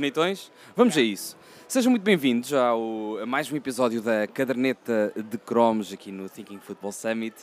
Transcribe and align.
Bonitões? 0.00 0.50
Vamos 0.74 0.96
a 0.96 1.02
isso. 1.02 1.36
Sejam 1.68 1.90
muito 1.90 2.02
bem-vindos 2.02 2.54
ao, 2.54 3.18
a 3.18 3.26
mais 3.26 3.52
um 3.52 3.56
episódio 3.56 4.00
da 4.00 4.26
caderneta 4.26 5.12
de 5.14 5.36
cromos 5.36 5.92
aqui 5.92 6.10
no 6.10 6.26
Thinking 6.26 6.58
Football 6.58 6.90
Summit. 6.90 7.36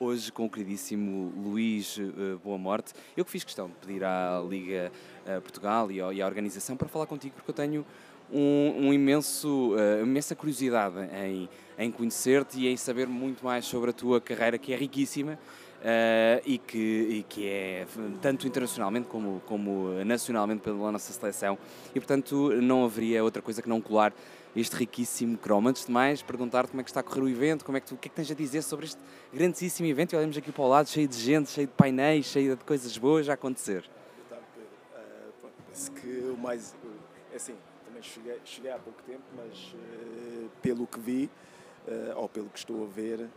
Hoje 0.00 0.32
com 0.32 0.46
o 0.46 0.50
queridíssimo 0.50 1.30
Luís 1.36 1.98
uh, 1.98 2.40
Boa 2.42 2.56
Morte. 2.56 2.94
Eu 3.14 3.26
que 3.26 3.30
fiz 3.30 3.44
questão 3.44 3.68
de 3.68 3.74
pedir 3.74 4.04
à 4.04 4.42
Liga 4.48 4.90
uh, 5.26 5.42
Portugal 5.42 5.90
e, 5.90 5.96
e, 5.96 6.22
à 6.22 6.26
organização 6.26 6.78
para 6.78 6.88
falar 6.88 7.04
contigo, 7.04 7.34
porque 7.34 7.50
eu 7.50 7.54
tenho 7.54 7.84
um, 8.32 8.86
um 8.86 8.94
imenso, 8.94 9.74
uh, 9.74 10.02
imensa 10.02 10.34
curiosidade 10.34 10.96
em, 11.14 11.46
em 11.78 11.90
conhecer-te 11.90 12.58
e 12.58 12.68
em 12.68 12.76
saber 12.78 13.06
muito 13.06 13.44
mais 13.44 13.66
sobre 13.66 13.90
a 13.90 13.92
tua 13.92 14.18
carreira, 14.18 14.56
que 14.56 14.72
é 14.72 14.76
riquíssima. 14.76 15.38
Uh, 15.78 16.42
e, 16.44 16.58
que, 16.58 16.76
e 16.76 17.26
que 17.28 17.46
é 17.46 17.86
tanto 18.20 18.48
internacionalmente 18.48 19.06
como, 19.06 19.40
como 19.46 19.90
nacionalmente 20.04 20.60
pela 20.60 20.90
nossa 20.90 21.12
seleção 21.12 21.56
e 21.94 22.00
portanto 22.00 22.50
não 22.60 22.84
haveria 22.84 23.22
outra 23.22 23.40
coisa 23.40 23.62
que 23.62 23.68
não 23.68 23.80
colar 23.80 24.12
este 24.56 24.74
riquíssimo 24.74 25.38
cromo. 25.38 25.68
Antes 25.68 25.86
de 25.86 25.92
mais, 25.92 26.22
perguntar-te 26.22 26.70
como 26.70 26.80
é 26.80 26.84
que 26.84 26.90
está 26.90 27.00
a 27.00 27.02
correr 27.02 27.20
o 27.20 27.28
evento, 27.28 27.64
como 27.64 27.78
é 27.78 27.80
que 27.80 27.86
tu, 27.86 27.94
o 27.94 27.98
que 27.98 28.08
é 28.08 28.10
que 28.10 28.16
tens 28.16 28.30
a 28.30 28.34
dizer 28.34 28.62
sobre 28.62 28.86
este 28.86 29.00
grandíssimo 29.32 29.88
evento 29.88 30.14
e 30.14 30.16
olhamos 30.16 30.36
aqui 30.36 30.50
para 30.50 30.62
o 30.62 30.68
lado 30.68 30.88
cheio 30.88 31.06
de 31.06 31.16
gente, 31.16 31.50
cheio 31.50 31.66
de 31.66 31.72
painéis, 31.74 32.26
cheio 32.26 32.56
de 32.56 32.64
coisas 32.64 32.96
boas 32.98 33.28
a 33.28 33.34
acontecer. 33.34 33.88
Então, 34.26 34.38
penso 35.68 35.92
que 35.92 36.08
o 36.32 36.36
mais, 36.36 36.74
é 37.32 37.36
assim, 37.36 37.54
também 37.84 38.02
cheguei, 38.02 38.38
cheguei 38.44 38.70
há 38.72 38.78
pouco 38.78 39.02
tempo, 39.04 39.22
mas 39.36 39.74
uh, 39.74 40.50
pelo 40.60 40.86
que 40.86 40.98
vi, 40.98 41.30
uh, 41.88 42.18
ou 42.18 42.28
pelo 42.28 42.48
que 42.50 42.58
estou 42.58 42.84
a 42.84 42.86
ver, 42.86 43.28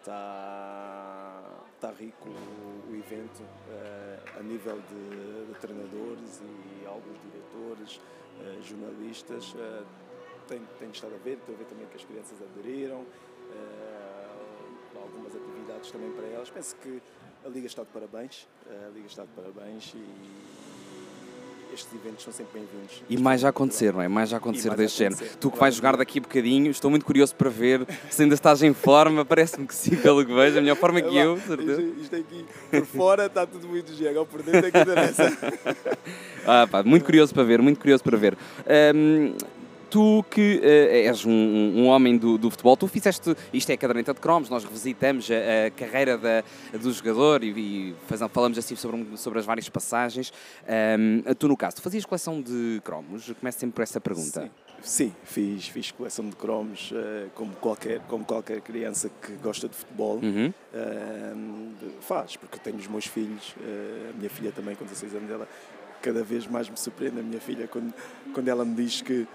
está 0.00 1.42
uh, 1.44 1.80
tá 1.80 1.90
rico 1.90 2.28
o, 2.28 2.94
evento 2.96 3.42
uh, 3.42 4.38
a 4.40 4.42
nível 4.42 4.80
de, 4.88 5.52
de, 5.52 5.60
treinadores 5.60 6.40
e 6.42 6.86
alguns 6.86 7.18
diretores, 7.20 8.00
jornalistas. 8.62 9.54
tenho, 10.46 10.66
tenho 10.78 10.90
estado 10.90 11.14
a 11.14 11.18
ver, 11.18 11.38
estou 11.38 11.54
a 11.54 11.58
ver 11.58 11.64
também 11.64 11.86
que 11.86 11.96
as 11.96 12.04
crianças 12.04 12.36
aderiram, 12.42 13.04
algumas 14.94 15.34
atividades 15.34 15.90
também 15.90 16.10
para 16.12 16.26
elas. 16.26 16.50
Penso 16.50 16.76
que 16.76 17.00
a 17.44 17.48
Liga 17.48 17.66
está 17.66 17.82
de 17.82 17.88
parabéns, 17.88 18.46
a 18.66 18.88
Liga 18.90 19.06
está 19.06 19.24
de 19.24 19.30
parabéns 19.30 19.94
e 19.94 20.65
estes 21.76 21.92
eventos 21.94 22.24
são 22.24 22.32
sempre 22.32 22.60
bem-vindos. 22.60 23.02
E 23.08 23.18
mais 23.18 23.44
a 23.44 23.50
acontecer, 23.50 23.92
não 23.92 24.00
é? 24.00 24.08
Mais 24.08 24.32
a 24.32 24.38
acontecer 24.38 24.68
mais 24.68 24.78
deste 24.78 24.98
género. 24.98 25.22
Tu 25.38 25.50
que 25.50 25.58
vais 25.58 25.74
jogar 25.74 25.96
daqui 25.96 26.18
a 26.18 26.22
bocadinho, 26.22 26.70
estou 26.70 26.90
muito 26.90 27.04
curioso 27.04 27.34
para 27.36 27.50
ver 27.50 27.86
se 28.10 28.22
ainda 28.22 28.34
estás 28.34 28.62
em 28.62 28.72
forma, 28.72 29.24
parece-me 29.26 29.66
que 29.66 29.74
sim, 29.74 29.94
pelo 29.96 30.24
que 30.24 30.32
vejo, 30.32 30.58
a 30.58 30.60
melhor 30.60 30.76
forma 30.76 31.02
que 31.02 31.14
eu, 31.14 31.38
certeza. 31.38 31.82
Isto, 32.00 32.16
aqui, 32.16 32.46
por 32.70 32.86
fora 32.86 33.26
está 33.26 33.46
tudo 33.46 33.68
muito 33.68 33.92
gego, 33.94 34.24
por 34.24 34.42
dentro 34.42 34.66
é 34.66 34.70
que 34.70 34.76
ainda 34.78 34.94
nessa. 34.94 35.36
ah, 36.46 36.66
pá, 36.66 36.82
muito 36.82 37.04
curioso 37.04 37.34
para 37.34 37.44
ver, 37.44 37.60
muito 37.60 37.78
curioso 37.78 38.02
para 38.02 38.16
ver. 38.16 38.38
Um, 38.94 39.34
tu 39.90 40.24
que 40.30 40.58
uh, 40.58 41.08
és 41.08 41.24
um, 41.24 41.30
um 41.30 41.86
homem 41.86 42.16
do, 42.16 42.38
do, 42.38 42.50
futebol, 42.50 42.76
tu 42.76 42.86
fizeste, 42.86 43.34
isto 43.52 43.70
é 43.70 43.74
a 43.74 43.76
caderneta 43.76 44.14
de 44.14 44.20
cromos, 44.20 44.48
nós 44.48 44.64
revisitamos 44.64 45.28
a, 45.30 45.66
a 45.66 45.70
carreira 45.70 46.18
da, 46.18 46.42
do 46.78 46.92
jogador 46.92 47.42
e, 47.42 47.50
e 47.50 47.94
faz, 48.06 48.20
falamos 48.32 48.58
assim 48.58 48.76
sobre, 48.76 49.16
sobre 49.16 49.38
as 49.38 49.44
várias 49.44 49.68
passagens. 49.68 50.32
Um, 50.98 51.22
tu, 51.34 51.48
no 51.48 51.56
caso, 51.56 51.76
tu 51.76 51.82
fazias 51.82 52.04
coleção 52.04 52.40
de 52.40 52.80
cromos? 52.84 53.32
Começo 53.40 53.58
sempre 53.58 53.74
por 53.74 53.82
essa 53.82 54.00
pergunta. 54.00 54.42
Sim. 54.42 54.50
Sim, 54.82 55.12
fiz, 55.24 55.68
fiz 55.68 55.90
coleção 55.90 56.28
de 56.28 56.36
cromos 56.36 56.92
uh, 56.92 57.30
como, 57.34 57.52
qualquer, 57.56 58.00
como 58.00 58.24
qualquer 58.24 58.60
criança 58.60 59.10
que 59.20 59.32
gosta 59.32 59.68
de 59.68 59.74
futebol 59.74 60.20
uhum. 60.22 60.52
uh, 60.72 62.02
faz, 62.02 62.36
porque 62.36 62.58
tenho 62.58 62.76
os 62.76 62.86
meus 62.86 63.06
filhos, 63.06 63.54
uh, 63.58 64.10
a 64.10 64.16
minha 64.16 64.30
filha 64.30 64.52
também 64.52 64.76
com 64.76 64.84
16 64.84 65.14
anos, 65.14 65.30
ela 65.30 65.48
cada 66.02 66.22
vez 66.22 66.46
mais 66.46 66.68
me 66.68 66.76
surpreende, 66.76 67.18
a 67.18 67.22
minha 67.22 67.40
filha, 67.40 67.66
quando, 67.66 67.92
quando 68.32 68.48
ela 68.48 68.64
me 68.64 68.74
diz 68.74 69.00
que 69.00 69.26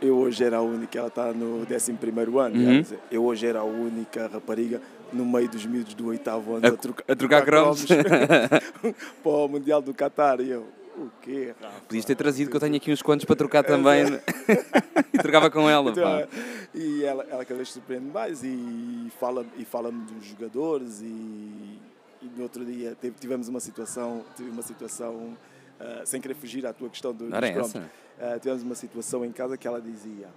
eu 0.00 0.16
hoje 0.16 0.44
era 0.44 0.58
a 0.58 0.62
única, 0.62 0.98
ela 0.98 1.08
está 1.08 1.32
no 1.32 1.62
11 1.62 1.92
ano, 2.38 2.56
uhum. 2.56 2.84
eu 3.10 3.24
hoje 3.24 3.46
era 3.46 3.60
a 3.60 3.64
única 3.64 4.28
rapariga 4.28 4.80
no 5.12 5.24
meio 5.24 5.48
dos 5.48 5.66
miúdos 5.66 5.94
do 5.94 6.06
oitavo 6.06 6.54
ano 6.54 6.66
a, 6.66 6.70
a, 6.70 6.76
troca, 6.76 7.04
a 7.06 7.16
trocar 7.16 7.44
cromos 7.44 7.84
para 9.22 9.32
o 9.32 9.48
Mundial 9.48 9.82
do 9.82 9.92
Qatar. 9.92 10.40
E 10.40 10.50
eu, 10.50 10.66
o 10.96 11.10
quê, 11.20 11.54
Rafa? 11.60 11.80
Podias 11.80 12.04
ter 12.04 12.14
trazido, 12.14 12.50
que 12.50 12.56
eu 12.56 12.60
tenho 12.60 12.76
aqui 12.76 12.92
uns 12.92 13.02
quantos 13.02 13.24
para 13.24 13.36
trocar 13.36 13.62
também. 13.62 14.04
e 15.12 15.18
trocava 15.18 15.50
com 15.50 15.68
ela. 15.68 15.90
Então. 15.90 16.28
E 16.74 17.04
ela, 17.04 17.26
ela 17.30 17.44
cada 17.44 17.56
vez 17.56 17.70
surpreende 17.70 18.06
mais 18.06 18.42
e 18.44 19.10
fala-me 19.18 19.50
e 19.58 19.64
fala 19.64 19.90
dos 19.90 20.24
jogadores. 20.26 21.00
E, 21.02 21.78
e 22.22 22.30
no 22.36 22.42
outro 22.42 22.64
dia 22.64 22.96
tivemos 23.18 23.48
uma 23.48 23.60
situação, 23.60 24.24
tive 24.36 24.50
uma 24.50 24.62
situação 24.62 25.36
uh, 25.80 26.06
sem 26.06 26.20
querer 26.20 26.34
fugir 26.34 26.66
à 26.66 26.72
tua 26.72 26.88
questão 26.88 27.12
do, 27.12 27.28
dos 27.28 27.50
cromos 27.50 27.90
uh, 28.20 28.38
tivemos 28.38 28.62
uma 28.62 28.74
situação 28.74 29.24
em 29.24 29.32
casa 29.32 29.56
que 29.56 29.66
ela 29.66 29.80
dizia, 29.80 30.28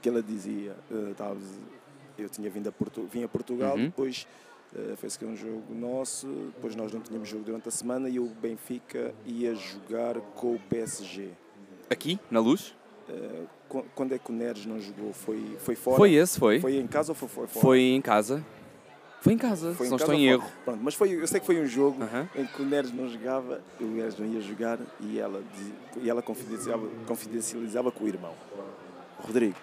que 0.00 0.08
ela 0.08 0.22
dizia, 0.22 0.76
uh, 0.90 1.36
eu 2.16 2.28
tinha 2.28 2.48
vindo 2.48 2.68
a, 2.68 2.72
Portu 2.72 3.06
vim 3.06 3.24
a 3.24 3.28
Portugal, 3.28 3.76
uhum. 3.76 3.86
depois 3.86 4.26
uh, 4.74 4.96
fez 4.96 5.16
que 5.16 5.24
um 5.24 5.36
jogo 5.36 5.74
nosso, 5.74 6.26
depois 6.54 6.74
nós 6.76 6.92
não 6.92 7.00
tínhamos 7.00 7.28
jogo 7.28 7.44
durante 7.44 7.68
a 7.68 7.72
semana 7.72 8.08
e 8.08 8.18
o 8.18 8.26
Benfica 8.26 9.14
ia 9.24 9.54
jogar 9.54 10.20
com 10.34 10.54
o 10.54 10.60
PSG. 10.70 11.30
Aqui, 11.90 12.18
na 12.30 12.40
luz? 12.40 12.74
Uh, 13.08 13.46
quando 13.94 14.14
é 14.14 14.18
que 14.18 14.30
o 14.30 14.34
Neres 14.34 14.64
não 14.64 14.80
jogou? 14.80 15.12
Foi, 15.12 15.56
foi 15.58 15.74
fora? 15.74 15.96
Foi 15.96 16.14
esse, 16.14 16.38
foi. 16.38 16.60
Foi 16.60 16.76
em 16.76 16.86
casa 16.86 17.12
ou 17.12 17.16
foi 17.16 17.28
fora? 17.28 17.48
Foi 17.48 17.80
em 17.80 18.00
casa. 18.00 18.44
Foi 19.20 19.32
em 19.32 19.38
casa, 19.38 19.74
foi 19.74 19.86
se 19.86 19.90
não 19.90 19.96
estou 19.96 20.14
em 20.14 20.28
erro. 20.28 20.46
Pronto, 20.64 20.80
mas 20.82 20.94
foi, 20.94 21.10
eu 21.10 21.26
sei 21.26 21.40
que 21.40 21.46
foi 21.46 21.60
um 21.60 21.66
jogo 21.66 21.98
em 22.34 22.46
que 22.46 22.62
o 22.62 22.64
Neres 22.64 22.92
não 22.92 23.08
jogava, 23.08 23.60
o 23.80 23.84
Neres 23.84 24.18
não 24.18 24.26
ia 24.26 24.40
jogar 24.40 24.78
e 25.00 25.18
ela, 25.18 25.42
e 25.96 26.08
ela 26.08 26.22
confidencializava, 26.22 26.88
confidencializava 27.06 27.90
com 27.90 28.04
o 28.04 28.08
irmão. 28.08 28.34
Rodrigo, 29.18 29.56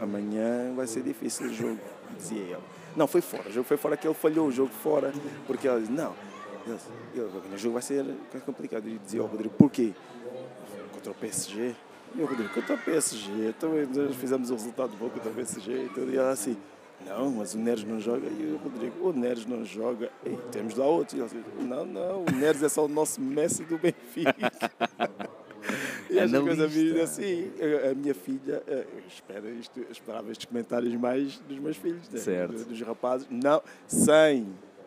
amanhã 0.00 0.72
vai 0.74 0.86
ser 0.86 1.02
difícil 1.02 1.46
o 1.46 1.52
jogo, 1.52 1.78
dizia 2.16 2.40
ele. 2.40 2.62
Não, 2.96 3.06
foi 3.06 3.20
fora, 3.20 3.48
o 3.48 3.52
jogo 3.52 3.66
foi 3.66 3.76
fora 3.76 3.96
que 3.96 4.06
ele 4.06 4.14
falhou 4.14 4.48
o 4.48 4.52
jogo 4.52 4.72
fora, 4.82 5.12
porque 5.46 5.68
ela 5.68 5.78
disse, 5.78 5.92
não, 5.92 6.14
ele, 7.14 7.22
o 7.54 7.58
jogo 7.58 7.74
vai 7.74 7.82
ser 7.82 8.04
complicado. 8.46 8.88
E 8.88 8.98
dizia 8.98 9.20
ao 9.20 9.26
Rodrigo, 9.26 9.54
porquê? 9.56 9.92
Contra 10.92 11.12
o 11.12 11.14
PSG. 11.14 11.74
E 12.14 12.22
o 12.22 12.26
Rodrigo, 12.26 12.52
contra 12.52 12.74
o 12.74 12.78
PSG, 12.78 13.30
então 13.50 13.70
nós 13.94 14.16
fizemos 14.16 14.50
o 14.50 14.54
resultado 14.54 14.96
bom 14.98 15.08
contra 15.08 15.30
o 15.30 15.34
PSG, 15.34 15.84
então, 15.84 16.04
e 16.08 16.16
ela 16.16 16.30
assim, 16.30 16.56
não, 17.06 17.30
mas 17.30 17.54
o 17.54 17.58
Neres 17.58 17.84
não 17.84 18.00
joga. 18.00 18.26
E 18.28 18.52
o 18.52 18.56
Rodrigo, 18.58 19.08
o 19.08 19.12
Neres 19.12 19.46
não 19.46 19.64
joga. 19.64 20.10
E 20.24 20.36
temos 20.50 20.74
lá 20.74 20.86
outro. 20.86 21.18
Não, 21.60 21.84
não, 21.84 22.24
o 22.24 22.30
Neres 22.32 22.62
é 22.62 22.68
só 22.68 22.84
o 22.84 22.88
nosso 22.88 23.20
Messi 23.20 23.64
do 23.64 23.78
Benfica. 23.78 24.34
e 26.10 26.18
essa 26.18 26.40
coisa 26.40 26.66
assim, 27.02 27.50
a 27.90 27.94
minha 27.94 28.14
filha, 28.14 28.62
eh, 28.66 28.86
espera 29.08 29.48
isto, 29.50 29.80
esperava 29.90 30.30
estes 30.30 30.46
comentários 30.46 30.94
mais 30.94 31.38
dos 31.40 31.58
meus 31.58 31.76
filhos, 31.76 32.08
né? 32.08 32.46
dos, 32.46 32.64
dos 32.64 32.80
rapazes, 32.80 33.26
não, 33.30 33.62
sem 33.86 34.46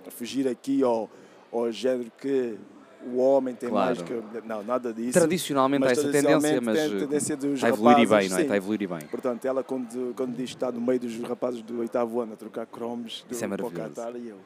fugir 0.09 0.47
aqui 0.47 0.84
ao, 0.84 1.09
ao 1.51 1.72
género 1.72 2.12
que 2.18 2.57
o 3.05 3.17
homem 3.17 3.55
tem 3.55 3.69
claro. 3.69 3.95
mais 3.95 4.01
que. 4.01 4.47
Não, 4.47 4.63
nada 4.63 4.93
disso. 4.93 5.13
Tradicionalmente 5.13 5.85
há 5.85 5.91
essa 5.91 6.11
tendência, 6.11 6.61
mas 6.61 6.91
tendência 6.91 7.37
dos 7.37 7.53
está 7.55 7.67
a 7.67 7.69
evoluir 7.69 7.97
rapazes, 7.97 8.09
bem, 8.09 8.29
não 8.29 8.35
é? 8.35 8.39
Sim. 8.39 8.41
Está 8.43 8.53
a 8.53 8.57
evoluir 8.57 8.89
bem. 8.89 9.07
Portanto, 9.07 9.45
ela, 9.45 9.63
quando, 9.63 10.13
quando 10.15 10.35
diz 10.35 10.51
que 10.51 10.55
está 10.55 10.71
no 10.71 10.81
meio 10.81 10.99
dos 10.99 11.19
rapazes 11.21 11.61
do 11.61 11.79
oitavo 11.79 12.21
ano 12.21 12.33
a 12.33 12.35
trocar 12.35 12.65
cromos 12.65 13.25
do, 13.27 13.43
é 13.43 13.47
para 13.47 13.65
o 13.65 13.71
Qatar, 13.71 14.15
e 14.15 14.29
eu, 14.29 14.37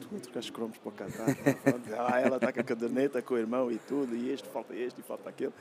tu 0.00 0.16
a 0.16 0.20
trocar 0.20 0.50
cromos 0.52 0.78
para 0.78 0.88
o 0.88 0.92
Qatar? 0.92 1.26
ah, 1.98 2.20
ela 2.20 2.36
está 2.36 2.52
com 2.52 2.60
a 2.60 2.64
caderneta, 2.64 3.22
com 3.22 3.34
o 3.34 3.38
irmão 3.38 3.70
e 3.70 3.78
tudo, 3.78 4.14
e 4.14 4.30
este, 4.30 4.48
falta 4.48 4.74
este 4.74 5.00
e 5.00 5.02
falta 5.02 5.28
aquele. 5.28 5.52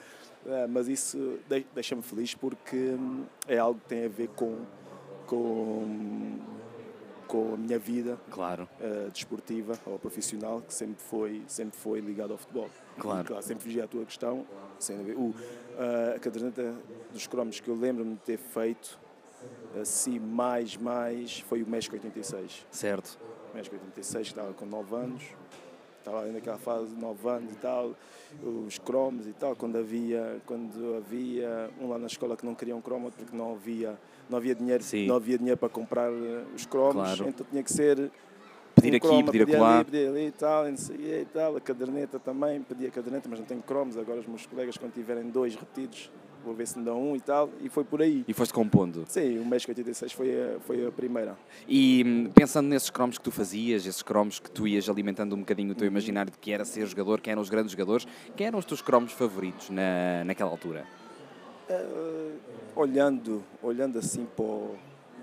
Uh, 0.45 0.67
mas 0.69 0.87
isso 0.87 1.39
deixa-me 1.73 2.01
feliz 2.01 2.35
porque 2.35 2.75
hum, 2.75 3.23
é 3.47 3.57
algo 3.57 3.79
que 3.79 3.87
tem 3.87 4.05
a 4.05 4.09
ver 4.09 4.29
com. 4.35 4.57
com 5.25 6.39
com 7.33 7.55
a 7.55 7.57
minha 7.57 7.79
vida 7.79 8.19
claro. 8.29 8.69
uh, 8.79 9.09
desportiva 9.09 9.73
ou 9.87 9.97
profissional, 9.97 10.61
que 10.61 10.71
sempre 10.71 11.01
foi, 11.01 11.41
sempre 11.47 11.75
foi 11.75 11.99
ligado 11.99 12.31
ao 12.31 12.37
futebol. 12.37 12.69
Claro. 12.99 13.21
E, 13.21 13.27
claro 13.27 13.43
sempre 13.43 13.63
fugi 13.63 13.81
à 13.81 13.87
tua 13.87 14.05
questão, 14.05 14.45
sem 14.77 14.97
o, 15.13 15.29
uh, 15.29 15.35
a 16.15 16.19
caderneta 16.19 16.75
dos 17.11 17.25
cromos 17.25 17.59
que 17.59 17.67
eu 17.67 17.75
lembro-me 17.75 18.13
de 18.13 18.21
ter 18.21 18.37
feito, 18.37 18.99
assim, 19.81 20.19
mais, 20.19 20.77
mais, 20.77 21.39
foi 21.39 21.63
o 21.63 21.67
México 21.67 21.95
86. 21.95 22.67
Certo. 22.69 23.17
O 23.51 23.57
México 23.57 23.75
86, 23.77 24.27
que 24.27 24.31
estava 24.31 24.53
com 24.53 24.67
9 24.67 24.95
anos, 24.95 25.23
estava 26.03 26.21
ainda 26.21 26.33
naquela 26.33 26.57
fase 26.57 26.87
de 26.93 27.01
9 27.01 27.29
anos 27.29 27.53
e 27.53 27.55
tal, 27.55 27.95
os 28.67 28.77
cromos 28.77 29.25
e 29.25 29.33
tal, 29.33 29.55
quando 29.55 29.77
havia, 29.77 30.41
quando 30.45 30.95
havia 30.97 31.69
um 31.81 31.87
lá 31.87 31.97
na 31.97 32.07
escola 32.07 32.35
que 32.35 32.45
não 32.45 32.53
queria 32.53 32.75
um 32.75 32.81
cromo 32.81 33.11
porque 33.11 33.35
não 33.35 33.53
havia 33.53 33.97
não 34.29 34.37
havia 34.37 34.55
dinheiro, 34.55 34.83
não 35.07 35.15
havia 35.15 35.37
dinheiro 35.37 35.57
para 35.57 35.69
comprar 35.69 36.11
eh, 36.11 36.43
os 36.55 36.65
cromos, 36.65 36.93
claro. 36.95 37.27
então 37.27 37.45
tinha 37.49 37.61
que 37.61 37.71
ser 37.71 38.09
pedir 38.73 38.93
um 38.93 38.97
aqui, 38.97 39.07
croma, 39.07 39.31
pedir 39.31 39.55
acolá. 39.55 39.75
Ali, 39.75 39.85
pedir 39.85 40.07
ali 40.07 40.27
e 40.27 40.31
tal, 40.31 40.69
e, 40.69 40.71
e 40.71 41.27
tal, 41.31 41.57
a 41.57 41.61
caderneta 41.61 42.19
também, 42.19 42.61
pedia 42.61 42.87
a 42.87 42.91
caderneta, 42.91 43.27
mas 43.29 43.39
não 43.39 43.45
tenho 43.45 43.61
cromos, 43.61 43.97
agora 43.97 44.19
os 44.19 44.27
meus 44.27 44.45
colegas 44.45 44.77
quando 44.77 44.93
tiverem 44.93 45.29
dois 45.29 45.55
repetidos 45.55 46.09
vou 46.43 46.53
ver 46.53 46.67
se 46.67 46.77
me 46.77 46.85
dão 46.85 47.01
um 47.11 47.15
e 47.15 47.21
tal, 47.21 47.49
e 47.61 47.69
foi 47.69 47.83
por 47.83 48.01
aí. 48.01 48.23
E 48.27 48.33
foste 48.33 48.53
compondo. 48.53 49.05
Sim, 49.07 49.39
o 49.39 49.45
México 49.45 49.71
86 49.71 50.11
foi 50.11 50.29
a, 50.55 50.59
foi 50.59 50.85
a 50.85 50.91
primeira. 50.91 51.37
E 51.67 52.03
hum, 52.05 52.31
pensando 52.33 52.67
nesses 52.67 52.89
cromos 52.89 53.17
que 53.17 53.23
tu 53.23 53.31
fazias, 53.31 53.85
esses 53.85 54.01
cromos 54.01 54.39
que 54.39 54.51
tu 54.51 54.67
ias 54.67 54.89
alimentando 54.89 55.35
um 55.35 55.39
bocadinho 55.39 55.71
o 55.71 55.75
teu 55.75 55.87
imaginário 55.87 56.31
de 56.31 56.37
que 56.37 56.51
era 56.51 56.65
ser 56.65 56.85
jogador, 56.85 57.21
quem 57.21 57.31
eram 57.31 57.41
os 57.41 57.49
grandes 57.49 57.71
jogadores, 57.71 58.05
quem 58.35 58.47
eram 58.47 58.59
os 58.59 58.65
teus 58.65 58.81
cromos 58.81 59.11
favoritos 59.13 59.69
na, 59.69 60.23
naquela 60.25 60.49
altura? 60.51 60.85
Uh, 61.69 62.33
olhando, 62.75 63.43
olhando 63.61 63.97
assim 63.97 64.25
para 64.35 64.43
o, 64.43 64.75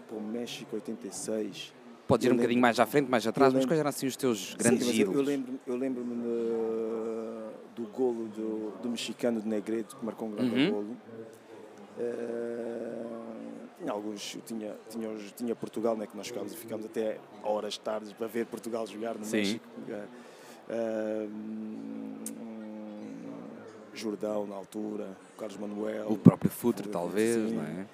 para 0.09 0.17
o 0.17 0.21
México 0.23 0.75
86. 0.77 1.75
Podes 2.09 2.27
ir 2.27 2.33
um 2.33 2.37
bocadinho 2.37 2.61
mais 2.61 2.81
à 2.81 2.87
frente, 2.87 3.09
mais 3.09 3.25
atrás, 3.25 3.53
mas 3.53 3.61
lembro- 3.61 3.69
quais 3.69 3.79
eram 3.79 3.89
assim 3.91 4.07
os 4.07 4.17
teus 4.17 4.55
grandes 4.55 4.85
Sim, 4.89 5.01
ídolos? 5.03 5.21
Eu 5.21 5.23
lembro-me 5.25 5.61
eu 5.67 5.77
lembro-me 5.77 6.15
no- 6.17 7.10
do 7.81 7.87
golo 7.91 8.29
do, 8.29 8.73
do 8.83 8.89
mexicano 8.89 9.41
de 9.41 9.49
Negredo, 9.49 9.97
que 9.97 10.05
marcou 10.05 10.29
um 10.29 10.33
grande 10.33 10.55
Uhum. 10.55 10.71
golo. 10.71 10.97
Eh, 11.99 13.07
tinha 13.79 13.93
alguns, 13.93 14.39
tinha, 14.47 14.77
tinha, 14.89 15.17
tinha 15.37 15.57
Portugal, 15.57 15.97
né, 15.97 16.07
que 16.07 16.17
nós 16.17 16.29
ficámos, 16.29 16.55
ficámos 16.55 16.87
até 16.87 17.19
horas 17.43 17.79
tardes 17.79 18.13
para 18.13 18.27
ver 18.27 18.47
Portugal 18.47 18.87
jogar 18.87 19.15
no 19.17 19.25
Sim. 19.25 19.37
México. 19.39 19.67
Eh, 20.69 21.29
Jordão 23.93 24.47
na 24.47 24.55
altura, 24.55 25.17
Carlos 25.37 25.57
Manuel. 25.59 26.09
O 26.11 26.17
próprio 26.17 26.51
Futre, 26.51 26.85
Sim. 26.87 26.91
talvez, 26.93 27.53
não 27.53 27.63
é? 27.63 27.87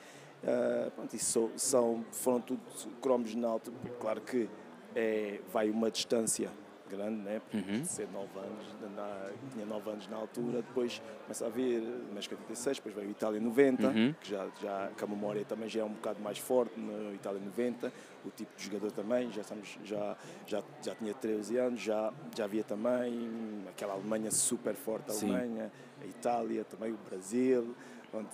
Uh, 0.44 0.90
pronto, 0.92 1.16
isso 1.16 1.50
são, 1.56 2.04
foram 2.12 2.40
tudo 2.40 2.60
cromos 3.00 3.34
na 3.34 3.48
alta. 3.48 3.72
Claro 3.98 4.20
que 4.20 4.48
é, 4.94 5.40
vai 5.52 5.70
uma 5.70 5.90
distância 5.90 6.50
grande, 6.88 7.16
né? 7.22 7.40
Porque 7.50 7.56
Uhum. 7.70 7.84
ser 7.84 8.08
9 8.12 8.28
anos, 8.38 8.66
na, 8.96 9.30
tinha 9.52 9.66
9 9.66 9.90
anos 9.90 10.08
na 10.08 10.16
altura, 10.16 10.62
depois 10.62 11.00
começa 11.24 11.46
a 11.46 11.48
vir 11.48 11.80
México 12.14 12.34
86, 12.34 12.78
depois 12.78 12.94
veio 12.94 13.10
Itália 13.10 13.40
90, 13.40 13.88
Uhum. 13.88 14.14
que 14.20 14.30
já, 14.30 14.46
já 14.60 14.90
que 14.96 15.04
a 15.04 15.06
memória 15.06 15.44
também 15.44 15.68
já 15.68 15.80
é 15.80 15.84
um 15.84 15.92
bocado 15.92 16.20
mais 16.20 16.38
forte 16.38 16.78
no 16.78 17.14
Itália 17.14 17.40
90, 17.40 17.92
o 18.24 18.30
tipo 18.30 18.56
de 18.56 18.64
jogador 18.64 18.92
também, 18.92 19.30
já, 19.32 19.40
estamos, 19.42 19.78
já, 19.84 20.16
já, 20.46 20.62
já 20.82 20.94
tinha 20.94 21.14
13 21.14 21.56
anos, 21.58 21.80
já, 21.80 22.12
já 22.36 22.44
havia 22.44 22.64
também 22.64 23.28
aquela 23.68 23.92
Alemanha 23.94 24.30
super 24.30 24.74
forte, 24.74 25.10
a 25.10 25.14
Sim. 25.14 25.30
Alemanha, 25.34 25.72
a 26.02 26.06
Itália, 26.06 26.64
também 26.64 26.92
o 26.92 26.98
Brasil, 27.08 27.74
Pronto, 28.10 28.30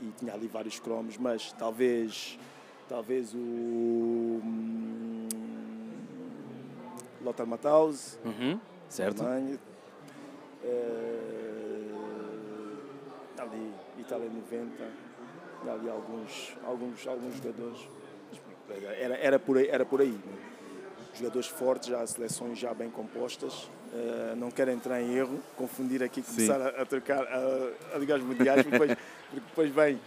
e 0.00 0.12
tinha 0.16 0.32
ali 0.32 0.46
vários 0.46 0.78
cromos, 0.78 1.18
mas 1.18 1.52
talvez, 1.52 2.38
talvez 2.88 3.34
o 3.34 3.38
hum, 3.38 5.17
Lothar 7.22 7.46
Matthaus, 7.46 8.18
Uhum. 8.24 8.58
Certo? 8.88 9.22
Alemanha, 9.22 9.58
eh, 10.64 11.92
ali 13.38 13.72
Itália 13.98 14.28
90, 14.30 14.72
tinha 15.62 15.72
ali 15.74 15.88
alguns, 15.88 16.56
alguns, 16.64 17.06
alguns 17.06 17.34
jogadores, 17.36 17.88
era, 18.98 19.16
era, 19.16 19.38
por 19.38 19.56
aí, 19.58 19.68
era 19.68 19.84
por 19.84 20.00
aí. 20.00 20.10
né? 20.12 20.38
Jogadores 21.14 21.48
fortes, 21.48 21.88
já 21.88 22.06
seleções 22.06 22.58
já 22.58 22.72
bem 22.72 22.90
compostas, 22.90 23.68
eh, 23.92 24.34
não 24.36 24.50
quero 24.50 24.70
entrar 24.70 25.00
em 25.02 25.14
erro, 25.14 25.38
confundir 25.56 26.02
aqui, 26.02 26.22
começar 26.22 26.60
a, 26.60 26.82
a 26.82 26.86
trocar, 26.86 27.24
a, 27.26 27.70
a 27.94 27.98
ligar 27.98 28.18
os 28.18 28.24
mundiais, 28.24 28.62
porque 28.62 28.78
depois, 28.78 28.98
porque 29.30 29.40
depois 29.48 29.70
vem 29.70 30.00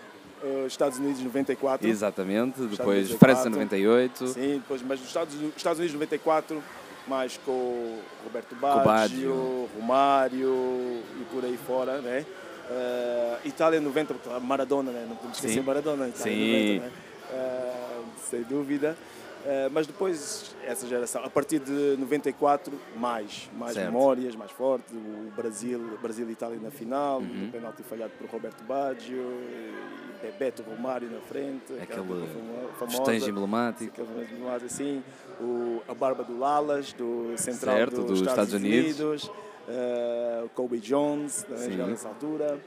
eh, 0.44 0.66
Estados 0.68 0.98
Unidos 1.00 1.22
94, 1.22 1.88
Exatamente. 1.88 2.62
Depois 2.62 3.10
94. 3.10 3.18
França 3.18 3.50
98. 3.50 4.28
Sim, 4.28 4.54
depois, 4.60 4.82
mas 4.82 5.02
os 5.02 5.08
Estados, 5.08 5.36
os 5.36 5.56
Estados 5.58 5.80
Unidos 5.80 5.94
94, 5.96 6.64
mais 7.08 7.38
com 7.46 8.00
Roberto 8.24 8.56
Baggio. 8.56 8.84
Baggio, 8.84 9.70
Romário 9.76 11.04
e 11.20 11.26
por 11.32 11.44
aí 11.44 11.58
fora, 11.58 12.00
né? 12.00 12.26
Eh, 12.70 13.38
Itália 13.46 13.82
90, 13.82 14.14
porque 14.14 14.30
Maradona, 14.40 14.92
né? 14.92 15.06
Não 15.08 15.16
podemos 15.16 15.38
esquecer 15.38 15.60
Sim. 15.60 15.66
Maradona, 15.66 16.08
Itália 16.08 16.34
Sim. 16.34 16.80
90, 16.80 16.86
né? 16.86 16.92
Eh, 17.34 18.02
sem 18.30 18.44
dúvida. 18.44 18.96
Eh, 19.46 19.70
mas 19.72 19.88
depois, 19.88 20.56
essa 20.66 20.88
geração, 20.88 21.24
a 21.24 21.30
partir 21.30 21.60
de 21.60 21.96
94, 21.98 22.72
mais, 22.96 23.50
mais 23.58 23.74
Certo. 23.74 23.88
memórias, 23.92 24.36
mais 24.36 24.52
forte. 24.52 24.94
O 24.94 25.32
Brasil, 25.36 25.80
Brasil 26.02 26.30
e 26.30 26.34
Itália 26.34 26.60
na 26.62 26.70
final, 26.70 27.20
Uhum. 27.20 27.48
o 27.48 27.52
penalti 27.52 27.82
falhado 27.84 28.12
por 28.20 28.28
Roberto 28.30 28.64
Baggio, 28.64 29.24
Bebeto 30.22 30.62
Romário 30.62 31.10
na 31.10 31.20
frente, 31.22 31.74
Aquele. 31.82 32.28
Festejo 32.88 33.30
emblemático. 33.32 34.02
Aquele 34.02 34.44
lado 34.44 34.66
assim, 34.66 35.04
o, 35.40 35.82
a 35.88 35.94
barba 35.96 36.24
do 36.24 36.38
Lalas, 36.38 36.94
do 36.94 37.34
central 37.38 37.76
Certo, 37.78 37.96
dos 37.96 38.06
dos 38.06 38.20
Estados, 38.20 38.50
Estados 38.50 38.54
Unidos. 38.54 39.00
Unidos, 39.00 39.32
o 40.46 40.50
Kobe 40.50 40.78
Jones, 40.80 41.44
também 41.50 41.72
jogava 41.72 41.90
nessa 41.90 42.08
altura. 42.10 42.60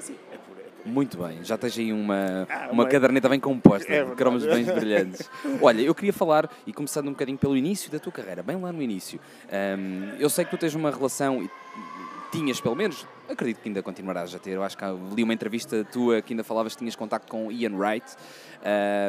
Sim, 0.00 0.16
é 0.32 0.36
por. 0.36 0.60
Muito 0.84 1.18
bem, 1.18 1.44
já 1.44 1.56
tens 1.58 1.78
aí 1.78 1.92
uma, 1.92 2.46
Ah, 2.48 2.68
uma 2.72 2.86
caderneta 2.86 3.28
bem 3.28 3.38
composta, 3.40 3.92
É 3.92 4.04
de 4.04 4.12
cromos 4.12 4.44
bem 4.44 4.64
brilhantes. 4.64 5.28
Olha, 5.60 5.80
eu 5.80 5.94
queria 5.94 6.12
falar, 6.12 6.50
e 6.66 6.72
começando 6.72 7.08
um 7.08 7.12
bocadinho 7.12 7.38
pelo 7.38 7.56
início 7.56 7.90
da 7.90 7.98
tua 7.98 8.12
carreira, 8.12 8.42
bem 8.42 8.56
lá 8.60 8.72
no 8.72 8.82
início. 8.82 9.20
Hum, 9.78 10.12
eu 10.18 10.30
sei 10.30 10.44
que 10.44 10.50
tu 10.50 10.58
tens 10.58 10.74
uma 10.74 10.90
relação, 10.90 11.42
e 11.42 11.50
tinhas 12.32 12.60
pelo 12.60 12.76
menos, 12.76 13.06
acredito 13.32 13.60
que 13.60 13.68
ainda 13.68 13.82
continuarás 13.82 14.34
a 14.34 14.38
ter, 14.38 14.52
eu 14.52 14.62
acho 14.62 14.76
que 14.76 14.84
li 15.14 15.22
uma 15.22 15.32
entrevista 15.32 15.84
tua 15.84 16.20
que 16.20 16.32
ainda 16.32 16.44
falavas 16.44 16.74
que 16.74 16.78
tinhas 16.78 16.96
contacto 16.96 17.30
com 17.30 17.50
Ian 17.50 17.76
Wright, 17.76 18.06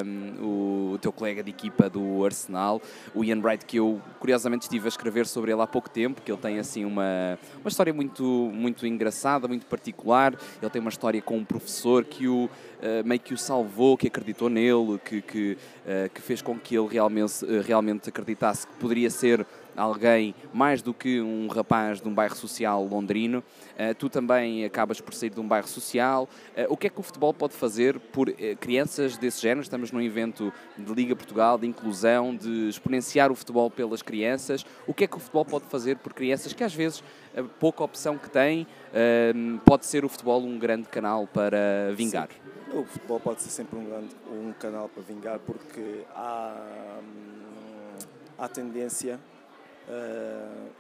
hum, 0.06 0.94
o 0.94 0.98
teu 1.00 1.12
colega 1.12 1.44
de 1.44 1.50
equipa 1.50 1.90
do 1.90 2.24
Arsenal, 2.24 2.82
o 3.14 3.24
Ian 3.24 3.40
Wright 3.40 3.66
que 3.66 3.78
eu 3.78 4.02
curiosamente 4.20 4.64
estive 4.64 4.86
a 4.86 4.90
escrever 4.90 5.26
sobre 5.28 5.52
ele 5.52 5.62
há 5.62 5.68
pouco 5.68 5.90
tempo, 5.90 6.22
que 6.22 6.32
ele 6.32 6.40
tem 6.40 6.60
assim 6.60 6.86
uma, 6.86 7.38
uma 7.60 7.68
história 7.68 7.94
muito, 7.94 8.24
muito 8.24 8.86
engraçada, 8.86 9.48
muito 9.48 9.66
particular, 9.66 10.34
ele 10.62 10.72
tem 10.72 10.82
uma 10.82 10.90
história 10.90 11.22
com 11.22 11.38
um 11.38 11.46
professor 11.46 12.06
que 12.06 12.28
o 12.28 12.50
Uh, 12.82 13.08
meio 13.08 13.22
que 13.22 13.32
o 13.32 13.38
salvou, 13.38 13.96
que 13.96 14.08
acreditou 14.08 14.50
nele, 14.50 15.00
que, 15.06 15.22
que, 15.22 15.56
uh, 15.86 16.10
que 16.12 16.20
fez 16.20 16.42
com 16.42 16.58
que 16.58 16.76
ele 16.76 16.88
realmente, 16.88 17.46
uh, 17.46 17.62
realmente 17.62 18.10
acreditasse 18.10 18.66
que 18.66 18.74
poderia 18.78 19.08
ser 19.08 19.46
alguém 19.76 20.36
mais 20.54 20.82
do 20.82 20.94
que 20.94 21.22
um 21.22 21.48
rapaz 21.48 22.02
de 22.02 22.08
um 22.08 22.14
bairro 22.14 22.36
social 22.36 22.84
londrino. 22.84 23.40
Uh, 23.40 23.96
tu 23.96 24.10
também 24.10 24.66
acabas 24.66 25.00
por 25.00 25.14
sair 25.14 25.30
de 25.30 25.40
um 25.40 25.48
bairro 25.48 25.68
social. 25.68 26.28
Uh, 26.58 26.74
o 26.74 26.78
que 26.78 26.88
é 26.88 26.90
que 26.90 27.00
o 27.00 27.04
futebol 27.04 27.34
pode 27.34 27.54
fazer 27.54 28.00
por 28.00 28.30
uh, 28.30 28.34
crianças 28.60 29.18
desse 29.18 29.42
género? 29.42 29.62
Estamos 29.62 29.92
num 29.92 30.02
evento 30.02 30.54
de 30.78 30.94
Liga 30.94 31.16
Portugal, 31.16 31.58
de 31.58 31.68
inclusão, 31.68 32.36
de 32.36 32.70
exponenciar 32.70 33.32
o 33.32 33.36
futebol 33.36 33.70
pelas 33.70 34.02
crianças. 34.02 34.66
O 34.86 34.94
que 34.94 35.06
é 35.06 35.08
que 35.08 35.18
o 35.18 35.20
futebol 35.20 35.46
pode 35.46 35.66
fazer 35.66 35.98
por 35.98 36.14
crianças 36.14 36.54
que 36.54 36.64
às 36.64 36.74
vezes 36.74 37.04
pouca 37.60 37.84
opção 37.84 38.18
que 38.18 38.30
têm 38.30 38.64
uh, 38.64 39.60
pode 39.66 39.86
ser 39.86 40.04
o 40.04 40.10
futebol 40.10 40.44
um 40.44 40.58
grande 40.58 40.88
canal 40.90 41.28
para 41.28 41.94
vingar? 41.96 42.30
Sim. 42.30 42.52
O 42.78 42.86
futebol 42.86 43.20
pode 43.20 43.42
ser 43.42 43.50
sempre 43.50 43.78
um, 43.78 43.84
grande, 43.84 44.16
um 44.32 44.54
canal 44.54 44.88
para 44.88 45.04
vingar 45.04 45.40
porque 45.40 46.06
há, 46.16 46.56
hum, 47.04 47.98
há 48.38 48.48
tendência 48.48 49.20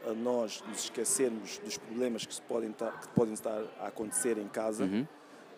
a 0.09 0.13
nós 0.13 0.63
nos 0.67 0.83
esquecermos 0.85 1.57
dos 1.59 1.77
problemas 1.77 2.25
que, 2.25 2.41
podem, 2.41 2.71
ta- 2.71 2.91
que 2.91 3.07
podem 3.09 3.33
estar 3.33 3.61
a 3.79 3.87
acontecer 3.87 4.37
em 4.37 4.47
casa 4.47 4.83
Uhum. 4.85 5.05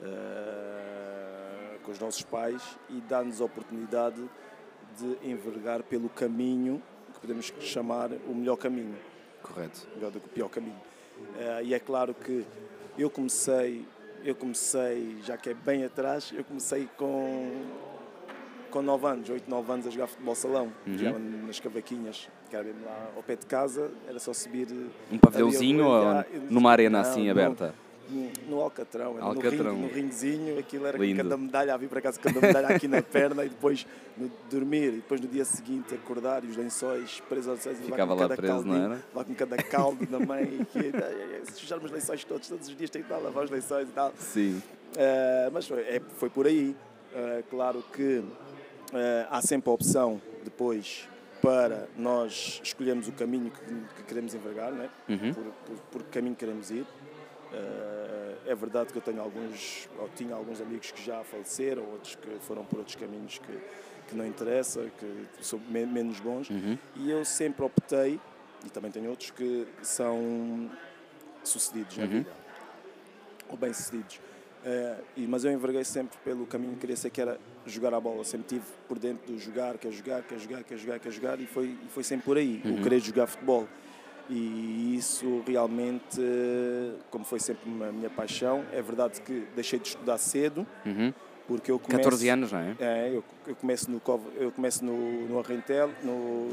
uh, 0.02 1.80
com 1.84 1.92
os 1.92 2.00
nossos 2.00 2.24
pais 2.24 2.62
e 2.90 3.02
dar-nos 3.02 3.42
a 3.42 3.46
oportunidade 3.46 4.22
de 4.98 5.30
envergar 5.30 5.84
pelo 5.84 6.08
caminho 6.10 6.82
que 7.14 7.20
podemos 7.20 7.54
chamar 7.60 8.12
o 8.28 8.34
melhor 8.34 8.56
caminho 8.58 8.96
Correto. 9.42 9.88
melhor 9.96 10.12
do 10.12 10.20
que 10.20 10.28
o 10.28 10.30
pior 10.30 10.50
caminho. 10.50 10.80
Eh, 11.38 11.62
e 11.66 11.74
é 11.74 11.80
claro 11.80 12.14
que 12.14 12.46
eu 12.98 13.10
comecei, 13.10 13.86
eu 14.24 14.34
comecei, 14.36 15.18
já 15.24 15.36
que 15.38 15.50
é 15.50 15.54
bem 15.54 15.84
atrás, 15.84 16.32
eu 16.36 16.44
comecei 16.44 16.88
com 16.98 17.52
com 18.74 18.82
9 18.82 19.06
anos, 19.08 19.30
8, 19.30 19.50
9 19.50 19.72
anos 19.72 19.88
a 19.88 19.90
jogar 19.92 20.08
futebol 20.08 20.36
salão, 20.36 20.72
Uhum. 20.88 20.98
jogava 20.98 21.20
nas 21.20 21.60
cavaquinhas, 21.60 22.28
que 22.50 22.56
era 22.56 22.66
mesmo 22.66 22.84
lá 22.86 23.10
ao 23.16 23.22
pé 23.24 23.36
de 23.36 23.46
casa, 23.46 23.92
era 24.08 24.20
só 24.20 24.34
subir 24.34 24.68
Um 25.12 25.18
pavilhãozinho 25.20 25.86
ou 25.86 26.04
numa 26.50 26.72
arena 26.72 27.02
Não, 27.04 27.10
assim 27.10 27.24
não. 27.26 27.32
aberta? 27.32 27.76
no, 28.10 28.30
no 28.50 28.62
Alcatrão, 28.62 29.16
era 29.16 29.26
Alcatrão. 29.26 29.76
No, 29.78 29.88
ring, 29.88 29.88
no 29.88 29.94
ringzinho, 29.94 30.60
aquilo 30.60 30.86
era 30.86 30.98
Lindo. 30.98 31.24
cada 31.24 31.38
medalha, 31.38 31.74
a 31.74 31.78
vir 31.78 31.88
para 31.88 32.02
casa 32.02 32.20
cada 32.20 32.40
medalha 32.42 32.68
aqui 32.68 32.88
na 32.88 33.02
perna 33.04 33.46
e 33.46 33.50
depois 33.50 33.88
no, 34.18 34.30
dormir, 34.52 34.90
e 34.90 34.96
depois 34.98 35.22
no 35.22 35.28
dia 35.28 35.46
seguinte 35.46 35.96
acordar 35.96 36.44
e 36.44 36.48
os 36.48 36.58
lençóis 36.58 37.22
presos 37.30 37.48
aos 37.50 37.66
lençóis 37.66 37.86
Ficava 37.86 38.14
lá 38.14 38.28
preso, 38.28 38.54
não 38.54 38.64
caldinho, 38.66 38.86
era? 38.94 39.02
lá 39.16 39.24
com 39.24 39.34
cada 39.34 39.58
caldo 39.58 40.06
da 40.06 40.20
mãe, 40.20 40.44
e 40.44 40.66
que, 41.46 41.52
se 41.52 41.60
sujarmos 41.62 41.86
os 41.86 41.92
lençóis 41.92 42.24
todos, 42.26 42.48
todos 42.50 42.68
os 42.68 42.76
dias 42.76 42.90
tem 42.90 43.02
que 43.02 43.08
estar 43.08 43.20
a 43.20 43.24
lavar 43.24 43.46
os 43.46 43.50
lençóis 43.52 43.88
e 43.88 43.92
tal. 43.92 44.12
Sim. 44.18 44.62
Uh, 44.96 45.52
mas 45.52 45.66
foi, 45.68 45.80
é- 45.82 46.02
foi 46.18 46.30
por 46.30 46.46
aí. 46.46 46.76
Uh, 47.16 47.44
claro 47.50 47.84
que 47.94 48.22
há 49.30 49.42
sempre 49.42 49.70
a 49.70 49.74
opção 49.74 50.22
depois 50.44 51.08
para 51.42 51.88
nós 51.98 52.62
escolhermos 52.64 53.08
o 53.08 53.12
caminho 53.12 53.52
que, 53.52 53.96
que 53.96 54.04
queremos 54.04 54.34
envergar, 54.34 54.72
né? 54.72 54.90
Uhum. 55.10 55.34
por, 55.34 55.44
por, 55.44 55.78
por 55.92 56.04
que 56.04 56.10
caminho 56.12 56.36
queremos 56.36 56.72
ir. 56.72 56.86
Uh, 57.52 58.36
é 58.48 58.56
verdade 58.56 58.92
que 58.92 58.98
eu 58.98 59.02
tenho 59.02 59.22
alguns, 59.22 59.88
ou 60.00 60.10
tinha 60.10 60.34
alguns 60.36 60.60
amigos 60.60 60.92
que 60.92 61.04
já 61.04 61.24
faleceram, 61.24 61.84
outros 61.92 62.16
que 62.16 62.28
foram 62.40 62.64
por 62.66 62.80
outros 62.80 62.96
caminhos 62.96 63.38
que, 63.38 63.60
que 64.08 64.16
não 64.16 64.26
interessa, 64.26 64.90
que 64.98 65.28
são 65.42 65.60
me- 65.60 65.86
menos 65.86 66.20
bons. 66.20 66.50
Uhum. 66.50 66.78
E 66.96 67.12
eu 67.12 67.24
sempre 67.24 67.64
optei, 67.64 68.20
e 68.66 68.70
também 68.70 68.90
tenho 68.92 69.10
outros 69.10 69.30
que 69.32 69.68
são 69.82 70.70
sucedidos 71.44 71.98
na 71.98 72.04
Uhum. 72.06 72.10
vida, 72.10 72.32
ou 73.50 73.58
bem-sucedidos. 73.58 74.20
Uh, 74.64 75.04
e, 75.18 75.28
mas 75.28 75.44
eu 75.44 75.52
enverguei 75.52 75.84
sempre 75.84 76.18
pelo 76.24 76.46
caminho 76.46 76.74
que 76.74 76.80
queria 76.80 76.96
ser, 76.96 77.10
que 77.10 77.20
era 77.20 77.38
jogar 77.66 77.94
a 77.94 78.00
bola. 78.00 78.24
Sempre 78.24 78.48
tive 78.48 78.66
por 78.88 78.98
dentro 78.98 79.34
do 79.34 79.38
jogar, 79.38 79.78
quer 79.78 79.92
jogar, 79.92 80.24
quer 80.24 80.40
jogar, 80.40 80.64
quer 80.64 80.78
jogar, 80.78 81.00
quer 81.00 81.12
jogar, 81.12 81.40
e 81.42 81.46
foi, 81.46 81.78
e 81.84 81.90
foi 81.90 82.04
sempre 82.04 82.26
por 82.26 82.38
aí, 82.38 82.62
uhum. 82.64 82.80
o 82.80 82.82
querer 82.82 83.00
jogar 83.00 83.28
futebol. 83.28 83.68
E 84.30 84.96
isso 84.96 85.44
realmente, 85.46 86.22
como 87.12 87.26
foi 87.26 87.40
sempre 87.40 87.70
a 87.84 87.92
minha 87.92 88.10
paixão, 88.10 88.64
é 88.72 88.82
verdade 88.82 89.20
que 89.22 89.46
deixei 89.54 89.78
de 89.78 89.90
estudar 89.90 90.18
cedo, 90.18 90.66
uhum. 90.86 91.14
porque 91.46 91.70
eu 91.70 91.78
começo... 91.78 92.04
14 92.04 92.30
anos, 92.30 92.52
não 92.54 92.60
é? 92.60 92.76
É, 92.80 93.10
eu, 93.10 93.24
eu 93.46 93.56
começo, 93.56 93.92
no, 93.92 94.02
eu 94.38 94.50
começo 94.52 94.86
no, 94.86 95.28
no 95.28 95.40
Arrentel, 95.40 95.92
no, 96.02 96.48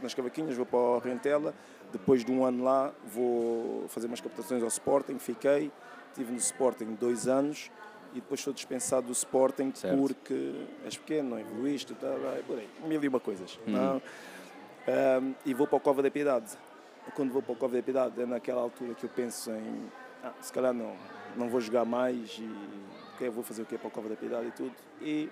nas 0.00 0.14
Cavaquinhas, 0.14 0.56
vou 0.56 0.64
para 0.64 0.78
o 0.78 0.96
Arrentela, 0.98 1.52
depois 1.90 2.24
de 2.24 2.30
um 2.30 2.44
ano 2.44 2.62
lá 2.62 2.92
vou 3.12 3.88
fazer 3.88 4.06
umas 4.06 4.20
captações 4.20 4.62
ao 4.62 4.68
Sporting, 4.68 5.18
fiquei, 5.18 5.72
estive 6.10 6.32
no 6.32 6.38
Sporting 6.38 6.96
dois 6.98 7.26
anos 7.26 7.70
e 8.12 8.16
depois 8.16 8.40
estou 8.40 8.52
dispensado 8.52 9.06
do 9.06 9.12
Sporting 9.12 9.72
certo. 9.74 9.96
porque 9.96 10.54
és 10.84 10.96
pequeno, 10.96 11.30
não 11.30 11.38
evoluíste, 11.38 11.94
tá, 11.94 12.08
vai, 12.22 12.42
por 12.42 12.58
aí, 12.58 12.68
mil 12.84 13.02
e 13.02 13.08
uma 13.08 13.20
coisas. 13.20 13.58
Uhum. 13.66 13.72
Não? 13.72 13.96
Um, 13.96 15.34
e 15.46 15.54
vou 15.54 15.66
para 15.66 15.76
o 15.76 15.80
Cova 15.80 16.02
da 16.02 16.10
Piedade. 16.10 16.50
Quando 17.14 17.32
vou 17.32 17.42
para 17.42 17.52
o 17.52 17.56
Cova 17.56 17.76
da 17.76 17.82
Piedade 17.82 18.20
é 18.20 18.26
naquela 18.26 18.60
altura 18.60 18.94
que 18.94 19.04
eu 19.04 19.10
penso 19.10 19.50
em 19.50 19.90
ah, 20.22 20.32
se 20.40 20.52
calhar 20.52 20.74
não, 20.74 20.94
não 21.36 21.48
vou 21.48 21.60
jogar 21.60 21.84
mais 21.84 22.38
e 22.38 22.50
okay, 23.14 23.30
vou 23.30 23.42
fazer 23.42 23.62
o 23.62 23.66
quê 23.66 23.78
para 23.78 23.88
o 23.88 23.90
Cova 23.90 24.08
da 24.08 24.16
Piedade 24.16 24.48
e 24.48 24.50
tudo. 24.50 24.72
E 25.00 25.30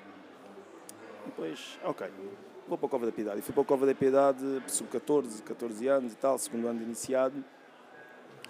depois, 1.26 1.78
ok, 1.82 2.06
vou 2.66 2.78
para 2.78 2.86
o 2.86 2.88
Cova 2.88 3.06
da 3.06 3.12
Piedade. 3.12 3.40
E 3.40 3.42
fui 3.42 3.52
para 3.52 3.62
o 3.62 3.64
Cova 3.64 3.86
da 3.86 3.94
Piedade, 3.94 4.62
sub-14, 4.66 5.42
14 5.42 5.88
anos 5.88 6.12
e 6.12 6.16
tal, 6.16 6.38
segundo 6.38 6.68
ano 6.68 6.78
de 6.78 6.84
iniciado. 6.84 7.44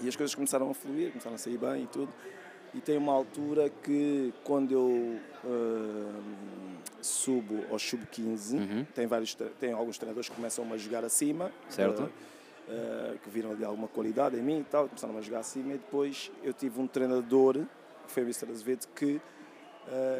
E 0.00 0.08
as 0.08 0.14
coisas 0.14 0.34
começaram 0.34 0.70
a 0.70 0.74
fluir, 0.74 1.10
começaram 1.10 1.34
a 1.34 1.38
sair 1.38 1.58
bem 1.58 1.84
e 1.84 1.86
tudo. 1.86 2.12
E 2.74 2.80
tem 2.80 2.96
uma 2.96 3.12
altura 3.12 3.70
que, 3.82 4.32
quando 4.44 4.72
eu 4.72 5.18
uh, 5.44 6.22
subo 7.00 7.64
ao 7.70 7.78
sub-15, 7.78 8.54
uhum. 8.54 8.86
tem, 8.94 9.06
vários, 9.06 9.34
tem 9.58 9.72
alguns 9.72 9.96
treinadores 9.96 10.28
que 10.28 10.36
começam 10.36 10.70
a 10.72 10.76
jogar 10.76 11.04
acima. 11.04 11.50
Certo. 11.68 12.02
Uh, 12.02 12.04
uh, 12.04 13.18
que 13.18 13.30
viram 13.30 13.52
ali 13.52 13.64
alguma 13.64 13.88
qualidade 13.88 14.36
em 14.36 14.42
mim 14.42 14.60
e 14.60 14.64
tal, 14.64 14.86
começaram 14.86 15.16
a 15.16 15.20
jogar 15.20 15.40
acima. 15.40 15.74
E 15.74 15.78
depois 15.78 16.30
eu 16.42 16.52
tive 16.52 16.80
um 16.80 16.86
treinador, 16.86 17.54
que 18.06 18.12
foi 18.12 18.22
o 18.22 18.26
Mr. 18.26 18.50
Azevedo, 18.50 18.86
que 18.94 19.20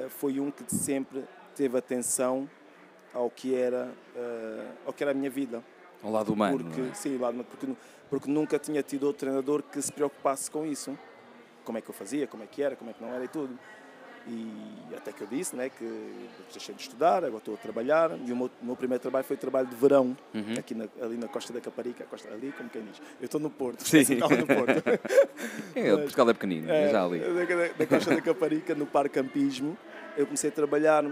foi 0.09 0.41
um 0.41 0.51
que 0.51 0.65
sempre 0.75 1.23
teve 1.55 1.77
atenção 1.77 2.49
ao 3.13 3.29
que 3.29 3.55
era, 3.55 3.93
ao 4.87 4.95
que 4.95 5.05
era 5.05 5.11
a 5.11 5.15
minha 5.15 5.29
vida. 5.29 5.63
Ao 6.03 6.11
lado 6.11 6.33
humano. 6.33 6.59
Porque, 6.59 6.81
é? 6.81 6.95
Sim, 6.95 7.19
lado 7.19 7.45
porque, 7.45 7.67
porque 8.09 8.31
nunca 8.31 8.59
tinha 8.59 8.83
tido 8.83 9.05
outro 9.05 9.21
treinador 9.21 9.63
que 9.63 9.81
se 9.81 9.93
preocupasse 9.93 10.51
com 10.51 10.65
isso. 10.65 10.97
Como 11.65 11.77
é 11.77 11.81
que 11.81 11.91
eu 11.91 11.95
fazia, 11.95 12.27
como 12.27 12.43
é 12.43 12.47
que 12.47 12.63
era, 12.63 12.77
como 12.77 12.91
é 12.91 12.95
que 12.95 13.03
não 13.03 13.13
era 13.13 13.25
e 13.25 13.29
tudo. 13.29 13.59
E 14.27 14.95
até 14.95 15.11
que 15.11 15.23
eu 15.23 15.27
disse 15.27 15.57
né, 15.57 15.71
que 15.71 15.85
deixei 16.53 16.75
de 16.75 16.83
estudar, 16.83 17.25
agora 17.25 17.39
estou 17.39 17.55
a 17.55 17.57
trabalhar. 17.57 18.11
E 18.27 18.33
o 18.33 18.37
meu, 18.37 18.51
meu 18.61 18.77
primeiro 18.77 19.01
trabalho 19.01 19.25
foi 19.25 19.37
trabalho 19.37 19.67
de 19.67 19.75
verão, 19.75 20.17
uhum. 20.35 20.55
aqui 20.59 20.75
na, 20.75 20.87
ali 21.01 21.17
na 21.17 21.29
costa 21.29 21.53
da 21.53 21.61
Caparica, 21.61 22.05
costa, 22.05 22.29
ali, 22.29 22.53
como 22.53 22.69
quem 22.69 22.83
diz. 22.83 23.01
Eu 23.21 23.25
estou 23.25 23.41
no 23.41 23.49
Porto, 23.49 23.83
Sim. 23.87 24.01
Assim, 24.01 24.17
no 24.17 24.47
Porto. 24.47 24.83
é, 25.75 25.95
o 25.95 26.01
Portugal 26.01 26.29
é 26.29 26.35
pequenino, 26.35 26.71
é, 26.71 26.91
já 26.91 27.05
ali. 27.05 27.21
Na, 27.79 27.87
costa 27.87 28.15
da 28.15 28.21
Caparica, 28.21 28.75
no 28.75 28.87
Parque 28.87 29.15
Campismo, 29.15 29.79
eu 30.17 30.27
comecei 30.27 30.51
a 30.51 30.53
trabalhar, 30.53 31.03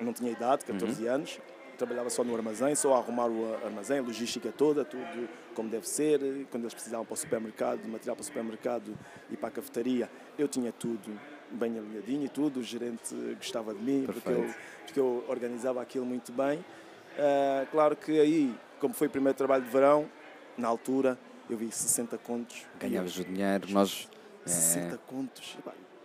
não 0.00 0.12
tinha 0.12 0.32
idade, 0.32 0.64
14 0.64 1.04
uhum. 1.04 1.14
anos, 1.14 1.38
trabalhava 1.80 2.10
só 2.10 2.22
no 2.22 2.36
armazém, 2.36 2.74
só 2.74 2.94
a 2.94 2.98
arrumar 2.98 3.26
o 3.26 3.54
armazém, 3.64 3.98
a 3.98 4.02
logística 4.02 4.52
toda, 4.52 4.84
tudo 4.84 5.28
como 5.54 5.68
deve 5.68 5.88
ser. 5.88 6.20
Quando 6.50 6.64
eles 6.64 6.74
precisavam 6.74 7.06
para 7.06 7.14
o 7.14 7.16
supermercado, 7.16 7.86
material 7.88 8.14
para 8.14 8.22
o 8.22 8.24
supermercado 8.24 8.98
e 9.30 9.36
para 9.36 9.48
a 9.48 9.52
cafetaria, 9.52 10.10
eu 10.38 10.46
tinha 10.46 10.72
tudo 10.72 11.18
bem 11.50 11.78
alinhadinho 11.78 12.26
e 12.26 12.28
tudo. 12.28 12.60
O 12.60 12.62
gerente 12.62 13.14
gostava 13.36 13.74
de 13.74 13.82
mim 13.82 14.04
porque 14.04 14.28
eu, 14.28 14.54
porque 14.84 15.00
eu, 15.00 15.24
organizava 15.28 15.80
aquilo 15.80 16.04
muito 16.04 16.30
bem. 16.32 16.58
Uh, 16.58 17.66
claro 17.70 17.96
que 17.96 18.20
aí, 18.20 18.54
como 18.78 18.92
foi 18.92 19.06
o 19.06 19.10
primeiro 19.10 19.36
trabalho 19.36 19.64
de 19.64 19.70
verão, 19.70 20.08
na 20.58 20.68
altura 20.68 21.18
eu 21.48 21.56
vi 21.56 21.72
60 21.72 22.18
contos. 22.18 22.66
Ganhavas 22.78 23.16
o 23.18 23.24
dinheiro, 23.24 23.68
nós. 23.70 24.08
60 24.44 24.94
é... 24.94 24.98
contos. 25.06 25.56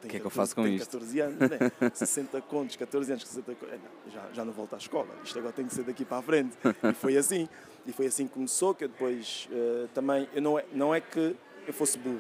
O 0.05 0.09
que 0.09 0.17
é 0.17 0.19
que 0.19 0.25
eu 0.25 0.31
faço 0.31 0.55
com 0.55 0.67
isto? 0.67 0.85
14 0.85 1.19
anos, 1.19 1.39
né? 1.39 1.71
60 1.93 2.41
contos, 2.41 2.75
14 2.75 3.12
anos, 3.12 3.27
60 3.27 3.55
contos. 3.55 3.79
Já, 4.13 4.21
já 4.33 4.45
não 4.45 4.53
volto 4.53 4.74
à 4.74 4.77
escola, 4.77 5.09
isto 5.24 5.38
agora 5.38 5.53
tem 5.53 5.65
que 5.65 5.74
ser 5.74 5.83
daqui 5.83 6.05
para 6.05 6.17
a 6.17 6.21
frente. 6.21 6.57
E 6.63 6.93
foi 6.93 7.17
assim. 7.17 7.47
E 7.85 7.91
foi 7.91 8.07
assim 8.07 8.27
que 8.27 8.33
começou, 8.33 8.74
que 8.74 8.83
eu 8.83 8.88
depois 8.88 9.47
uh, 9.51 9.88
também. 9.93 10.27
Eu 10.33 10.41
não, 10.41 10.57
é, 10.57 10.65
não 10.74 10.95
é 10.95 11.00
que 11.00 11.35
eu 11.67 11.74
fosse 11.74 11.97
burro, 11.97 12.19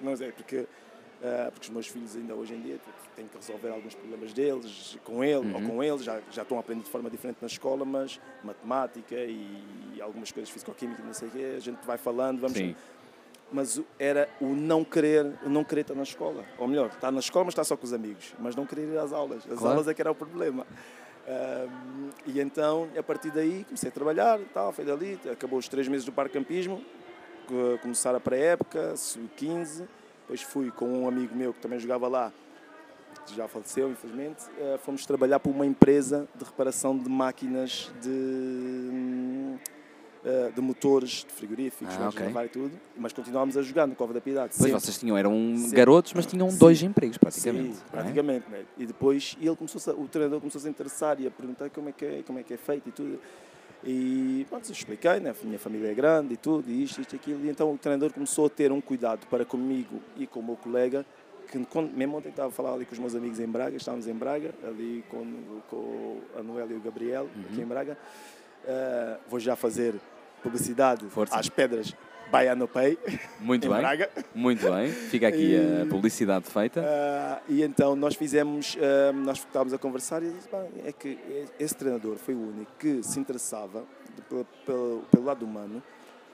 não 0.00 0.12
é, 0.12 0.30
porque, 0.32 0.58
uh, 0.58 1.50
porque 1.52 1.68
os 1.68 1.70
meus 1.70 1.86
filhos 1.86 2.16
ainda 2.16 2.34
hoje 2.34 2.54
em 2.54 2.60
dia 2.60 2.80
têm 3.14 3.28
que 3.28 3.36
resolver 3.36 3.68
alguns 3.68 3.94
problemas 3.94 4.32
deles, 4.32 4.98
com 5.04 5.22
ele 5.22 5.46
uhum. 5.46 5.54
ou 5.54 5.62
com 5.62 5.84
eles, 5.84 6.02
já, 6.02 6.20
já 6.32 6.42
estão 6.42 6.56
a 6.56 6.60
aprender 6.60 6.82
de 6.82 6.90
forma 6.90 7.08
diferente 7.08 7.38
na 7.40 7.46
escola, 7.46 7.84
mas 7.84 8.20
matemática 8.42 9.14
e, 9.14 10.00
algumas 10.00 10.32
coisas 10.32 10.50
físico-química, 10.50 11.02
não 11.02 11.14
sei 11.14 11.28
o 11.28 11.30
quê, 11.30 11.54
a 11.56 11.60
gente 11.60 11.84
vai 11.86 11.96
falando, 11.96 12.40
vamos. 12.40 12.58
Sim 12.58 12.74
mas 13.54 13.80
era 14.00 14.28
o 14.40 14.46
não 14.46 14.84
querer, 14.84 15.32
o 15.44 15.48
não 15.48 15.62
querer 15.62 15.82
estar 15.82 15.94
na 15.94 16.02
escola. 16.02 16.44
Ou 16.58 16.66
melhor, 16.66 16.88
estar 16.88 17.12
na 17.12 17.20
escola, 17.20 17.44
mas 17.44 17.52
estar 17.52 17.62
só 17.62 17.76
com 17.76 17.84
os 17.84 17.92
amigos, 17.92 18.34
mas 18.40 18.56
não 18.56 18.66
querer 18.66 18.88
ir 18.92 18.98
às 18.98 19.12
aulas. 19.12 19.44
As 19.44 19.58
claro. 19.58 19.68
aulas 19.68 19.86
é 19.86 19.94
que 19.94 20.02
era 20.02 20.10
o 20.10 20.14
problema. 20.14 20.66
Um, 21.26 22.10
e 22.26 22.40
então, 22.40 22.88
a 22.98 23.02
partir 23.02 23.30
daí, 23.30 23.62
comecei 23.64 23.88
a 23.88 23.92
trabalhar, 23.92 24.40
tal, 24.52 24.72
foi 24.72 24.84
dali, 24.84 25.18
acabou 25.30 25.56
os 25.56 25.68
três 25.68 25.86
meses 25.86 26.04
do 26.04 26.10
parque 26.10 26.32
campismo, 26.32 26.82
começar 27.80 28.12
a 28.12 28.18
pré-época, 28.18 28.96
sub-15, 28.96 29.86
depois 30.22 30.42
fui 30.42 30.72
com 30.72 30.86
um 30.86 31.06
amigo 31.06 31.34
meu 31.36 31.54
que 31.54 31.60
também 31.60 31.78
jogava 31.78 32.08
lá, 32.08 32.32
que 33.24 33.36
já 33.36 33.46
faleceu, 33.46 33.88
infelizmente, 33.88 34.44
uh, 34.58 34.78
fomos 34.78 35.06
trabalhar 35.06 35.38
para 35.38 35.52
uma 35.52 35.64
empresa 35.64 36.26
de 36.34 36.44
reparação 36.44 36.98
de 36.98 37.08
máquinas 37.08 37.92
de 38.02 38.10
uh, 40.24 40.52
de 40.52 40.60
motores, 40.60 41.24
de 41.26 41.32
frigoríficos, 41.32 41.94
ah, 41.98 42.08
okay. 42.08 42.26
lavar 42.26 42.46
e 42.46 42.48
tudo, 42.48 42.72
mas 42.96 43.12
continuámos 43.12 43.56
a 43.56 43.62
jogar 43.62 43.86
no 43.86 43.94
Cova 43.94 44.12
da 44.12 44.20
Piedade. 44.20 44.54
Pois 44.56 44.70
sempre. 44.70 44.80
vocês 44.80 44.98
tinham, 44.98 45.16
eram 45.16 45.56
sempre. 45.56 45.76
garotos, 45.76 46.12
mas 46.14 46.26
tinham 46.26 46.50
Sim. 46.50 46.58
dois 46.58 46.82
empregos 46.82 47.18
praticamente. 47.18 47.74
Sim, 47.74 47.82
é? 47.86 47.90
praticamente. 47.90 48.50
Né? 48.50 48.64
E 48.78 48.86
depois 48.86 49.36
ele 49.40 49.56
começou 49.56 49.94
o 49.94 50.08
treinador 50.08 50.40
começou 50.40 50.58
a 50.58 50.62
se 50.62 50.68
interessar 50.68 51.20
e 51.20 51.26
a 51.26 51.30
perguntar 51.30 51.70
como 51.70 51.88
é 51.88 51.92
que 51.92 52.04
é, 52.04 52.22
como 52.26 52.38
é, 52.38 52.42
que 52.42 52.54
é 52.54 52.56
feito 52.56 52.88
e 52.88 52.92
tudo. 52.92 53.20
E 53.86 54.46
pronto, 54.48 54.66
eu 54.66 54.72
expliquei, 54.72 55.20
né? 55.20 55.30
a 55.30 55.46
minha 55.46 55.58
família 55.58 55.90
é 55.90 55.94
grande 55.94 56.34
e 56.34 56.36
tudo, 56.38 56.70
e 56.70 56.82
isto, 56.82 57.02
isto, 57.02 57.14
aquilo. 57.14 57.44
E 57.44 57.50
então 57.50 57.70
o 57.70 57.76
treinador 57.76 58.12
começou 58.12 58.46
a 58.46 58.48
ter 58.48 58.72
um 58.72 58.80
cuidado 58.80 59.26
para 59.26 59.44
comigo 59.44 60.00
e 60.16 60.26
com 60.26 60.40
o 60.40 60.42
meu 60.42 60.56
colega, 60.56 61.04
que 61.50 61.62
quando, 61.66 61.92
mesmo 61.92 62.16
ontem 62.16 62.30
estava 62.30 62.48
a 62.48 62.50
falar 62.50 62.72
ali 62.72 62.86
com 62.86 62.92
os 62.92 62.98
meus 62.98 63.14
amigos 63.14 63.38
em 63.38 63.46
Braga, 63.46 63.76
estávamos 63.76 64.08
em 64.08 64.14
Braga, 64.14 64.54
ali 64.66 65.04
com, 65.10 65.26
com 65.68 65.76
o 65.76 66.22
Anuel 66.38 66.70
e 66.70 66.74
o 66.74 66.80
Gabriel, 66.80 67.24
uhum. 67.24 67.42
aqui 67.42 67.60
em 67.60 67.66
Braga. 67.66 67.98
Uh, 68.64 69.20
vou 69.28 69.38
já 69.38 69.54
fazer 69.54 69.94
publicidade 70.44 71.04
Força. 71.06 71.36
às 71.36 71.48
pedras 71.48 71.94
Baiano 72.30 72.66
Pay. 72.68 72.98
Muito 73.40 73.68
bem. 73.68 73.78
Braga. 73.78 74.10
Muito 74.34 74.70
bem. 74.70 74.90
Fica 74.90 75.28
aqui 75.28 75.54
e, 75.54 75.82
a 75.82 75.86
publicidade 75.86 76.46
feita. 76.46 76.80
Uh, 76.80 77.52
e 77.52 77.62
então 77.62 77.94
nós 77.96 78.14
fizemos, 78.14 78.74
uh, 78.74 79.12
nós 79.12 79.38
estávamos 79.38 79.72
a 79.72 79.78
conversar 79.78 80.22
e 80.22 80.30
disse, 80.30 80.48
é 80.84 80.92
que 80.92 81.18
esse 81.58 81.74
treinador 81.74 82.16
foi 82.16 82.34
o 82.34 82.48
único 82.48 82.72
que 82.78 83.02
se 83.02 83.18
interessava 83.18 83.84
pelo, 84.28 84.44
pelo, 84.66 85.02
pelo 85.10 85.24
lado 85.24 85.44
humano, 85.44 85.82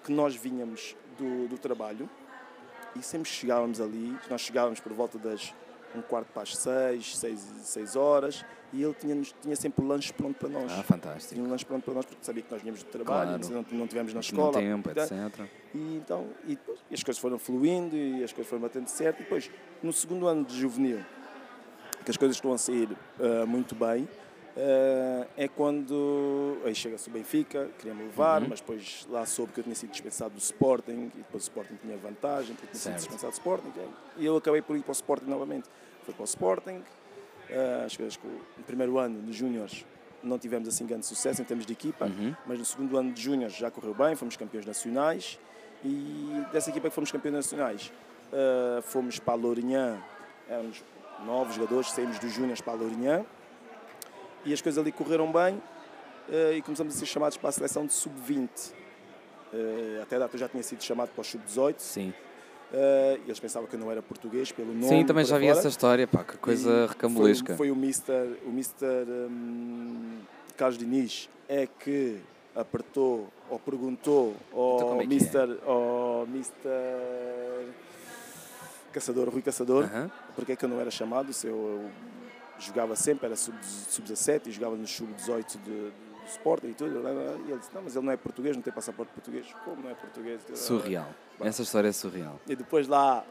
que 0.05 0.13
nós 0.13 0.35
vinhamos 0.35 0.97
do, 1.19 1.49
do 1.49 1.59
trabalho 1.59 2.09
e 2.97 3.03
sempre 3.03 3.29
chegávamos 3.29 3.81
ali, 3.81 4.17
nós 4.29 4.41
chegávamos 4.41 4.81
por 4.81 4.93
volta 4.93 5.19
das 5.19 5.55
um 5.95 6.03
quarto 6.03 6.29
para 6.33 6.43
as 6.43 6.57
seis, 6.57 7.17
seis, 7.17 7.41
seis 7.63 7.97
horas, 7.97 8.45
e 8.73 8.83
ele 8.83 8.95
tinha, 8.95 9.21
tinha 9.43 9.57
sempre 9.57 9.85
o 9.85 9.89
lanche 9.89 10.13
pronto 10.13 10.39
para 10.39 10.49
nós. 10.49 10.73
Ah, 10.73 10.83
fantástico. 10.83 11.35
Tinha 11.35 11.47
um 11.47 11.51
lanche 11.51 11.65
pronto 11.65 11.85
para 11.85 11.95
nós, 11.95 12.05
porque 12.05 12.25
sabia 12.25 12.43
que 12.43 12.51
nós 12.51 12.61
vinhamos 12.63 12.83
do 12.83 12.91
trabalho, 12.91 13.39
claro. 13.39 13.67
não, 13.71 13.79
não 13.79 13.87
tivemos 13.87 14.15
na 14.15 14.21
escola. 14.21 14.53
tempo, 14.53 14.91
etc. 14.91 15.47
E, 15.75 15.97
então, 15.97 16.27
e, 16.45 16.51
depois, 16.51 16.79
e 16.91 16.95
as 16.95 17.03
coisas 17.03 17.21
foram 17.21 17.39
fluindo, 17.39 17.97
e 17.97 18.23
as 18.23 18.33
coisas 18.33 18.49
foram 18.49 18.63
batendo 18.63 18.89
certo, 18.89 19.21
e 19.21 19.23
depois, 19.23 19.51
no 19.83 19.93
segundo 19.93 20.27
ano 20.27 20.45
de 20.45 20.59
juvenil, 20.59 21.01
que 22.05 22.11
as 22.11 22.17
coisas 22.17 22.37
estão 22.37 22.53
a 22.53 22.59
sair 22.59 22.89
uh, 23.19 23.47
muito 23.47 23.75
bem, 23.75 24.09
Uh, 24.51 25.27
é 25.37 25.47
quando 25.47 26.59
aí 26.65 26.75
chega-se 26.75 27.09
o 27.09 27.13
Benfica, 27.13 27.71
queria-me 27.79 28.03
levar, 28.03 28.43
uhum. 28.43 28.49
mas 28.51 28.61
depois 28.61 29.07
lá 29.09 29.25
soube 29.25 29.53
que 29.53 29.61
eu 29.61 29.65
tinha 29.65 29.77
sido 29.77 29.91
dispensado 29.91 30.35
do 30.35 30.41
Sporting 30.41 31.11
e 31.15 31.19
depois 31.19 31.45
o 31.45 31.47
Sporting 31.47 31.77
tinha 31.77 31.97
vantagem, 31.97 32.57
porque 32.57 32.73
tinha 32.73 32.81
sido 32.81 32.97
dispensado 32.97 33.31
do 33.31 33.35
Sporting 33.35 33.73
e 34.19 34.27
eu 34.27 34.37
acabei 34.37 34.61
por 34.61 34.77
ir 34.77 34.83
para 34.83 34.91
o 34.91 34.93
Sporting 34.93 35.27
novamente. 35.27 35.69
Fui 36.03 36.13
para 36.13 36.23
o 36.23 36.25
Sporting, 36.25 36.83
uh, 37.51 37.85
acho 37.85 37.99
que 37.99 38.27
no 38.59 38.65
primeiro 38.65 38.99
ano 38.99 39.23
de 39.23 39.33
Júniores 39.33 39.85
não 40.23 40.39
tivemos 40.39 40.69
assim 40.69 40.87
grande 40.87 41.07
sucesso 41.07 41.41
em 41.41 41.45
termos 41.45 41.67
de 41.67 41.73
equipa, 41.73 42.07
uhum. 42.07 42.35
mas 42.47 42.59
no 42.59 42.65
segundo 42.65 42.97
ano 42.97 43.13
de 43.13 43.21
Júniores 43.21 43.57
já 43.57 43.71
correu 43.71 43.95
bem, 43.95 44.15
fomos 44.15 44.37
campeões 44.37 44.67
nacionais 44.67 45.39
e 45.85 46.45
dessa 46.53 46.71
equipa 46.71 46.89
que 46.89 46.95
fomos 46.95 47.11
campeões 47.11 47.37
nacionais 47.37 47.93
uh, 48.33 48.83
fomos 48.83 49.19
para 49.19 49.35
a 49.35 49.37
Lourinhã, 49.37 49.99
éramos 50.49 50.83
novos 51.25 51.55
jogadores, 51.55 51.91
saímos 51.91 52.19
dos 52.19 52.33
Júniores 52.33 52.61
para 52.61 52.75
a 52.75 52.77
Lourinhã 52.77 53.25
e 54.45 54.53
as 54.53 54.61
coisas 54.61 54.79
ali 54.79 54.93
correram 54.93 55.31
bem 55.31 55.55
uh, 56.29 56.53
e 56.55 56.63
começamos 56.63 56.95
a 56.95 56.99
ser 56.99 57.07
chamados 57.07 57.37
para 57.37 57.49
a 57.49 57.53
seleção 57.53 57.87
de 57.87 57.93
sub-20. 57.93 58.49
Uh, 59.53 60.03
até 60.03 60.17
a 60.17 60.21
data 60.21 60.37
eu 60.37 60.41
já 60.41 60.49
tinha 60.49 60.63
sido 60.63 60.83
chamado 60.83 61.11
para 61.11 61.21
o 61.21 61.25
sub-18. 61.25 61.75
Sim. 61.79 62.15
Uh, 62.73 63.21
eles 63.27 63.41
pensavam 63.41 63.69
que 63.69 63.75
eu 63.75 63.81
não 63.81 63.91
era 63.91 64.01
português 64.01 64.53
pelo 64.53 64.69
nome. 64.73 64.87
Sim, 64.89 65.05
também 65.05 65.25
já 65.25 65.37
vi 65.39 65.47
fora. 65.47 65.59
essa 65.59 65.69
história, 65.69 66.07
pá, 66.07 66.23
que 66.23 66.37
coisa 66.39 66.85
E 66.85 66.87
recambulesca. 66.87 67.57
Foi, 67.57 67.69
foi 67.69 67.71
o 67.71 67.75
Mr. 67.75 68.37
O 68.47 68.51
Mr. 68.51 68.85
Um, 69.29 70.19
Carlos 70.57 70.79
Diniz 70.79 71.29
é 71.49 71.67
que 71.67 72.19
apertou 72.55 73.29
ou 73.49 73.59
perguntou 73.59 74.37
ao 74.53 74.77
Então 74.77 75.01
é 75.01 75.05
Mr. 75.05 75.59
ao 75.67 76.27
Mr. 76.31 77.73
Caçador, 78.93 79.29
Rui 79.31 79.43
Caçador, 79.43 79.85
Aham. 79.85 80.11
porque 80.35 80.53
é 80.53 80.57
que 80.57 80.65
eu 80.65 80.69
não 80.69 80.81
era 80.81 80.91
chamado, 80.91 81.33
se 81.33 81.47
eu, 81.47 81.55
eu 81.55 81.91
jogava 82.59 82.97
sempre, 82.97 83.27
era 83.27 83.37
sub- 83.37 83.57
sub-17 83.65 84.47
e 84.49 84.51
jogava 84.53 84.77
no 84.77 84.87
sub-18 84.87 85.57
de, 85.65 85.93
Sporting 86.31 86.69
e 86.69 86.75
tudo. 86.75 87.01
E 87.47 87.51
ele 87.51 87.59
disse, 87.59 87.75
não, 87.75 87.83
mas 87.83 87.97
ele 87.97 88.07
não 88.07 88.13
é 88.13 88.17
português, 88.17 88.57
não 88.57 88.63
tem 88.63 88.73
passaporte 88.73 89.13
português. 89.13 89.47
Como 89.65 89.83
não 89.83 89.91
é 89.91 89.95
português? 89.95 90.41
Surreal. 90.55 91.09
Essa 91.41 91.63
história 91.63 91.89
é 91.89 91.93
surreal. 91.93 92.41
E 92.49 92.55
depois 92.57 92.87
lá 92.89 93.25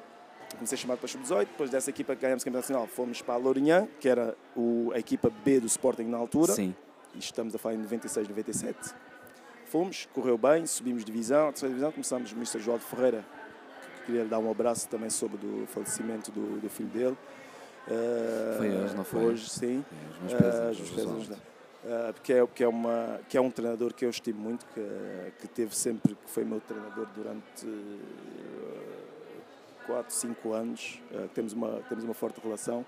comecei 0.56 0.76
a 0.76 0.82
chamar 0.82 0.98
para 0.98 1.08
sub-18, 1.08 1.40
depois 1.46 1.70
dessa 1.70 1.90
equipa 1.90 2.16
que 2.16 2.22
ganhamos 2.22 2.42
o 2.42 2.46
Campeonato 2.46 2.72
Nacional, 2.72 2.88
fomos 2.88 3.22
para 3.22 3.36
a 3.36 3.38
Lourinhã, 3.38 3.88
que 4.00 4.10
era 4.10 4.36
o, 4.56 4.92
a 4.94 5.00
equipa 5.00 5.30
B 5.44 5.60
do 5.60 5.68
Sporting 5.68 6.06
na 6.06 6.18
altura. 6.18 6.54
Sim. 6.54 6.76
E 7.14 7.20
estamos 7.20 7.54
a 7.54 7.58
falar 7.58 7.76
em 7.76 7.80
96, 7.80 8.28
97. 8.28 8.94
Fomos, 9.66 10.08
correu 10.14 10.38
bem, 10.38 10.66
subimos 10.66 11.06
divisão, 11.06 11.50
a 11.50 11.52
terceira 11.52 11.70
divisão, 11.70 11.92
começamos 11.92 12.32
o 12.32 12.36
Mr. 12.36 12.60
João 12.60 12.80
Ferreira, 12.80 13.24
que 14.00 14.06
queria 14.08 14.24
lhe 14.24 14.30
dar 14.30 14.40
um 14.40 14.50
abraço 14.50 14.88
também 14.90 15.10
sobre 15.12 15.38
do 15.38 15.68
falecimento 15.68 16.32
do, 16.32 16.60
do 16.60 16.70
filho 16.70 16.90
dele. 16.90 17.18
Uh, 17.88 18.58
Foi 18.58 18.70
hoje, 18.70 18.96
não 18.96 19.04
foi? 19.04 19.26
Hoje, 19.26 19.50
sim. 19.50 19.86
É, 19.92 20.12
Os 20.12 20.20
meus 20.20 20.34
Uh, 20.34 20.38
pesos, 20.44 20.80
os 20.82 20.90
pesos, 20.90 21.12
visuais. 21.20 21.42
Uh, 21.84 22.14
porque 22.14 22.34
é, 22.34 22.48
que, 22.48 22.64
é 22.64 22.68
uma, 22.68 23.20
que 23.28 23.38
é 23.38 23.42
um 23.42 23.52
treinador 23.52 23.94
que 23.94 24.06
eu 24.06 24.10
estimo 24.10 24.40
muito, 24.40 24.66
que, 24.68 25.32
que 25.40 25.48
teve 25.48 25.76
sempre, 25.76 26.16
que 26.16 26.30
foi 26.30 26.44
meu 26.44 26.60
treinador 26.62 27.08
durante 27.16 27.68
4, 29.86 30.14
5 30.14 30.54
anos, 30.54 31.02
uh, 31.12 31.28
que 31.28 31.36
temos 31.36 31.54
uma, 31.54 31.82
temos 31.90 32.04
uma 32.04 32.14
forte 32.14 32.40
relação. 32.42 32.86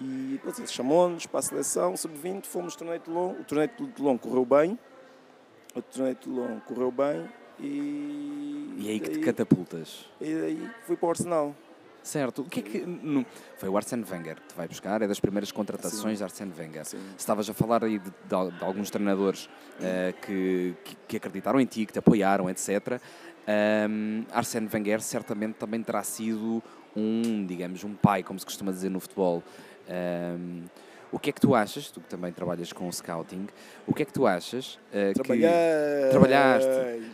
E 0.00 0.32
depois 0.32 0.58
ele 0.58 0.66
chamou-nos 0.66 1.26
para 1.26 1.38
a 1.40 1.42
seleção, 1.42 1.96
sub-20, 1.96 2.46
fomos 2.46 2.74
torneio 2.74 2.98
de 2.98 3.04
Toulon. 3.04 3.32
O 3.32 3.44
torneio 3.44 3.68
de 3.68 3.86
Toulon 3.92 4.18
correu 4.18 4.44
bem, 4.44 4.78
o 5.74 5.82
torneio 5.82 6.14
de 6.14 6.20
Toulon 6.20 6.60
correu 6.60 6.90
bem 6.90 7.28
e. 7.60 8.74
E 8.78 8.88
aí 8.88 9.00
que 9.00 9.10
te 9.10 9.20
catapultas. 9.20 10.06
E 10.20 10.34
daí 10.34 10.70
fui 10.86 10.96
para 10.96 11.06
o 11.06 11.10
Arsenal. 11.10 11.54
Certo. 12.04 12.42
O 12.42 12.44
que 12.44 12.60
é 12.60 12.62
que. 12.62 12.78
no- 12.86 13.24
Foi 13.56 13.68
o 13.68 13.76
Arsene 13.76 14.04
Wenger 14.08 14.36
que 14.36 14.48
te 14.48 14.54
vai 14.54 14.68
buscar, 14.68 15.00
é 15.00 15.08
das 15.08 15.18
primeiras 15.18 15.50
contratações 15.50 16.02
Sim. 16.12 16.16
de 16.18 16.22
Arsene 16.22 16.52
Wenger. 16.56 16.84
Sim. 16.84 16.98
Estavas 17.18 17.48
a 17.48 17.54
falar 17.54 17.82
aí 17.82 17.98
de, 17.98 18.10
de 18.10 18.58
de 18.58 18.64
alguns 18.64 18.90
treinadores 18.90 19.48
eh, 19.80 20.12
que, 20.20 20.74
que- 21.08 21.16
acreditaram 21.16 21.58
em 21.58 21.64
ti, 21.66 21.86
que 21.86 21.92
te 21.94 21.98
apoiaram, 21.98 22.48
etc. 22.50 23.00
Ahm, 23.48 24.24
Arsene 24.32 24.68
Wenger 24.72 25.00
certamente 25.00 25.54
também 25.54 25.82
terá 25.82 26.02
sido 26.02 26.62
um, 26.94 27.44
digamos, 27.46 27.82
um 27.84 27.94
pai, 27.94 28.22
como 28.22 28.38
se 28.38 28.44
costuma 28.44 28.70
dizer 28.70 28.90
no 28.90 29.00
futebol. 29.00 29.42
Ahm, 29.88 30.64
o 31.14 31.18
que 31.18 31.30
é 31.30 31.32
que 31.32 31.40
tu 31.40 31.54
achas, 31.54 31.90
tu 31.90 32.00
que 32.00 32.08
também 32.08 32.32
trabalhas 32.32 32.72
com 32.72 32.88
o 32.88 32.92
scouting, 32.92 33.46
o 33.86 33.94
que 33.94 34.02
é 34.02 34.04
que 34.04 34.12
tu 34.12 34.26
achas 34.26 34.78
eh, 34.92 35.12
que 35.14 35.22
trabalhaste. 36.10 36.68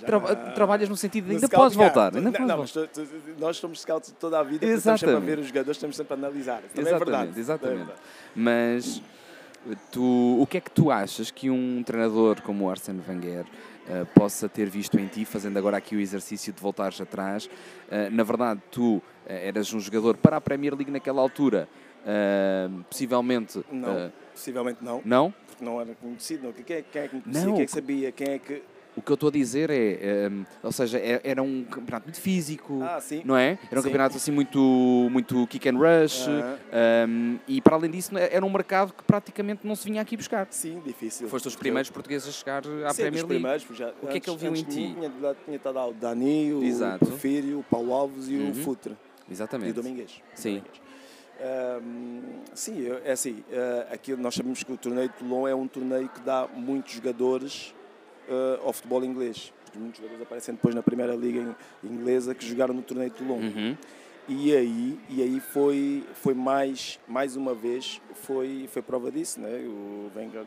Tra- 0.07 0.37
trabalhas 0.55 0.89
no 0.89 0.97
sentido 0.97 1.25
de 1.25 1.31
No 1.31 1.35
ainda 1.37 1.47
scouting, 1.47 1.63
podes 1.63 1.77
voltar, 1.77 2.17
ainda 2.17 2.21
não, 2.21 2.33
podes 2.33 2.49
não, 2.49 2.57
voltar. 2.57 2.89
tu- 2.93 3.07
tu- 3.07 3.41
nós 3.41 3.57
somos 3.59 3.81
scouts 3.83 4.15
toda 4.19 4.39
a 4.41 4.43
vida, 4.43 4.65
estamos 4.67 5.01
sempre 5.01 5.15
a 5.15 5.19
Exatamente. 5.19 5.27
ver 5.37 5.39
os 5.43 5.47
jogadores, 5.49 5.77
estamos 5.77 5.97
sempre 5.97 6.15
a 6.15 6.17
analisar. 6.17 6.63
Também 6.63 6.81
Exatamente, 6.81 7.03
é 7.03 7.05
verdade. 7.19 7.41
exatamente. 7.41 7.75
É 7.75 7.85
verdade. 7.85 8.01
Mas 8.35 9.03
tu, 9.91 10.39
o 10.41 10.47
que 10.47 10.57
é 10.57 10.61
que 10.61 10.71
tu 10.71 10.91
achas 10.91 11.31
que 11.31 11.51
um 11.51 11.83
treinador 11.83 12.41
como 12.43 12.65
o 12.67 12.71
Arsene 12.71 13.03
Wenger 13.07 13.45
eh, 13.89 14.05
possa 14.15 14.49
ter 14.49 14.69
visto 14.69 14.99
em 14.99 15.07
ti, 15.07 15.25
fazendo 15.25 15.59
agora 15.59 15.77
aqui 15.77 15.95
o 15.97 16.01
exercício 16.01 16.53
de 16.53 16.61
voltares 16.61 17.01
atrás? 17.01 17.49
Eh, 17.91 18.09
na 18.11 18.23
verdade, 18.23 18.61
tu 18.71 19.03
eras 19.27 19.73
um 19.73 19.79
jogador 19.81 20.17
para 20.17 20.39
a 20.39 20.41
Premier 20.41 20.75
League 20.75 20.91
naquela 20.91 21.21
altura, 21.21 21.69
eh, 22.07 22.69
possivelmente. 22.89 23.65
Não, 23.71 23.89
eh, 23.99 24.11
possivelmente 24.35 24.79
não, 24.83 25.03
não? 25.05 25.35
porque 25.47 25.65
não 25.65 25.81
era 25.81 25.95
conhecido. 25.95 26.45
Não. 26.47 26.53
Quem, 26.53 26.77
é, 26.77 26.83
quem 26.83 27.03
é 27.03 27.09
que 27.09 27.17
me 27.17 27.23
conhecia? 27.23 27.47
Não. 27.47 27.55
Quem 27.55 27.63
é 27.63 27.67
que 27.67 27.73
sabia? 27.73 28.13
Quem 28.13 28.29
é 28.29 28.39
que. 28.39 28.63
O 28.97 29.01
que 29.01 29.13
eu 29.13 29.15
estou 29.15 29.29
a 29.29 29.33
dizer 29.33 29.71
é, 29.71 29.99
eh, 30.03 30.31
ou 30.65 30.73
seja, 30.73 30.99
é- 30.99 31.21
era 31.23 31.41
um 31.41 31.65
campeonato 31.65 32.07
muito 32.09 32.21
físico, 32.21 32.83
Ah, 32.83 33.01
sim. 33.01 33.23
não 33.25 33.37
é? 33.37 33.57
Era 33.71 33.79
um 33.79 33.83
Sim. 33.83 33.89
campeonato 33.89 34.17
assim 34.17 34.33
muito, 34.33 34.59
muito 35.13 35.47
kick 35.47 35.69
and 35.69 35.77
rush, 35.79 36.27
Ah, 36.29 37.07
um, 37.09 37.39
e 37.47 37.61
para 37.61 37.77
além 37.77 37.89
disso 37.89 38.11
era 38.19 38.45
um 38.45 38.51
mercado 38.51 38.93
que 38.93 39.05
praticamente 39.05 39.65
não 39.65 39.77
se 39.77 39.85
vinha 39.89 40.03
aqui 40.03 40.17
buscar. 40.17 40.49
sim, 40.51 40.83
difícil. 40.85 41.29
Foste 41.29 41.47
os 41.47 41.55
primeiros 41.55 41.89
portugueses 41.89 42.29
a 42.29 42.33
chegar 42.33 42.65
eu- 42.67 42.85
à 42.85 42.91
sim, 42.93 43.03
Premier 43.03 43.25
League. 43.27 43.65
já, 43.75 43.93
O 44.03 44.09
que 44.09 44.17
é 44.17 44.21
que 44.21 44.29
ele 44.29 44.37
viu 44.39 44.51
em 44.57 44.65
ti? 44.65 44.93
Tinha, 44.93 45.11
tinha 45.45 45.57
estado 45.57 45.75
lá 45.77 45.87
o 45.87 45.95
Dani, 45.95 46.53
o 46.53 46.65
Exato. 46.65 47.07
Porfírio, 47.07 47.61
o 47.61 47.63
Paulo 47.63 47.93
Alves 47.95 48.29
e 48.29 48.35
Uhum. 48.35 48.51
o 48.51 48.55
Futre. 48.55 48.97
E 49.29 49.33
Exatamente. 49.33 49.71
o 49.71 49.75
Domingues. 49.75 50.21
Sim. 50.35 50.57
Domingues. 50.59 50.81
Sim, 52.55 52.87
é 53.05 53.13
assim, 53.13 53.43
ah, 53.53 53.89
aquilo, 53.95 54.21
nós 54.21 54.35
sabemos 54.35 54.63
que 54.63 54.73
o 54.73 54.77
torneio 54.77 55.09
de 55.09 55.15
Toulon 55.15 55.47
é 55.49 55.55
um 55.55 55.67
torneio 55.69 56.09
que 56.09 56.21
dá 56.21 56.47
muitos 56.53 56.93
jogadores 56.95 57.75
ah, 58.29 58.61
ao 58.65 58.73
futebol 58.73 59.05
inglês. 59.05 59.53
Porque 59.65 59.79
muitos 59.79 59.99
jogadores 59.99 60.23
aparecem 60.27 60.55
depois 60.55 60.75
na 60.75 60.83
primeira 60.83 61.15
liga 61.15 61.41
in- 61.41 61.55
inglesa 61.93 62.35
que 62.35 62.45
jogaram 62.47 62.75
no 62.75 62.83
torneio 62.83 63.11
de 63.11 63.17
Toulon. 63.17 63.39
Uhum. 63.39 63.77
E 64.29 64.55
aí, 64.55 64.99
e 65.09 65.23
aí 65.23 65.41
foi, 65.41 66.05
foi 66.15 66.35
mais, 66.35 66.99
mais 67.09 67.35
uma 67.37 67.55
vez, 67.55 68.01
foi, 68.15 68.69
foi 68.73 68.83
prova 68.83 69.11
disso, 69.11 69.41
né? 69.41 69.49
O 69.67 70.11
Wenger, 70.15 70.45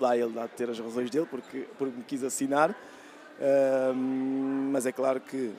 lá 0.00 0.16
ele 0.16 0.30
dá 0.32 0.46
de 0.46 0.52
ter 0.52 0.68
as 0.70 0.78
razões 0.78 1.08
dele, 1.10 1.26
porque, 1.30 1.66
porque 1.78 1.96
me 1.96 2.02
quis 2.04 2.24
assinar. 2.24 2.74
Mas 4.72 4.86
é 4.86 4.92
claro 4.92 5.20
que 5.20 5.52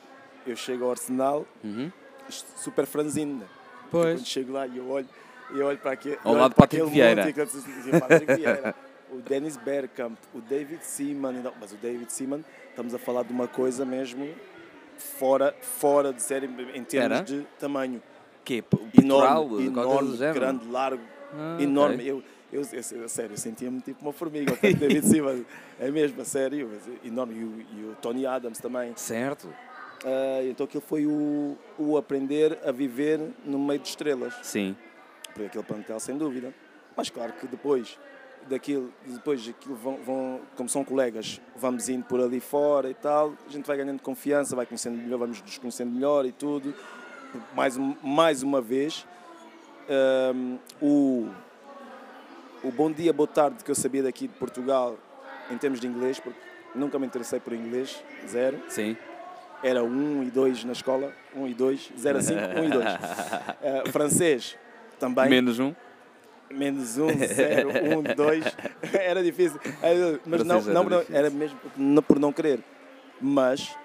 eu 0.46 0.56
chego 0.56 0.86
ao 0.86 0.92
Arsenal 0.92 1.46
Uhum. 1.64 1.92
super 2.30 2.86
franzino, 2.86 3.40
né? 3.40 3.46
Pois. 3.92 4.20
Quando 4.20 4.26
chego 4.26 4.54
lá 4.54 4.68
e 4.68 4.78
eu 4.78 4.90
olho, 4.90 5.08
eu 5.52 5.66
olho 5.66 5.78
para 5.78 5.92
aquele, 5.92 6.18
Ao 6.24 6.34
eu 6.34 6.40
lado 6.40 6.56
para 6.56 6.66
aquele 6.66 6.86
Vieira. 6.86 7.26
monte 7.26 7.40
aquele- 7.40 8.00
Patrick 8.00 8.34
Vieira, 8.36 8.76
o 9.12 9.18
Dennis 9.18 9.58
Bergkamp, 9.58 10.18
o 10.34 10.42
David 10.42 10.84
Seaman, 10.84 11.32
não, 11.34 11.54
mas 11.60 11.72
o 11.72 11.76
David 11.78 12.12
Seaman, 12.12 12.42
estamos 12.70 12.94
a 12.94 12.98
falar 13.00 13.24
de 13.24 13.32
uma 13.32 13.48
coisa 13.48 13.86
mesmo 13.86 14.28
fora, 14.98 15.56
fora 15.62 16.12
de 16.12 16.22
série 16.22 16.48
em 16.76 16.84
termos 16.84 17.18
Era? 17.18 17.22
de 17.24 17.42
tamanho. 17.60 18.02
Que 18.44 18.60
é 18.96 19.02
Enorme, 19.02 19.66
enorme 19.68 20.18
grande, 20.34 20.68
largo, 20.70 21.02
Ah, 21.34 21.58
enorme. 21.60 21.96
ok. 21.96 22.10
Eu, 22.10 22.24
eu, 22.54 22.62
eu, 22.62 23.04
a 23.06 23.10
sério, 23.10 23.34
eu 23.34 23.38
sentia-me 23.38 23.82
tipo 23.82 24.02
uma 24.02 24.14
formiga. 24.14 24.54
O 24.54 24.56
David 24.56 25.04
Seaman 25.08 25.42
é 25.80 25.92
mesmo, 25.92 26.22
a 26.22 26.26
sério, 26.26 26.72
enorme. 27.04 27.34
E 27.36 27.44
o, 27.44 27.66
e 27.80 27.92
o 27.92 27.96
Tony 28.02 28.26
Adams 28.26 28.60
também. 28.60 28.94
Certo. 28.96 29.54
Ah, 30.06 30.44
então 30.44 30.66
aquilo 30.66 30.82
foi 30.86 31.06
o, 31.06 31.58
o 31.78 31.98
aprender 31.98 32.58
a 32.66 32.72
viver 32.72 33.20
no 33.46 33.58
meio 33.60 33.80
de 33.80 33.88
estrelas 33.90 34.34
Sim. 34.44 34.76
por 35.34 35.46
aquele 35.46 35.64
plantel, 35.64 36.00
sem 36.00 36.18
dúvida. 36.18 36.54
Mas 36.96 37.10
claro 37.10 37.34
que 37.34 37.48
depois 37.48 37.98
daquilo, 38.48 38.94
depois 39.06 39.48
aquilo 39.50 39.76
vão, 39.76 39.98
vão- 39.98 40.42
como 40.56 40.70
são 40.70 40.84
colegas, 40.84 41.42
vamos 41.56 41.90
indo 41.90 42.06
por 42.06 42.22
ali 42.22 42.40
fora 42.40 42.90
e 42.90 42.94
tal, 42.94 43.34
a 43.48 43.52
gente 43.52 43.66
vai 43.66 43.76
ganhando 43.78 44.02
confiança, 44.02 44.56
vai 44.56 44.66
conhecendo 44.66 44.98
melhor, 44.98 45.18
vamos 45.20 45.42
nos 45.42 45.58
conhecendo 45.58 45.92
melhor 45.92 46.26
e 46.26 46.32
tudo. 46.32 46.74
Mais, 47.54 47.78
mais 48.02 48.42
uma 48.44 48.62
vez, 48.62 49.06
o, 50.82 51.28
o 52.64 52.72
bom 52.72 52.92
dia, 52.92 53.12
boa 53.12 53.28
tarde 53.28 53.64
que 53.64 53.70
eu 53.72 53.76
sabia 53.76 54.02
daqui 54.04 54.28
de 54.28 54.34
Portugal 54.36 54.98
em 55.52 55.58
termos 55.58 55.80
de 55.80 55.88
inglês, 55.88 56.20
porque 56.20 56.40
nunca 56.74 56.98
me 56.98 57.06
interessei 57.06 57.40
por 57.40 57.54
inglês, 57.54 58.02
zero. 58.28 58.60
Sim. 58.70 58.96
Era 59.64 59.84
1 59.84 60.24
e 60.24 60.32
2 60.32 60.64
na 60.66 60.72
escola, 60.72 61.12
1 61.36 61.48
e 61.48 61.54
2, 61.54 61.92
0 61.98 62.18
a 62.18 62.22
5, 62.22 62.40
1 62.40 62.64
e 62.64 62.70
2. 62.70 62.86
Eh, 63.62 63.84
francês, 63.92 64.58
também, 65.00 65.30
Menos 65.30 65.60
um. 65.60 65.74
menos 66.50 66.98
1, 66.98 67.08
0, 67.10 67.70
1, 68.00 68.16
2. 68.16 68.46
Era 68.94 69.24
difícil. 69.24 69.60
Mas 70.26 70.44
não, 70.44 70.62
não, 70.62 70.84
não, 70.84 71.04
era 71.12 71.30
mesmo 71.30 71.58
por 72.08 72.20
não 72.20 72.32
querer. 72.32 72.60
Mas, 73.20 73.76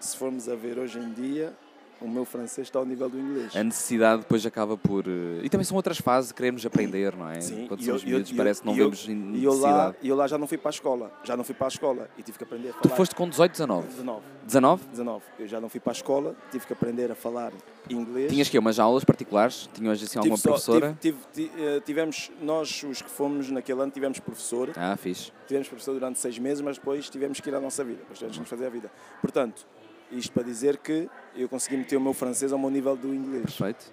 se 0.00 0.16
formos 0.16 0.48
a 0.48 0.54
ver 0.54 0.78
hoje 0.78 0.98
em 0.98 1.12
dia, 1.12 1.52
o 2.00 2.08
meu 2.08 2.24
francês 2.24 2.66
está 2.66 2.78
ao 2.78 2.84
nível 2.86 3.08
do 3.08 3.18
inglês. 3.18 3.54
A 3.54 3.62
necessidade 3.62 4.22
depois 4.22 4.44
acaba 4.46 4.76
por. 4.76 5.04
eh, 5.06 5.40
E 5.44 5.48
também 5.48 5.64
são 5.64 5.76
outras 5.76 5.98
fases, 5.98 6.32
queremos 6.32 6.64
aprender, 6.64 7.14
não 7.16 7.28
é? 7.28 7.40
Sim, 7.40 7.66
Quando 7.66 7.82
somos 7.84 8.04
miúdos, 8.04 8.32
parece 8.32 8.60
que 8.60 8.66
não 8.66 8.74
eu- 8.74 8.84
vemos 8.90 9.08
in- 9.08 9.34
E 9.36 9.44
eu, 9.44 9.50
lá, 9.52 9.56
necessidade. 9.68 9.96
e 10.02 10.08
eu 10.08 10.16
lá 10.16 10.26
já 10.26 10.38
não 10.38 10.46
fui 10.46 10.58
para 10.58 10.68
a 10.68 10.72
escola. 10.72 11.12
Já 11.24 11.36
não 11.36 11.44
fui 11.44 11.54
para 11.54 11.66
a 11.66 11.68
escola 11.68 12.08
e 12.18 12.22
tive 12.22 12.38
que 12.38 12.44
aprender 12.44 12.70
a 12.70 12.72
Tu 12.74 12.82
falar. 12.88 12.96
foste 12.96 13.14
com 13.14 13.28
18, 13.28 13.52
19. 13.52 13.86
19. 13.88 14.22
19? 14.46 14.82
19. 14.90 15.24
Eu 15.38 15.46
já 15.48 15.60
não 15.60 15.68
fui 15.68 15.80
para 15.80 15.92
a 15.92 15.94
escola, 15.94 16.34
tive 16.50 16.66
que 16.66 16.72
aprender 16.72 17.10
a 17.12 17.14
falar 17.14 17.52
inglês. 17.88 18.30
Tinhas 18.30 18.48
que 18.48 18.58
umas 18.58 18.78
aulas 18.78 19.04
particulares? 19.04 19.68
Tinhas 19.74 20.02
assim 20.02 20.18
alguma 20.18 20.36
só- 20.36 20.50
professora? 20.50 20.96
tive- 21.00 21.18
tive- 21.32 21.48
ti- 21.48 21.60
eh, 21.62 21.80
tivemos, 21.84 22.30
nós 22.42 22.82
os 22.82 23.02
que 23.02 23.10
fomos 23.10 23.50
naquele 23.50 23.80
ano, 23.82 23.90
tivemos 23.92 24.18
professor. 24.20 24.70
Ah, 24.76 24.96
fixe. 24.96 25.32
Tivemos 25.46 25.68
professor 25.68 25.92
durante 25.94 26.18
seis 26.18 26.38
meses, 26.38 26.60
mas 26.60 26.76
depois 26.78 27.08
tivemos 27.10 27.40
que 27.40 27.48
ir 27.48 27.54
à 27.54 27.60
nossa 27.60 27.82
vida. 27.84 27.98
Depois 28.00 28.18
tivemos 28.18 28.38
que 28.38 28.44
fazer 28.44 28.66
a 28.66 28.70
vida. 28.70 28.90
Portanto, 29.20 29.66
isto 30.12 30.32
para 30.32 30.42
dizer 30.42 30.76
que 30.78 31.08
eu 31.36 31.48
consegui 31.48 31.76
meter 31.76 31.96
o 31.96 32.00
meu 32.00 32.12
francês 32.12 32.52
ao 32.52 32.58
meu 32.58 32.70
nível 32.70 32.96
do 32.96 33.14
inglês. 33.14 33.44
Perfeito. 33.44 33.92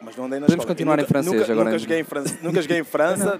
Mas 0.00 0.16
não 0.16 0.24
andei 0.26 0.38
na 0.40 0.46
Podemos 0.46 0.62
escola. 0.64 0.74
continuar 0.74 0.98
Eu 0.98 1.04
em 1.04 1.08
francês 1.08 1.34
nunca, 1.34 1.52
agora 1.52 1.64
Nunca 1.64 1.76
em- 1.76 1.78
joguei 1.80 2.00
em 2.00 2.04
França. 2.04 2.38
Nunca 2.42 2.62
joguei 2.62 2.78
em 2.80 2.84
França. 2.84 3.38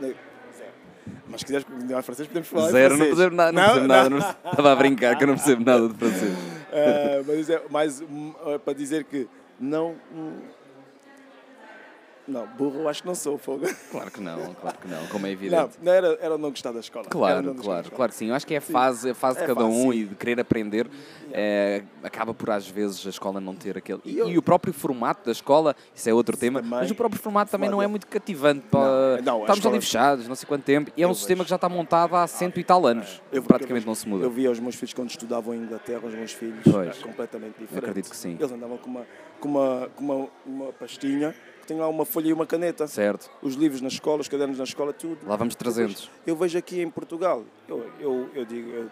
Mas 1.29 1.41
se 1.41 1.47
quiseres 1.47 1.65
continuar 1.67 1.99
em 1.99 2.03
francês, 2.03 2.29
podemos 2.29 2.49
falar 2.49 2.71
Zero, 2.71 2.97
não 2.97 3.07
percebo 3.07 3.35
nada, 3.37 3.53
não, 3.53 3.65
percebo 3.65 3.87
nada. 3.87 4.11
não- 4.11 4.19
Estava 4.19 4.73
a 4.73 4.77
brincar 4.77 5.17
que 5.19 5.25
eu 5.25 5.29
não 5.29 5.35
percebo 5.35 5.65
nada 5.65 5.89
de 5.89 5.95
francês. 5.95 6.33
Ah, 6.73 7.23
mas 7.27 7.51
é 7.51 7.63
mais 7.71 8.03
ah, 8.03 8.59
para 8.59 8.73
dizer 8.75 9.05
que 9.05 9.29
não. 9.61 9.95
Não, 12.27 12.47
burro 12.47 12.81
eu 12.81 12.89
acho 12.89 13.03
que 13.03 13.07
não 13.09 13.15
sou, 13.15 13.37
fogo. 13.37 13.67
Claro 13.91 14.11
que 14.11 14.21
não, 14.21 14.55
claro 14.55 14.79
que 14.79 14.89
não, 14.89 15.07
como 15.09 15.27
é 15.27 15.29
Não, 15.29 15.33
evidente. 15.35 15.71
não 15.83 15.93
era, 15.93 16.19
era 16.23 16.39
não 16.39 16.49
gostar 16.49 16.73
da 16.73 16.81
escola. 16.81 17.05
Claro, 17.07 17.43
não 17.43 17.55
claro, 17.55 17.81
escola. 17.83 17.97
claro 17.97 18.13
que 18.13 18.17
sim. 18.19 18.29
Eu 18.29 18.35
acho 18.35 18.47
que 18.47 18.55
é 18.55 18.57
a 18.57 18.61
fase, 18.63 19.11
a 19.11 19.15
fase 19.15 19.39
de 19.39 19.45
É 19.45 19.47
cada 19.47 19.61
fase, 19.61 19.73
um 19.77 19.93
sim. 19.93 19.99
e 19.99 20.05
de 20.07 20.15
querer 20.15 20.41
aprender. 20.41 20.87
é, 21.37 21.83
acaba 22.03 22.33
por 22.33 22.49
às 22.51 22.67
vezes 22.69 23.05
a 23.07 23.11
escola 23.11 23.41
não 23.41 23.55
ter 23.57 23.77
aquele. 23.77 24.01
E, 24.05 24.17
eu- 24.17 24.29
e 24.31 24.39
o 24.39 24.43
próprio 24.43 24.73
formato 24.73 25.27
da 25.27 25.33
escola, 25.33 25.75
isso 25.95 26.09
é 26.09 26.15
outro 26.15 26.37
tema, 26.37 26.63
também- 26.63 26.79
mas 26.79 26.91
o 26.91 26.95
próprio 26.95 27.21
formato 27.21 27.51
também 27.51 27.69
não 27.69 27.83
é 27.83 27.87
muito 27.89 28.07
cativante. 28.07 28.65
Para... 28.71 29.17
Não, 29.17 29.23
não, 29.23 29.39
a 29.41 29.41
Estamos 29.43 29.67
ali 29.67 29.81
fechados, 29.81 30.29
não 30.29 30.35
sei 30.37 30.47
quanto 30.47 30.63
tempo, 30.63 30.93
e 30.97 31.03
é 31.03 31.07
um 31.07 31.11
Eu 31.11 31.15
sistema 31.15 31.39
vejo. 31.39 31.45
que 31.47 31.51
já 31.51 31.57
está 31.57 31.69
montado 31.69 32.15
há 32.17 32.27
cento 32.27 32.59
e 32.61 32.65
tal 32.65 32.87
anos. 32.87 33.21
Eu- 33.33 33.43
praticamente 33.43 33.85
não 33.87 33.95
se 33.97 34.09
muda. 34.09 34.25
Eu 34.25 34.31
via 34.31 34.51
os 34.51 34.61
meus 34.61 34.77
filhos 34.77 34.95
quando 34.95 35.11
estudavam 35.11 35.55
em 35.55 35.59
Inglaterra, 35.59 36.01
os 36.07 36.15
meus 36.15 36.33
filhos, 36.33 36.63
Pois. 36.71 36.99
completamente 37.03 37.55
diferente. 37.59 37.79
acredito 37.85 38.11
que 38.11 38.17
sim. 38.17 38.37
Eles 38.39 38.53
andavam 38.53 38.79
com 38.79 38.89
uma, 38.91 39.07
com 39.41 39.49
uma, 39.49 39.91
com 39.97 40.05
uma, 40.05 40.29
uma 40.47 40.73
pastinha 40.73 41.35
que 41.65 41.73
tinha 41.73 41.81
lá 41.83 41.89
uma 41.89 42.05
folha 42.05 42.29
e 42.29 42.33
uma 42.33 42.47
caneta. 42.47 42.87
Certo, 42.87 43.31
Os 43.43 43.55
livros 43.55 43.81
na 43.81 43.89
escola, 43.89 44.21
os 44.21 44.29
cadernos 44.29 44.59
na 44.59 44.65
escola, 44.65 44.93
tudo. 44.93 45.19
lá 45.27 45.37
vamos 45.37 45.55
300. 45.55 46.11
Eu 46.27 46.37
vejo 46.37 46.57
aqui 46.59 46.81
em 46.81 46.91
Portugal, 46.91 47.43
eu, 47.69 47.87
eu, 47.99 48.31
eu 48.35 48.45
digo, 48.45 48.71
eu, 48.71 48.91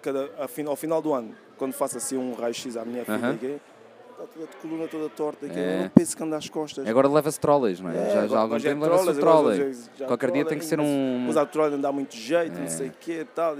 cada, 0.00 0.30
ao 0.66 0.76
final 0.76 1.02
do 1.02 1.12
ano, 1.12 1.34
quando 1.56 1.72
faço 1.72 1.96
assim 1.98 2.16
um 2.16 2.32
raio-x 2.34 2.76
à 2.76 2.84
minha 2.84 3.04
filha, 3.04 3.16
Aham. 3.18 3.36
que 3.36 3.46
está 3.46 4.24
toda 4.32 4.44
a 4.44 4.48
coluna 4.62 4.88
toda 4.88 5.08
torta, 5.08 5.48
que 5.48 5.58
É. 5.58 5.76
eu 5.78 5.82
não 5.82 5.88
penso 5.88 6.16
que 6.16 6.22
anda 6.22 6.36
às 6.36 6.48
costas. 6.48 6.86
Agora 6.86 7.08
leva-se 7.08 7.38
trolleys, 7.40 7.80
não 7.80 7.90
é? 7.90 7.96
É, 7.96 8.10
já, 8.14 8.26
já 8.28 8.38
há 8.38 8.40
algum 8.40 8.56
é 8.56 8.60
tempo 8.60 8.82
leva-se 8.82 9.10
o 9.10 9.14
trolleys, 9.20 9.88
trolley. 9.88 10.06
Qualquer 10.08 10.30
dia 10.30 10.44
tem 10.44 10.58
que 10.58 10.64
ser 10.64 10.80
um. 10.80 11.24
Mas 11.26 11.36
a 11.36 11.44
trolley 11.46 11.72
não 11.72 11.80
dá 11.80 11.90
muito 11.92 12.14
jeito, 12.16 12.56
É. 12.56 12.60
não 12.60 12.68
sei 12.68 12.88
o 12.88 12.92
quê 13.00 13.26
tal. 13.34 13.56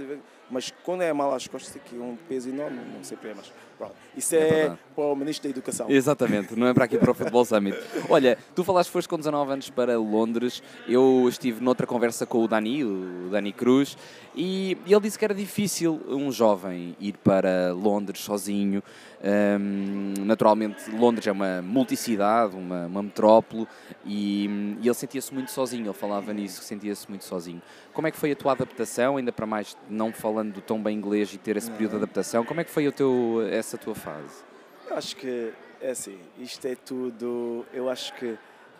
Mas 0.51 0.71
quando 0.83 1.01
é 1.01 1.11
mal 1.11 1.33
às 1.33 1.47
costas, 1.47 1.75
aqui 1.75 1.95
é 1.97 1.99
um 2.01 2.15
peso 2.29 2.49
enorme, 2.49 2.77
não 2.95 3.03
sei 3.03 3.17
porquê, 3.17 3.33
mas 3.35 3.51
pronto. 3.77 3.93
Isso 4.15 4.35
É 4.35 4.53
é, 4.53 4.77
para 4.95 5.03
o 5.05 5.15
Ministro 5.15 5.43
da 5.43 5.49
Educação. 5.49 5.89
Exatamente, 5.89 6.55
não 6.55 6.67
é 6.67 6.73
para 6.73 6.85
aqui 6.85 6.97
para 6.97 7.11
o 7.11 7.13
Futebol 7.13 7.43
Summit. 7.45 7.77
Olha, 8.09 8.37
tu 8.55 8.63
falaste 8.63 8.89
que 8.89 8.93
foste 8.93 9.07
com 9.07 9.17
19 9.17 9.51
anos 9.51 9.69
para 9.69 9.97
Londres, 9.97 10.61
eu 10.87 11.25
estive 11.27 11.63
noutra 11.63 11.87
conversa 11.87 12.25
com 12.25 12.43
o 12.43 12.47
Dani, 12.47 12.83
o 12.83 13.29
Dani 13.31 13.51
Cruz, 13.51 13.97
e 14.35 14.77
ele 14.85 14.99
disse 15.01 15.17
que 15.17 15.25
era 15.25 15.33
difícil 15.33 16.01
um 16.07 16.31
jovem 16.31 16.95
ir 16.99 17.17
para 17.17 17.73
Londres 17.73 18.21
sozinho. 18.21 18.83
Hum, 19.25 20.13
naturalmente, 20.19 20.91
Londres 20.91 21.25
é 21.27 21.31
uma 21.31 21.61
multicidade, 21.61 22.55
uma, 22.55 22.87
uma 22.87 23.03
metrópole, 23.03 23.65
e, 24.05 24.77
e 24.81 24.87
ele 24.87 24.93
sentia-se 24.93 25.33
muito 25.33 25.49
sozinho, 25.49 25.85
ele 25.85 25.93
falava 25.93 26.33
nisso, 26.33 26.59
que 26.59 26.65
sentia-se 26.65 27.07
muito 27.09 27.23
sozinho. 27.23 27.61
Como 27.93 28.07
é 28.07 28.11
que 28.11 28.17
foi 28.17 28.31
a 28.31 28.35
tua 28.35 28.51
adaptação, 28.51 29.15
ainda 29.15 29.31
para 29.31 29.45
mais 29.45 29.77
não 29.89 30.11
falando 30.11 30.59
tão 30.61 30.81
bem 30.81 30.97
inglês 30.97 31.33
e 31.33 31.37
ter 31.37 31.55
esse 31.55 31.71
período 31.71 31.91
de 31.91 31.97
adaptação, 31.97 32.43
como 32.43 32.59
é 32.59 32.63
que 32.63 32.71
foi 32.71 32.87
o 32.87 32.91
teu, 32.91 33.41
essa 33.63 33.77
tua 33.77 33.95
fase? 33.95 34.43
Eu 34.89 34.97
acho 34.97 35.15
que, 35.15 35.53
é 35.81 35.91
assim, 35.91 36.19
isto 36.37 36.65
é 36.67 36.75
tudo, 36.75 37.65
eu 37.73 37.89
acho 37.89 38.13
que 38.15 38.37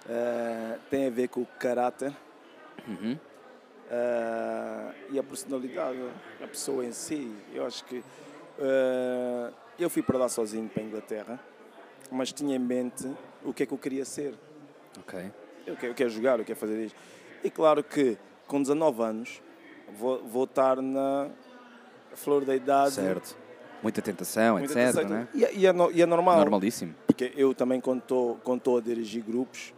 eh, 0.10 0.78
tem 0.90 1.08
a 1.08 1.10
ver 1.10 1.30
com 1.30 1.42
o 1.42 1.46
caráter 1.46 2.14
Uhum. 2.86 3.18
eh, 3.90 4.94
e 5.12 5.20
a 5.20 5.24
personalidade, 5.24 5.98
a 6.44 6.48
pessoa 6.48 6.86
em 6.86 6.92
si. 6.92 7.34
Eu 7.54 7.66
acho 7.66 7.86
que 7.86 8.04
eh, 8.60 9.52
eu 9.80 9.90
fui 9.90 10.02
para 10.04 10.18
lá 10.18 10.28
sozinho 10.28 10.68
para 10.68 10.84
a 10.84 10.86
Inglaterra, 10.86 11.40
mas 12.12 12.34
tinha 12.34 12.56
em 12.58 12.60
mente 12.60 13.10
o 13.44 13.54
que 13.54 13.64
é 13.64 13.66
que 13.66 13.74
eu 13.74 13.78
queria 13.78 14.04
ser. 14.04 14.36
Ok. 15.00 15.32
Eu 15.66 15.76
quero, 15.78 15.92
eu 15.92 15.96
quero 15.96 16.10
jogar, 16.10 16.40
eu 16.40 16.46
quero 16.46 16.60
fazer 16.60 16.86
isto. 16.86 17.00
E 17.42 17.50
claro 17.50 17.82
que 17.84 18.18
com 18.48 18.62
19 18.62 19.02
anos 19.02 19.42
vou, 19.98 20.22
vou 20.26 20.44
estar 20.44 20.82
na 20.82 21.30
flor 22.16 22.44
da 22.44 22.54
idade. 22.54 22.96
Certo. 22.96 23.43
Muita 23.84 24.02
tentação, 24.02 24.58
muita 24.58 24.74
etc. 24.74 24.88
aceita. 24.90 25.10
Né? 25.10 25.28
E, 25.36 25.46
é- 25.46 25.54
e 25.54 25.68
é, 25.68 25.74
no- 25.74 25.92
e 25.92 26.02
é 26.02 26.06
normal. 26.06 26.38
Normalíssimo. 26.38 26.96
Porque 27.06 27.32
eu 27.36 27.54
também, 27.54 27.80
quando 27.80 28.00
estou 28.00 28.78
a 28.78 28.82
dirigir 28.82 29.22
grupos 29.24 29.74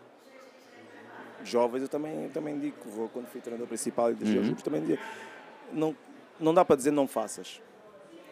jovens, 1.43 1.81
eu 1.81 1.89
também, 1.89 2.23
eu 2.25 2.29
também 2.29 2.57
digo, 2.59 2.75
quando 3.11 3.27
fui 3.27 3.41
treinador 3.41 3.67
principal 3.67 4.11
e 4.11 4.15
dirigir 4.15 4.37
os 4.37 4.41
Uhum. 4.43 4.53
grupos, 4.53 4.63
também 4.63 4.83
digo, 4.85 4.99
não, 5.73 5.95
não 6.39 6.53
dá 6.53 6.63
para 6.63 6.75
dizer 6.75 6.91
não 6.91 7.07
faças. 7.07 7.61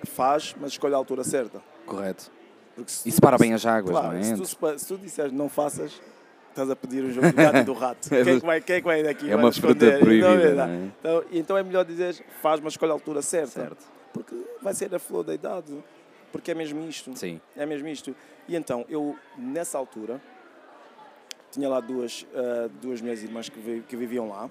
Faz, 0.05 0.55
mas 0.59 0.71
escolhe 0.71 0.93
a 0.93 0.97
altura 0.97 1.23
certa. 1.23 1.61
Correto. 1.85 2.31
Porque 2.75 2.91
se 2.91 3.07
E 3.07 3.11
separa 3.11 3.37
bem 3.37 3.53
as 3.53 3.65
águas, 3.65 3.91
claro, 3.91 4.13
não 4.13 4.17
é? 4.17 4.23
se, 4.23 4.35
tu, 4.35 4.45
se 4.79 4.87
tu 4.87 4.97
disseres 4.97 5.31
não 5.31 5.47
faças, 5.47 6.01
estás 6.49 6.69
a 6.69 6.75
pedir 6.75 7.03
um 7.03 7.11
jogo 7.11 7.27
do 7.29 7.35
gato 7.35 7.57
e 7.57 7.63
do 7.63 7.73
rato. 7.73 8.13
É 8.13 8.21
quem, 8.23 8.35
é 8.35 8.39
que 8.39 8.45
vai, 8.45 8.61
quem 8.61 8.75
é 8.75 8.79
que 8.81 8.85
vai 8.87 9.03
daqui? 9.03 9.29
É 9.31 9.35
uma 9.35 9.49
esconder? 9.49 9.75
fruta 9.91 9.99
proibida, 9.99 10.27
Então, 10.51 10.55
não 10.55 10.73
é? 10.73 10.85
então, 10.99 11.23
então 11.31 11.57
é 11.57 11.63
melhor 11.63 11.85
dizer 11.85 12.15
faz, 12.41 12.59
mas 12.59 12.73
escolhe 12.73 12.91
a 12.91 12.95
altura 12.95 13.21
certa. 13.21 13.47
Certo. 13.61 13.85
Porque 14.13 14.35
vai 14.61 14.73
ser 14.73 14.93
a 14.93 14.99
flor 14.99 15.23
da 15.23 15.33
idade. 15.33 15.83
Porque 16.31 16.51
é 16.51 16.55
mesmo 16.55 16.87
isto. 16.87 17.15
Sim. 17.17 17.41
É 17.55 17.65
mesmo 17.65 17.87
isto. 17.87 18.15
E 18.47 18.55
então, 18.55 18.85
eu, 18.89 19.17
nessa 19.37 19.77
altura, 19.77 20.21
tinha 21.51 21.69
lá 21.69 21.79
duas, 21.79 22.25
ah, 22.33 22.69
duas 22.81 23.01
minhas 23.01 23.21
irmãs 23.23 23.49
que, 23.49 23.59
vi- 23.59 23.83
que 23.87 23.95
viviam 23.95 24.27
lá 24.29 24.49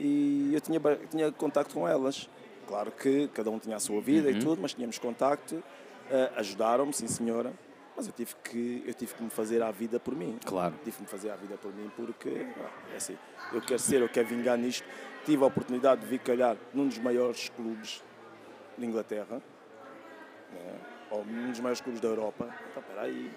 e 0.00 0.50
eu 0.54 0.60
tinha, 0.60 0.80
tinha 1.10 1.30
contacto 1.32 1.74
com 1.74 1.86
elas. 1.86 2.28
Claro 2.66 2.90
que 2.90 3.28
cada 3.28 3.50
um 3.50 3.58
tinha 3.58 3.76
a 3.76 3.80
sua 3.80 4.00
vida 4.00 4.30
Uhum. 4.30 4.36
e 4.36 4.38
tudo, 4.40 4.62
mas 4.62 4.72
tínhamos 4.72 4.98
contacto, 4.98 5.62
ah, 6.10 6.32
ajudaram-me, 6.40 6.92
sim 6.94 7.06
senhora, 7.06 7.52
mas 7.96 8.06
eu 8.06 8.12
tive, 8.12 8.34
que, 8.42 8.82
eu 8.86 8.94
tive 8.94 9.14
que 9.14 9.22
me 9.22 9.28
fazer 9.30 9.62
a 9.62 9.70
vida 9.70 10.00
por 10.00 10.14
mim. 10.16 10.38
Claro. 10.44 10.74
Tive 10.82 10.96
que 10.96 11.02
me 11.02 11.08
fazer 11.08 11.30
a 11.30 11.36
vida 11.36 11.56
por 11.58 11.74
mim 11.74 11.90
porque, 11.94 12.46
é 12.92 12.96
assim, 12.96 13.18
eu 13.52 13.60
quero 13.60 13.78
ser, 13.78 14.00
eu 14.00 14.08
quero 14.08 14.26
vingar 14.28 14.56
nisto. 14.56 14.86
Tive 15.26 15.42
a 15.44 15.46
oportunidade 15.46 16.00
de 16.00 16.06
vir 16.06 16.20
calhar 16.20 16.56
num 16.72 16.88
dos 16.88 16.98
maiores 16.98 17.50
clubes 17.50 18.02
de 18.78 18.86
Inglaterra, 18.86 19.40
né? 20.52 20.74
ou 21.10 21.24
num 21.24 21.50
dos 21.50 21.60
maiores 21.60 21.80
clubes 21.80 22.00
da 22.00 22.08
Europa. 22.08 22.48
Então, 22.70 22.82
espera 22.82 23.02
aí, 23.02 23.30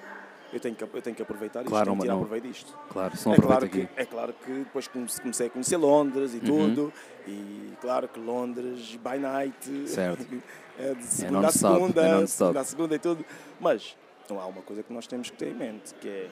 eu 0.53 0.59
tenho 0.59 0.75
que, 0.75 0.83
eu 0.83 1.01
tenho 1.01 1.15
que 1.15 1.21
aproveitar 1.21 1.59
isto, 1.61 1.69
Claro, 1.69 1.85
tenho 1.87 1.97
que 1.97 2.03
tirar 2.03 2.17
proveito 2.17 2.47
disto. 2.47 2.77
Claro. 2.89 3.17
Se 3.17 3.25
não 3.27 3.33
É 3.33 3.37
claro, 3.37 3.69
que, 3.69 3.81
aqui. 3.81 3.89
é 3.97 4.05
claro 4.05 4.33
que 4.33 4.51
depois 4.51 4.87
comece- 4.87 5.21
comecei 5.21 5.47
a 5.47 5.49
conhecer 5.49 5.77
Londres 5.77 6.33
e 6.33 6.37
Uhum. 6.37 6.43
tudo, 6.73 6.93
e 7.27 7.73
claro 7.81 8.07
que 8.07 8.19
Londres 8.19 8.95
by 8.97 9.17
night, 9.19 9.87
Certo. 9.89 10.25
é 10.79 10.93
de 10.93 11.03
segunda 11.03 11.37
a 11.39 11.41
non-stop, 11.41 11.73
segunda, 11.75 12.01
é 12.01 12.27
segunda 12.27 12.59
a 12.59 12.63
segunda 12.63 12.95
e 12.95 12.99
tudo, 12.99 13.25
mas 13.59 13.97
não 14.29 14.39
há 14.39 14.45
uma 14.45 14.61
coisa 14.61 14.81
que 14.83 14.93
nós 14.93 15.05
temos 15.07 15.29
que 15.29 15.35
ter 15.37 15.49
em 15.49 15.53
mente, 15.53 15.93
que 15.95 16.07
é 16.07 16.29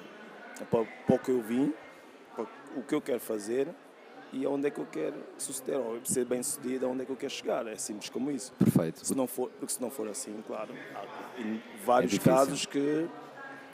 para, 0.69 0.85
para 0.85 1.15
o 1.15 1.19
que 1.19 1.29
eu 1.31 1.41
vim, 1.41 1.73
o 2.75 2.81
que 2.81 2.95
eu 2.95 3.01
quero 3.01 3.19
fazer 3.19 3.67
e 4.33 4.45
aonde 4.45 4.67
é 4.67 4.71
que 4.71 4.79
eu 4.79 4.87
quero 4.91 5.15
suceder, 5.37 5.77
ou 5.79 5.99
ser 6.03 6.25
bem 6.25 6.41
sucedido, 6.43 6.85
aonde 6.87 7.03
é 7.03 7.05
que 7.05 7.11
eu 7.11 7.15
quero 7.15 7.31
chegar, 7.31 7.67
é 7.67 7.75
simples 7.75 8.09
como 8.09 8.31
isso. 8.31 8.51
Perfeito. 8.53 9.05
Se 9.05 9.15
não 9.15 9.27
for, 9.27 9.49
porque 9.59 9.71
se 9.73 9.81
não 9.81 9.89
for 9.91 10.07
assim, 10.09 10.35
claro, 10.47 10.73
há 10.95 11.39
em 11.41 11.61
vários 11.85 12.13
É 12.15 12.17
casos 12.17 12.65
que 12.65 13.07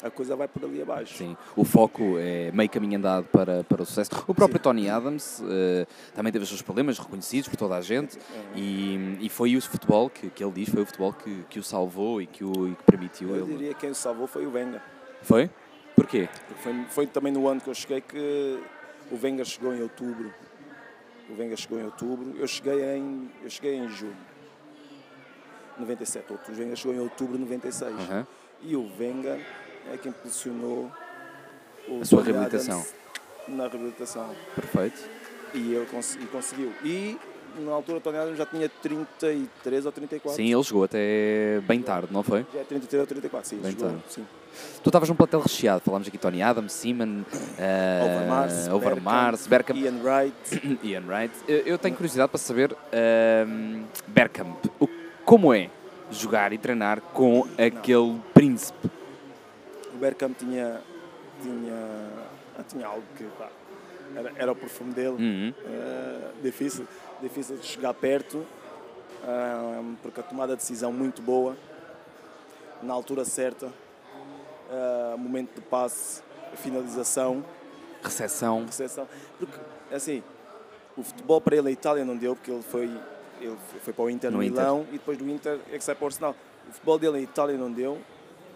a 0.03 0.09
coisa 0.09 0.35
vai 0.35 0.47
por 0.47 0.63
ali 0.63 0.81
abaixo. 0.81 1.17
Sim, 1.17 1.35
o 1.55 1.63
foco 1.65 2.17
é 2.17 2.51
meio 2.51 2.69
caminho 2.69 2.97
andado 2.97 3.25
para, 3.25 3.63
para 3.63 3.81
o 3.81 3.85
sucesso. 3.85 4.11
O 4.27 4.33
próprio 4.35 4.57
Sim. 4.57 4.63
Tony 4.63 4.89
Adams 4.89 5.41
eh, 5.45 5.85
também 6.13 6.31
teve 6.31 6.43
os 6.43 6.49
seus 6.49 6.61
problemas 6.61 6.97
reconhecidos 6.99 7.49
por 7.49 7.57
toda 7.57 7.75
a 7.75 7.81
gente 7.81 8.17
e, 8.55 9.17
e 9.21 9.29
foi 9.29 9.55
o 9.57 9.61
futebol 9.61 10.09
que, 10.09 10.29
que 10.29 10.43
ele 10.43 10.53
diz, 10.53 10.69
foi 10.69 10.83
o 10.83 10.85
futebol 10.85 11.11
que, 11.13 11.43
que 11.49 11.59
o 11.59 11.63
salvou 11.63 12.21
e 12.21 12.27
que, 12.27 12.43
o, 12.45 12.67
e 12.69 12.75
que 12.75 12.83
permitiu 12.83 13.29
Eu 13.35 13.45
ele. 13.45 13.57
diria 13.57 13.73
que 13.73 13.81
quem 13.81 13.89
o 13.89 13.95
salvou 13.95 14.25
foi 14.27 14.45
o 14.45 14.51
Wenger. 14.51 14.81
Foi? 15.21 15.49
Porquê? 15.95 16.29
Porque 16.47 16.61
Foi, 16.63 16.85
foi 16.89 17.07
também 17.07 17.31
no 17.33 17.45
ano 17.47 17.59
que 17.59 17.69
eu 17.69 17.73
cheguei 17.75 17.99
que 17.99 18.57
o 19.11 19.19
Wenger 19.21 19.45
chegou 19.45 19.73
em 19.73 19.81
outubro. 19.81 20.33
O 21.29 21.39
Wenger 21.39 21.57
chegou 21.57 21.79
em 21.79 21.83
outubro. 21.85 22.33
Eu 22.37 22.47
cheguei 22.47 22.83
em, 22.95 23.29
eu 23.43 23.49
cheguei 23.49 23.75
em 23.75 23.87
julho. 23.89 24.15
97. 25.77 26.33
O 26.33 26.39
Wenger 26.57 26.75
chegou 26.75 26.95
em 26.95 26.99
outubro 26.99 27.37
de 27.37 27.43
96. 27.43 27.93
Aham. 27.93 28.27
E 28.61 28.75
o 28.75 28.89
Wenger 28.99 29.39
é 29.93 29.97
quem 29.97 30.11
posicionou 30.11 30.91
o 31.87 32.01
A 32.01 32.05
sua 32.05 32.23
reabilitação. 32.23 32.85
Na 33.47 33.67
reabilitação. 33.67 34.35
Perfeito. 34.55 34.99
E 35.53 35.73
ele 35.73 35.85
cons- 35.85 36.15
e 36.15 36.25
conseguiu. 36.27 36.71
E 36.83 37.17
na 37.59 37.71
altura 37.71 37.97
o 37.97 38.01
Tony 38.01 38.17
Adams 38.17 38.37
já 38.37 38.45
tinha 38.45 38.67
33 38.69 39.85
ou 39.85 39.91
34. 39.91 40.35
Sim, 40.35 40.53
ele 40.53 40.63
jogou 40.63 40.83
até 40.83 41.59
bem 41.65 41.81
tarde, 41.81 42.09
não 42.11 42.21
foi? 42.21 42.45
Já 42.53 42.59
é 42.59 42.63
33 42.63 43.01
ou 43.01 43.07
34, 43.07 43.49
sim. 43.49 43.57
Bem 43.57 43.71
jogou, 43.71 43.87
tarde. 43.89 44.03
sim. 44.09 44.25
Tu 44.83 44.89
estavas 44.89 45.09
num 45.09 45.15
plantel 45.15 45.39
recheado, 45.41 45.81
falámos 45.81 46.07
aqui 46.07 46.17
Tony 46.17 46.41
Adams, 46.41 46.71
Seaman, 46.73 47.25
eh, 47.57 48.01
Overmars, 48.03 48.67
Overmars, 48.69 49.47
Bergkamp, 49.47 49.77
Ian 49.77 49.99
Wright. 50.01 50.79
Ian 50.83 51.03
Wright. 51.05 51.33
Eu, 51.47 51.57
eu 51.59 51.77
tenho 51.77 51.95
curiosidade 51.95 52.29
para 52.29 52.37
saber, 52.39 52.75
ehm, 52.91 53.83
Bergkamp, 54.07 54.55
o- 54.79 54.87
como 55.25 55.53
é 55.53 55.69
jogar 56.11 56.53
e 56.53 56.57
treinar 56.57 57.01
com 57.01 57.45
aquele 57.57 58.19
príncipe? 58.33 58.89
O 59.93 59.97
Bergkamp 59.97 60.37
tinha, 60.37 60.81
tinha, 61.41 62.07
tinha 62.67 62.87
algo 62.87 63.03
que 63.17 63.25
pá, 63.37 63.49
era, 64.15 64.31
era 64.37 64.51
o 64.51 64.55
perfume 64.55 64.93
dele. 64.93 65.09
Uhum. 65.19 65.53
Eh, 65.65 66.29
difícil, 66.41 66.87
difícil 67.21 67.57
de 67.57 67.65
chegar 67.65 67.93
perto, 67.93 68.45
ah, 69.25 69.81
porque 70.01 70.19
a 70.21 70.23
tomada 70.23 70.53
de 70.53 70.59
decisão 70.61 70.91
muito 70.93 71.21
boa, 71.21 71.55
na 72.81 72.93
altura 72.93 73.25
certa, 73.25 73.67
ah, 74.69 75.15
momento 75.17 75.55
de 75.55 75.61
passe, 75.61 76.21
finalização, 76.55 77.43
Recepção. 78.01 78.65
recepção. 78.65 79.07
Porque, 79.37 79.59
assim, 79.91 80.23
o 80.97 81.03
futebol 81.03 81.41
para 81.41 81.57
ele 81.57 81.69
a 81.69 81.71
Itália 81.71 82.05
não 82.05 82.15
deu, 82.15 82.35
porque 82.35 82.51
ele 82.51 82.63
foi, 82.63 82.89
ele 83.41 83.57
foi 83.81 83.93
para 83.93 84.03
o 84.03 84.09
Inter 84.09 84.31
No 84.31 84.37
no 84.37 84.43
Inter. 84.43 84.61
Milão 84.61 84.85
e 84.89 84.93
depois 84.93 85.17
do 85.17 85.29
Inter 85.29 85.59
é 85.71 85.77
que 85.77 85.83
sai 85.83 85.95
para 85.95 86.03
o 86.03 86.07
Arsenal. 86.07 86.35
O 86.67 86.71
futebol 86.71 86.97
dele 86.99 87.19
em 87.19 87.23
Itália 87.23 87.57
não 87.57 87.71
deu 87.71 87.99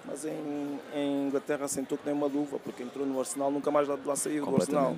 mas 0.06 0.26
em, 0.26 0.80
em 0.93 1.28
Inglaterra 1.28 1.67
sentou 1.67 1.97
que 1.97 2.06
nem 2.06 2.13
uma 2.13 2.28
luva, 2.28 2.60
porque 2.60 2.84
entrou 2.84 3.06
no 3.06 3.19
Arsenal, 3.19 3.49
nunca 3.49 3.71
mais 3.71 3.88
lá, 3.88 3.97
lá 4.06 4.15
saiu 4.15 4.45
do 4.45 4.56
Arsenal. 4.56 4.95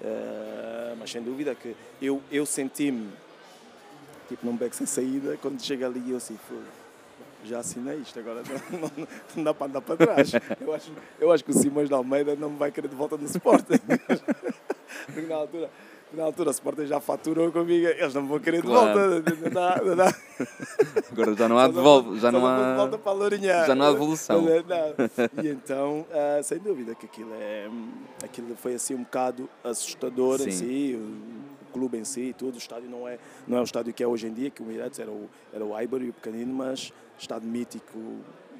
Uh, 0.00 0.96
mas 0.98 1.10
sem 1.10 1.22
dúvida 1.22 1.54
que 1.54 1.74
eu, 2.00 2.22
eu 2.30 2.46
senti-me 2.46 3.10
tipo 4.28 4.44
num 4.46 4.54
beco 4.54 4.74
sem 4.76 4.86
saída, 4.86 5.36
quando 5.40 5.60
chega 5.60 5.86
ali 5.86 6.10
eu 6.10 6.18
assim, 6.18 6.38
já 7.44 7.60
assinei 7.60 7.98
isto, 7.98 8.18
agora 8.18 8.42
não, 8.70 8.78
não, 8.80 9.08
não, 9.36 9.44
dá 9.44 9.54
para 9.54 9.66
andar 9.66 9.80
para 9.80 9.96
trás. 9.96 10.32
Eu 10.60 10.74
acho, 10.74 10.92
eu 11.20 11.32
acho 11.32 11.44
que 11.44 11.50
o 11.50 11.54
Simões 11.54 11.88
de 11.88 11.94
Almeida 11.94 12.34
não 12.36 12.50
me 12.50 12.58
vai 12.58 12.70
querer 12.70 12.88
de 12.88 12.96
volta 12.96 13.16
no 13.16 13.24
Sporting. 13.24 13.78
Porque 15.06 15.20
na 15.28 15.36
altura, 15.36 15.70
na 16.12 16.24
altura 16.24 16.48
o 16.48 16.52
Sporting 16.52 16.86
já 16.86 17.00
faturou 17.00 17.52
comigo, 17.52 17.86
eles 17.86 18.14
não 18.14 18.22
me 18.22 18.28
vão 18.28 18.40
querer 18.40 18.62
claro. 18.62 19.22
de 19.22 19.32
volta. 19.32 19.44
Não 19.44 19.50
dá, 19.50 19.82
não 19.84 19.96
dá. 19.96 20.14
Agora 21.12 21.34
já 21.34 21.48
não 21.48 21.58
há 21.58 21.68
de 21.68 21.74
volta, 21.74 22.16
já 22.16 22.32
não 22.32 22.46
há. 22.46 22.76
volta 22.76 22.98
para 22.98 23.12
a 23.12 23.14
Lourinhã. 23.14 23.66
Já 23.66 23.74
não 23.74 23.86
há 23.86 23.90
evolução. 23.90 24.44
E 25.42 25.48
então, 25.48 26.06
uh, 26.10 26.42
sem 26.42 26.58
dúvida 26.58 26.94
que 26.94 27.06
aquilo, 27.06 27.32
é, 27.34 27.68
aquilo 28.24 28.56
foi 28.56 28.74
assim 28.74 28.94
um 28.94 29.02
bocado 29.02 29.48
assustador 29.62 30.38
Sim. 30.38 30.48
em 30.48 30.52
si. 30.52 31.00
O 31.68 31.70
clube 31.70 31.98
em 31.98 32.04
si 32.04 32.22
e 32.22 32.32
tudo, 32.32 32.54
o 32.54 32.58
estádio 32.58 32.88
não 32.88 33.06
é, 33.06 33.18
não 33.46 33.58
é 33.58 33.60
o 33.60 33.64
estádio 33.64 33.92
que 33.92 34.02
é 34.02 34.06
hoje 34.06 34.26
em 34.26 34.32
dia, 34.32 34.50
que 34.50 34.62
o 34.62 34.64
Emirates 34.64 34.98
era 34.98 35.10
o, 35.10 35.28
era 35.52 35.62
o 35.64 35.78
Iber 35.78 36.08
o 36.08 36.12
pequenino, 36.14 36.52
mas 36.52 36.92
estado 37.18 37.46
mítico. 37.46 37.98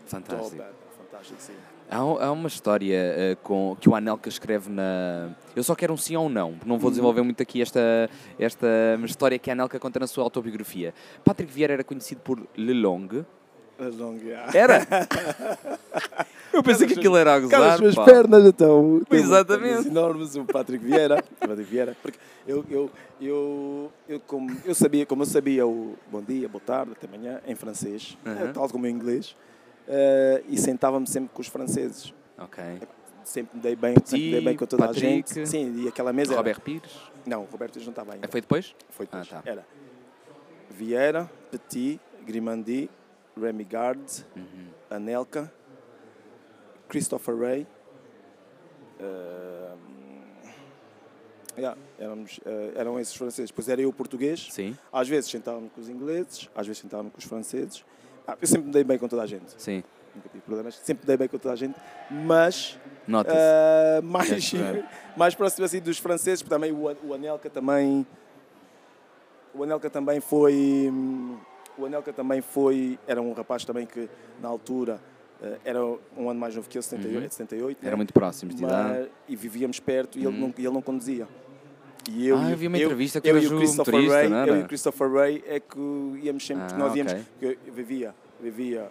Fantástico. 0.07 0.57
Top, 0.57 0.63
é, 0.63 0.97
fantástico, 0.97 1.41
sim. 1.41 1.55
Há, 1.91 1.97
há 1.97 2.33
uma 2.33 2.49
história 2.49 2.99
uh, 3.33 3.37
com, 3.43 3.77
que 3.81 3.89
o 3.89 3.95
Anelka 3.95 4.29
escreve 4.29 4.69
na. 4.71 5.31
Eu 5.57 5.63
só 5.63 5.75
quero 5.75 5.93
um 5.93 5.97
sim 5.97 6.17
ou 6.17 6.27
um 6.27 6.29
não, 6.29 6.51
não 6.67 6.79
vou 6.79 6.89
uhum. 6.89 6.91
desenvolver 6.91 7.23
muito 7.23 7.43
aqui 7.43 7.63
esta, 7.63 8.11
esta 8.39 8.67
história 9.05 9.39
que 9.39 9.51
a 9.51 9.55
Anelka 9.55 9.79
conta 9.79 9.99
na 9.99 10.07
sua 10.07 10.25
autobiografia. 10.25 10.93
Patrick 11.25 11.53
Vieira 11.53 11.73
era 11.73 11.85
conhecido 11.85 12.21
por 12.21 12.47
Le 12.57 12.75
Long. 12.75 13.25
Era? 14.53 14.87
Eu 16.53 16.63
pensei 16.63 16.87
que 16.89 16.95
aquilo 16.95 17.17
era 17.17 17.35
a 17.35 17.41
gozar. 17.41 17.75
As 17.75 17.79
suas 17.79 17.95
pernas 17.95 18.45
então. 18.45 19.01
Exatamente. 19.11 19.87
enormes, 19.87 20.35
o 20.35 20.45
Patrick 20.45 20.85
Vieira. 20.85 21.23
Patrick 21.39 21.71
Vieira. 21.71 21.97
Porque 22.03 22.19
eu, 22.47 22.65
eu, 22.69 22.91
eu, 23.21 23.93
eu, 24.09 24.21
como, 24.21 24.57
eu 24.65 24.75
sabia, 24.75 25.07
como 25.07 25.23
eu 25.23 25.27
sabia 25.27 25.67
o 25.67 25.95
bom 26.11 26.23
dia, 26.23 26.49
boa 26.49 26.63
tarde, 26.65 26.93
até 26.93 27.07
amanhã, 27.07 27.41
em 27.47 27.55
francês, 27.55 28.17
uhum. 28.25 28.53
tal 28.53 28.69
como 28.71 28.87
em 28.87 28.91
inglês, 28.91 29.37
uh, 29.87 30.45
e 30.49 30.59
sentava-me 30.59 31.07
sempre 31.07 31.31
com 31.33 31.41
os 31.41 31.49
franceses. 31.49 32.13
Ok. 32.39 32.65
Sempre 33.23 33.57
me 33.57 33.63
dei 33.63 33.77
bem, 33.77 33.95
sempre 34.05 34.25
me 34.25 34.31
dei 34.33 34.41
bem 34.41 34.57
com 34.57 34.67
toda 34.67 34.87
Patrick, 34.87 35.07
a 35.07 35.11
gente. 35.11 35.47
Sim, 35.47 35.85
e 35.85 35.89
aquela 35.89 36.13
mesa 36.13 36.35
Robert 36.35 36.57
era... 36.57 36.61
Pires? 36.61 36.93
Não, 37.27 37.43
o 37.43 37.45
Roberto 37.45 37.75
Pires 37.75 37.87
não 37.87 37.93
estava 37.93 38.15
ainda. 38.15 38.27
Foi 38.27 38.41
depois? 38.41 38.75
Foi 38.91 39.07
depois. 39.07 39.29
Ah, 39.31 39.43
tá. 39.43 39.43
Era 39.45 39.67
Vieira, 40.71 41.31
Petit, 41.51 42.01
Grimandi, 42.25 42.89
Remy 43.39 43.65
Gard, 43.65 44.25
uhum. 44.37 44.69
Anelka, 44.91 45.53
Christopher 46.89 47.37
Ray. 47.37 47.67
Uh, 49.01 49.79
yeah, 51.57 51.79
éramos, 51.99 52.39
uh, 52.39 52.73
eram 52.75 52.99
esses 52.99 53.15
franceses. 53.15 53.51
Depois 53.51 53.69
era 53.69 53.81
eu 53.81 53.93
português. 53.93 54.49
Sim. 54.51 54.77
Às 54.93 55.09
vezes 55.09 55.31
sentava-me 55.31 55.69
com 55.71 55.81
os 55.81 55.89
ingleses, 55.89 56.49
às 56.55 56.67
vezes 56.67 56.83
sentava-me 56.83 57.11
com 57.11 57.19
os 57.19 57.25
franceses. 57.25 57.85
Ah, 58.27 58.37
eu 58.41 58.47
sempre 58.47 58.67
me 58.67 58.73
dei 58.73 58.85
bem 58.85 58.99
com 58.99 59.09
toda 59.09 59.23
a 59.23 59.27
gente. 59.27 59.55
Sim. 59.57 59.83
Nunca 60.15 60.29
tive 60.29 60.43
problemas. 60.43 60.77
Sempre 60.77 61.05
me 61.05 61.07
dei 61.07 61.17
bem 61.17 61.29
com 61.29 61.39
toda 61.39 61.55
a 61.55 61.57
gente. 61.57 61.79
Mas. 62.11 62.79
Uh, 63.09 64.03
mais, 64.03 64.53
mais 65.17 65.35
próximo 65.35 65.65
assim 65.65 65.81
dos 65.81 65.99
franceses, 65.99 66.43
porque 66.43 66.55
também 66.55 66.73
o, 66.73 66.85
o 67.07 67.15
Anelka 67.15 67.49
também. 67.49 68.07
O 69.55 69.63
Anelka 69.63 69.89
também 69.89 70.21
foi. 70.21 70.93
O 71.79 71.87
Anelka 71.87 72.13
também 72.13 72.41
foi. 72.41 72.99
Era 73.07 73.23
um 73.23 73.33
rapaz 73.33 73.65
também 73.65 73.87
que, 73.87 74.09
na 74.43 74.49
altura 74.49 75.01
Uh, 75.41 75.57
era 75.65 75.85
um 76.17 76.29
ano 76.29 76.41
mais 76.41 76.57
novo 76.57 76.69
que 76.69 76.77
eu, 76.77 76.83
78. 76.83 77.23
Uhum. 77.23 77.31
78 77.31 77.79
era 77.83 77.91
né? 77.91 77.97
muito 77.97 78.13
próximo 78.13 78.53
de 78.53 78.65
idade. 78.65 79.09
E 79.29 79.37
vivíamos 79.37 79.79
perto 79.79 80.19
e 80.19 80.23
ele, 80.23 80.29
uhum. 80.29 80.41
não, 80.49 80.55
ele 80.59 80.71
não 80.71 80.83
conduzia. 80.83 81.29
E 82.11 82.27
eu, 82.27 82.39
ah, 82.39 82.51
eu 82.51 82.57
vi 82.57 82.67
uma 82.67 82.77
entrevista 82.77 83.21
que 83.21 83.29
eu, 83.29 83.37
eu, 83.37 83.43
e 83.43 83.47
o 83.47 83.59
Christopher 83.59 83.95
motorista, 83.95 84.29
Ray, 84.29 84.49
eu 84.49 84.57
e 84.57 84.63
o 84.63 84.67
Christopher 84.67 85.13
Ray 85.13 85.45
é 85.47 85.61
que 85.61 85.79
íamos 86.23 86.45
sempre, 86.45 86.65
ah, 86.73 86.79
nós 86.79 86.97
íamos, 86.97 87.13
okay. 87.13 87.59
eu 87.67 87.73
vivia, 87.73 88.15
vivia 88.41 88.91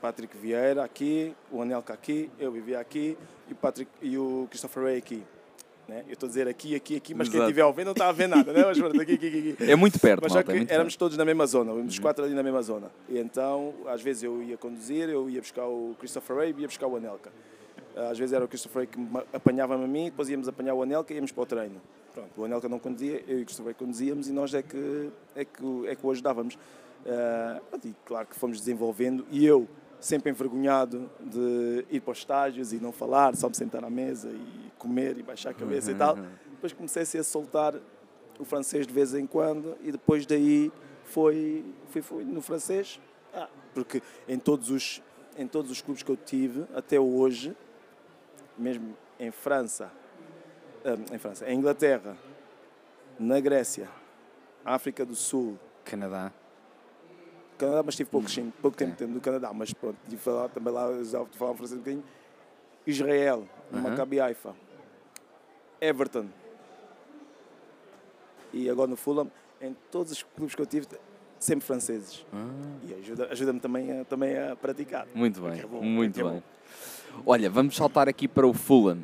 Patrick 0.00 0.36
Vieira 0.36 0.82
aqui, 0.82 1.34
o 1.52 1.60
Anelka 1.60 1.92
aqui, 1.92 2.30
eu 2.38 2.50
vivia 2.50 2.80
aqui 2.80 3.16
e 3.48 3.52
o, 3.52 3.56
Patrick, 3.56 3.90
e 4.00 4.16
o 4.18 4.46
Christopher 4.50 4.84
Ray 4.84 4.96
aqui. 4.96 5.22
Né? 5.88 6.02
Eu 6.08 6.14
estou 6.14 6.26
a 6.26 6.28
dizer 6.28 6.48
aqui, 6.48 6.74
aqui, 6.74 6.96
aqui, 6.96 7.14
mas 7.14 7.28
Exato. 7.28 7.38
quem 7.38 7.46
estiver 7.46 7.62
a 7.62 7.70
ver 7.70 7.84
não 7.84 7.92
está 7.92 8.08
a 8.08 8.12
ver 8.12 8.26
nada, 8.26 8.52
né? 8.52 8.64
mas 8.66 8.76
pronto, 8.76 9.00
aqui, 9.00 9.14
aqui, 9.14 9.26
aqui. 9.26 9.70
É 9.70 9.76
muito 9.76 10.00
perto, 10.00 10.22
Mas 10.22 10.32
malta, 10.32 10.52
é 10.52 10.64
que 10.64 10.72
éramos 10.72 10.94
perto. 10.94 10.98
todos 10.98 11.16
na 11.16 11.24
mesma 11.24 11.46
zona, 11.46 11.72
os 11.72 11.96
uhum. 11.96 12.02
quatro 12.02 12.24
ali 12.24 12.34
na 12.34 12.42
mesma 12.42 12.60
zona. 12.60 12.90
E 13.08 13.18
então, 13.18 13.72
às 13.86 14.02
vezes 14.02 14.24
eu 14.24 14.42
ia 14.42 14.56
conduzir, 14.56 15.08
eu 15.08 15.30
ia 15.30 15.40
buscar 15.40 15.66
o 15.66 15.94
Christopher 15.98 16.36
Ray 16.38 16.54
e 16.58 16.62
ia 16.62 16.66
buscar 16.66 16.88
o 16.88 16.96
Anelka. 16.96 17.30
Às 17.94 18.18
vezes 18.18 18.32
era 18.32 18.44
o 18.44 18.48
Christopher 18.48 18.80
Ray 18.80 18.86
que 18.88 18.98
apanhava-me 19.32 19.84
a 19.84 19.86
mim, 19.86 20.04
depois 20.06 20.28
íamos 20.28 20.48
apanhar 20.48 20.74
o 20.74 20.82
Anelka 20.82 21.12
e 21.12 21.16
íamos 21.16 21.30
para 21.30 21.42
o 21.42 21.46
treino. 21.46 21.80
Pronto, 22.12 22.30
o 22.36 22.44
Anelka 22.44 22.68
não 22.68 22.80
conduzia, 22.80 23.22
eu 23.28 23.38
e 23.38 23.42
o 23.42 23.44
Christopher 23.44 23.72
Ray 23.72 23.74
conduzíamos 23.74 24.28
e 24.28 24.32
nós 24.32 24.54
é 24.54 24.62
que, 24.62 25.10
é 25.36 25.44
que, 25.44 25.86
é 25.86 25.94
que 25.94 26.04
o 26.04 26.10
ajudávamos. 26.10 26.54
Uh, 26.56 27.78
e 27.84 27.94
claro 28.04 28.26
que 28.26 28.34
fomos 28.34 28.58
desenvolvendo 28.58 29.24
e 29.30 29.46
eu 29.46 29.68
sempre 30.06 30.30
envergonhado 30.30 31.10
de 31.20 31.84
ir 31.90 32.00
para 32.00 32.12
os 32.12 32.18
estágios 32.18 32.72
e 32.72 32.76
não 32.76 32.92
falar, 32.92 33.34
só 33.36 33.48
me 33.48 33.56
sentar 33.56 33.84
à 33.84 33.90
mesa 33.90 34.30
e 34.30 34.70
comer 34.78 35.18
e 35.18 35.22
baixar 35.22 35.50
a 35.50 35.54
cabeça 35.54 35.90
uhum. 35.90 35.96
e 35.96 35.98
tal 35.98 36.18
depois 36.56 36.72
comecei 36.72 37.20
a 37.20 37.24
soltar 37.24 37.74
o 38.38 38.44
francês 38.44 38.86
de 38.86 38.92
vez 38.92 39.14
em 39.14 39.26
quando 39.26 39.76
e 39.82 39.92
depois 39.92 40.26
daí 40.26 40.72
foi, 41.04 41.64
foi, 41.88 42.02
foi 42.02 42.24
no 42.24 42.42
francês, 42.42 43.00
ah, 43.32 43.48
porque 43.72 44.02
em 44.26 44.38
todos, 44.38 44.70
os, 44.70 45.02
em 45.36 45.46
todos 45.46 45.70
os 45.70 45.80
clubes 45.80 46.02
que 46.02 46.10
eu 46.10 46.16
tive 46.16 46.66
até 46.74 46.98
hoje, 46.98 47.56
mesmo 48.58 48.96
em 49.20 49.30
França, 49.30 49.92
ah, 50.84 51.14
em 51.14 51.18
França, 51.18 51.48
em 51.48 51.58
Inglaterra, 51.58 52.16
na 53.18 53.38
Grécia, 53.38 53.88
África 54.64 55.04
do 55.04 55.14
Sul, 55.14 55.58
Canadá. 55.84 56.32
Canadá, 57.56 57.82
mas 57.84 57.96
tive 57.96 58.10
pouco, 58.10 58.30
sim, 58.30 58.52
pouco 58.60 58.76
tempo, 58.76 59.06
no 59.06 59.20
Canadá, 59.20 59.52
mas 59.52 59.72
pronto, 59.72 59.96
tive 60.08 60.20
falar 60.20 60.48
também 60.48 60.72
lá, 60.72 60.88
já 61.04 61.24
falar 61.26 61.54
francês 61.54 61.78
um 61.78 61.82
bocadinho. 61.82 62.04
Israel, 62.86 63.48
uhum. 63.72 63.80
Maccabi 63.80 64.20
Haifa. 64.20 64.54
Everton, 65.80 66.26
e 68.52 68.70
agora 68.70 68.88
no 68.88 68.96
Fulham, 68.96 69.30
em 69.60 69.76
todos 69.90 70.12
os 70.12 70.22
clubes 70.22 70.54
que 70.54 70.62
eu 70.62 70.66
tive, 70.66 70.86
sempre 71.38 71.66
franceses. 71.66 72.24
Ah. 72.32 72.46
E 72.88 72.94
ajuda-me 72.94 73.32
ajuda 73.32 73.54
também, 73.60 74.00
a, 74.00 74.04
também 74.04 74.38
a 74.38 74.56
praticar. 74.56 75.06
Muito 75.14 75.40
bem, 75.42 75.60
é 75.60 75.66
bom, 75.66 75.82
muito 75.82 76.20
é 76.20 76.24
bem. 76.24 76.42
Olha, 77.24 77.50
vamos 77.50 77.76
saltar 77.76 78.08
aqui 78.08 78.26
para 78.26 78.46
o 78.46 78.54
Fulham. 78.54 79.00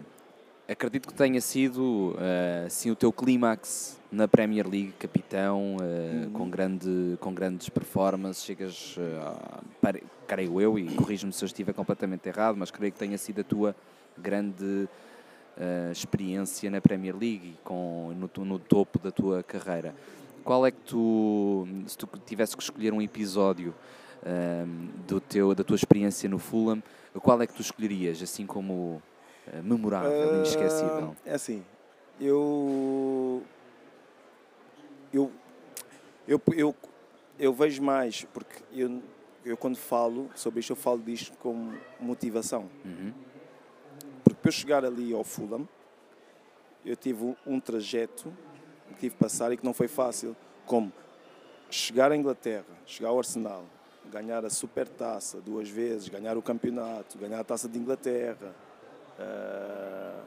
Acredito 0.73 1.09
que 1.09 1.15
tenha 1.15 1.39
sido 1.39 2.13
uh, 2.13 2.67
assim, 2.67 2.91
o 2.91 2.97
teu 2.97 3.13
clímax 3.13 4.01
na 4.11 4.27
Premier 4.27 4.67
League, 4.67 4.95
capitão, 4.99 5.77
uh, 5.77 6.25
uhum. 6.25 6.31
com, 6.33 6.49
grande, 6.49 7.19
com 7.21 7.35
grandes 7.35 7.69
performances. 7.69 8.43
Chegas, 8.43 8.97
uh, 8.97 9.63
para, 9.83 10.01
creio 10.27 10.59
eu, 10.63 10.79
e 10.79 10.95
corrijo-me 10.95 11.31
se 11.31 11.45
eu 11.45 11.47
estiver 11.47 11.75
completamente 11.75 12.27
errado, 12.27 12.57
mas 12.57 12.71
creio 12.71 12.91
que 12.91 12.99
tenha 12.99 13.19
sido 13.19 13.43
a 13.43 13.45
tua 13.45 13.77
grande 14.17 14.89
uh, 15.59 15.93
experiência 15.93 16.71
na 16.71 16.81
Premier 16.81 17.15
League 17.15 17.55
com, 17.63 18.15
no, 18.17 18.45
no, 18.45 18.59
topo 18.59 18.99
da 18.99 19.11
tua 19.11 19.43
carreira. 19.43 19.95
Qual 20.43 20.65
é 20.65 20.71
que 20.71 20.81
tu, 20.87 21.69
se 21.87 21.99
tu 21.99 22.09
tivesse 22.25 22.57
que 22.57 22.63
escolher 22.63 22.95
um 22.95 23.03
episódio 23.03 23.75
uh, 24.23 24.67
do 25.07 25.21
teu, 25.21 25.55
da 25.55 25.63
tua 25.63 25.77
experiência 25.77 26.31
no 26.31 26.39
Fulham, 26.39 26.83
qual 27.21 27.43
é 27.43 27.47
que 27.47 27.53
tu 27.53 27.61
escolherias, 27.61 28.23
assim 28.23 28.47
como 28.47 29.03
uh, 29.53 29.63
memorável, 29.63 30.37
inesquecível? 30.37 31.17
É 31.25 31.35
assim, 31.35 31.65
eu, 32.21 33.43
eu, 35.13 35.31
eu, 36.27 36.41
eu, 36.55 36.77
eu 37.39 37.53
vejo 37.53 37.83
mais, 37.83 38.25
porque 38.33 38.63
eu, 38.73 39.03
eu 39.45 39.57
quando 39.57 39.77
falo 39.77 40.31
sobre 40.35 40.61
isto, 40.61 40.71
eu 40.71 40.77
falo 40.77 40.99
disto 40.99 41.37
como 41.39 41.79
motivação. 42.01 42.69
Uhum 42.85 43.13
para 44.43 44.49
eu 44.49 44.53
chegar 44.53 44.85
ali 44.85 45.13
ao 45.15 45.23
Fulham, 45.23 45.69
eu 46.85 46.97
tive 46.97 47.37
um 47.47 47.61
trajeto 47.61 48.33
que 48.89 48.95
tive 48.95 49.15
que 49.15 49.21
passar 49.21 49.53
e 49.53 49.57
que 49.57 49.65
não 49.65 49.73
foi 49.73 49.87
fácil, 49.87 50.37
como 50.67 50.93
chegar 51.71 52.11
à 52.11 52.17
Inglaterra, 52.17 52.67
chegar 52.85 53.11
ao 53.11 53.19
Arsenal, 53.19 53.65
ganhar 54.11 54.45
a 54.45 54.51
Supertaça 54.51 55.41
duas 55.41 55.69
vezes, 55.69 56.09
ganhar 56.09 56.37
o 56.37 56.43
campeonato, 56.43 57.17
ganhar 57.19 57.39
a 57.39 57.45
Taça 57.45 57.69
de 57.69 57.79
Inglaterra 57.79 58.53
uh, 59.23 60.23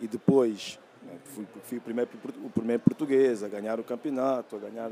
e 0.00 0.06
depois 0.06 0.78
né, 1.02 1.14
fui, 1.24 1.46
fui 1.64 1.78
o, 1.78 1.80
primeiro, 1.80 2.10
o 2.44 2.50
primeiro 2.50 2.82
português 2.82 3.42
a 3.42 3.48
ganhar 3.48 3.78
o 3.80 3.84
campeonato, 3.84 4.56
a 4.56 4.58
ganhar 4.58 4.90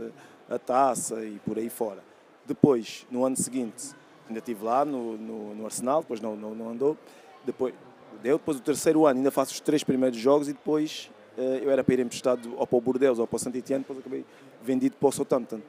a 0.49 0.59
taça 0.59 1.25
e 1.25 1.39
por 1.45 1.59
aí 1.59 1.69
fora. 1.69 2.03
Depois, 2.45 3.07
no 3.11 3.25
ano 3.25 3.37
seguinte, 3.37 3.95
ainda 4.29 4.39
estive 4.39 4.65
lá 4.65 4.85
no, 4.85 5.17
no, 5.17 5.55
no 5.55 5.65
Arsenal, 5.65 6.01
depois 6.01 6.21
não, 6.21 6.37
não, 6.37 6.55
não 6.55 6.71
andou. 6.71 6.97
Depois, 7.45 7.75
Deu 8.23 8.39
depois 8.39 8.57
do 8.57 8.63
terceiro 8.63 9.07
ano 9.07 9.19
ainda 9.19 9.31
faço 9.31 9.53
os 9.53 9.61
três 9.61 9.85
primeiros 9.85 10.19
jogos 10.19 10.49
e 10.49 10.53
depois 10.53 11.11
uh, 11.37 11.41
eu 11.41 11.71
era 11.71 11.85
para 11.85 11.95
ir 11.95 12.01
emprestado 12.01 12.55
ou 12.57 12.67
para 12.67 12.77
o 12.77 13.21
ou 13.21 13.27
para 13.27 13.37
o 13.37 13.39
Saint-Etienne, 13.39 13.83
depois 13.83 13.99
acabei 13.99 14.25
vendido 14.63 14.97
para 14.97 15.09
o 15.09 15.13
Southampton. 15.13 15.61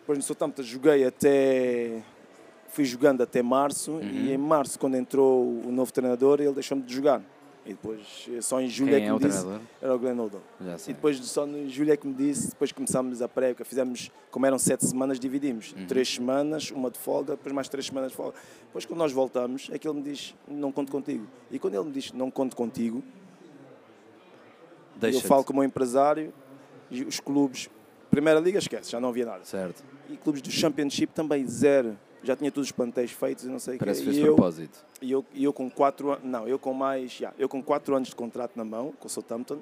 Depois 0.00 0.18
no 0.18 0.24
Southampton 0.24 0.62
joguei 0.62 1.04
até 1.04 2.02
fui 2.68 2.84
jogando 2.84 3.22
até 3.22 3.42
março 3.42 3.92
Uhum. 3.92 4.02
e 4.02 4.32
em 4.32 4.38
março, 4.38 4.78
quando 4.78 4.96
entrou 4.96 5.44
o 5.44 5.72
novo 5.72 5.92
treinador, 5.92 6.40
ele 6.40 6.52
deixou-me 6.52 6.82
de 6.82 6.94
jogar. 6.94 7.20
E 7.66 7.72
depois, 7.72 8.26
eh, 8.32 8.40
só 8.40 8.58
em 8.62 8.68
julho 8.68 8.92
Quem 8.92 8.96
é 8.98 9.00
que 9.02 9.06
é 9.08 9.12
o 9.12 9.16
me 9.18 9.24
disse. 9.26 9.38
treinador? 9.40 9.66
Era 9.82 9.94
o 9.94 9.98
Glenn 9.98 10.18
Oldham. 10.18 10.40
E 10.88 10.92
depois, 10.94 11.18
só 11.26 11.46
em 11.46 11.68
julho 11.68 11.92
é 11.92 11.96
que 11.98 12.06
me 12.06 12.14
disse, 12.14 12.48
depois 12.48 12.72
começámos 12.72 13.20
a 13.20 13.28
pré-época, 13.28 13.62
fizemos, 13.64 14.10
como 14.30 14.46
eram 14.46 14.58
sete 14.58 14.86
semanas, 14.86 15.20
dividimos. 15.20 15.74
Uhum. 15.76 15.86
Três 15.86 16.08
semanas, 16.14 16.70
uma 16.70 16.90
de 16.90 16.98
folga, 16.98 17.32
depois 17.36 17.54
mais 17.54 17.68
três 17.68 17.84
semanas 17.86 18.10
de 18.12 18.16
folga. 18.16 18.38
Depois, 18.68 18.86
quando 18.86 18.98
nós 18.98 19.12
voltamos, 19.12 19.68
é 19.70 19.78
que 19.78 19.86
ele 19.86 19.98
me 19.98 20.02
diz, 20.02 20.34
não 20.46 20.72
conto 20.72 20.90
contigo. 20.90 21.26
E 21.50 21.58
quando 21.58 21.74
ele 21.74 21.84
me 21.84 21.92
diz, 21.92 22.10
não 22.12 22.30
conto 22.30 22.56
contigo, 22.56 23.02
eu 25.02 25.20
falo 25.20 25.44
com 25.44 25.52
o 25.52 25.56
meu 25.56 25.64
empresário 25.64 26.32
e 26.90 27.02
os 27.04 27.20
clubes, 27.20 27.68
Primeira 28.10 28.40
Liga, 28.40 28.58
esquece, 28.58 28.90
já 28.90 28.98
não 28.98 29.10
havia 29.10 29.26
nada. 29.26 29.44
Certo. 29.44 29.84
E 30.08 30.16
clubes 30.16 30.40
do 30.40 30.50
Championship 30.50 31.12
também, 31.12 31.46
zero. 31.46 31.98
Já 32.22 32.34
tinha 32.34 32.50
todos 32.50 32.68
os 32.68 32.72
plantéis 32.72 33.10
feitos 33.12 33.44
e 33.44 33.48
não 33.48 33.58
sei 33.58 33.76
o 33.76 33.78
quê. 33.78 33.84
Parece 33.84 34.00
que 34.00 34.04
fez 34.06 34.16
E 34.16 34.20
de 34.20 34.26
eu, 34.26 34.34
propósito. 34.34 34.84
e 35.00 35.12
eu, 35.12 35.24
e 35.32 35.44
eu 35.44 35.52
com 35.52 35.70
quatro 35.70 36.10
anos, 36.12 36.24
não, 36.24 36.48
eu 36.48 36.58
com 36.58 36.72
mais, 36.74 37.12
já, 37.12 37.32
eu 37.38 37.48
com 37.48 37.62
quatro 37.62 37.94
anos 37.94 38.08
de 38.08 38.16
contrato 38.16 38.52
na 38.56 38.64
mão, 38.64 38.92
com 38.98 39.06
o 39.06 39.10
Southampton, 39.10 39.58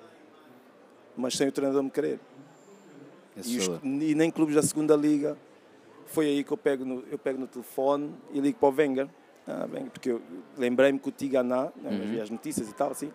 mas 1.16 1.36
sem 1.36 1.48
o 1.48 1.52
treinador 1.52 1.82
me 1.82 1.90
querer. 1.90 2.18
E, 3.44 3.58
os- 3.58 3.68
e 3.84 4.14
nem 4.14 4.30
clubes 4.30 4.54
da 4.54 4.62
segunda 4.62 4.96
liga. 4.96 5.36
Foi 6.06 6.26
aí 6.26 6.44
que 6.44 6.52
eu 6.52 6.56
pego 6.56 6.84
no, 6.84 7.04
eu 7.10 7.18
pego 7.18 7.38
no 7.40 7.46
telefone 7.46 8.14
e 8.32 8.40
ligo 8.40 8.58
para 8.58 8.68
o 8.68 8.74
Wenger. 8.74 9.08
Ah, 9.46 9.66
Wenger, 9.70 9.90
porque 9.90 10.10
eu 10.10 10.22
lembrei-me 10.56 10.98
que 10.98 11.08
o 11.08 11.12
Tiganá, 11.12 11.70
né, 11.76 11.90
Uhum. 11.90 12.10
vi 12.10 12.20
as 12.20 12.30
notícias 12.30 12.68
e 12.68 12.72
tal, 12.74 12.92
assim, 12.92 13.12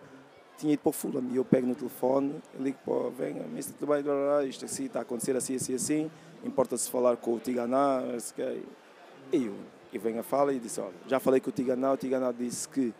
tinha 0.58 0.72
ido 0.74 0.80
para 0.80 0.90
o 0.90 0.92
Fulham. 0.92 1.24
E 1.32 1.36
eu 1.36 1.44
pego 1.44 1.66
no 1.66 1.74
telefone, 1.74 2.36
ligo 2.60 2.78
para 2.84 2.92
o 2.94 3.12
Wenger, 3.18 3.44
Mr. 3.46 3.74
blá, 3.84 4.44
isto 4.44 4.64
assim 4.64 4.84
está 4.84 5.00
a 5.00 5.02
acontecer 5.02 5.34
assim, 5.36 5.56
assim, 5.56 5.74
assim. 5.74 6.10
Importa-se 6.44 6.88
falar 6.90 7.16
com 7.16 7.34
o 7.34 7.40
Tiganá. 7.40 8.00
não 8.02 8.20
sei 8.20 8.32
o 8.32 8.48
quê. 8.48 8.58
E 8.62 8.81
eu, 9.32 9.54
e 9.92 9.98
o 9.98 10.02
Wenger 10.04 10.22
fala 10.22 10.52
e 10.52 10.58
disse, 10.58 10.80
olha, 10.80 10.94
já 11.06 11.18
falei 11.18 11.40
com 11.40 11.50
o 11.50 11.52
Tiganá, 11.52 11.92
o 11.92 11.96
Tiganá 11.96 12.32
disse 12.32 12.68
que 12.68 12.92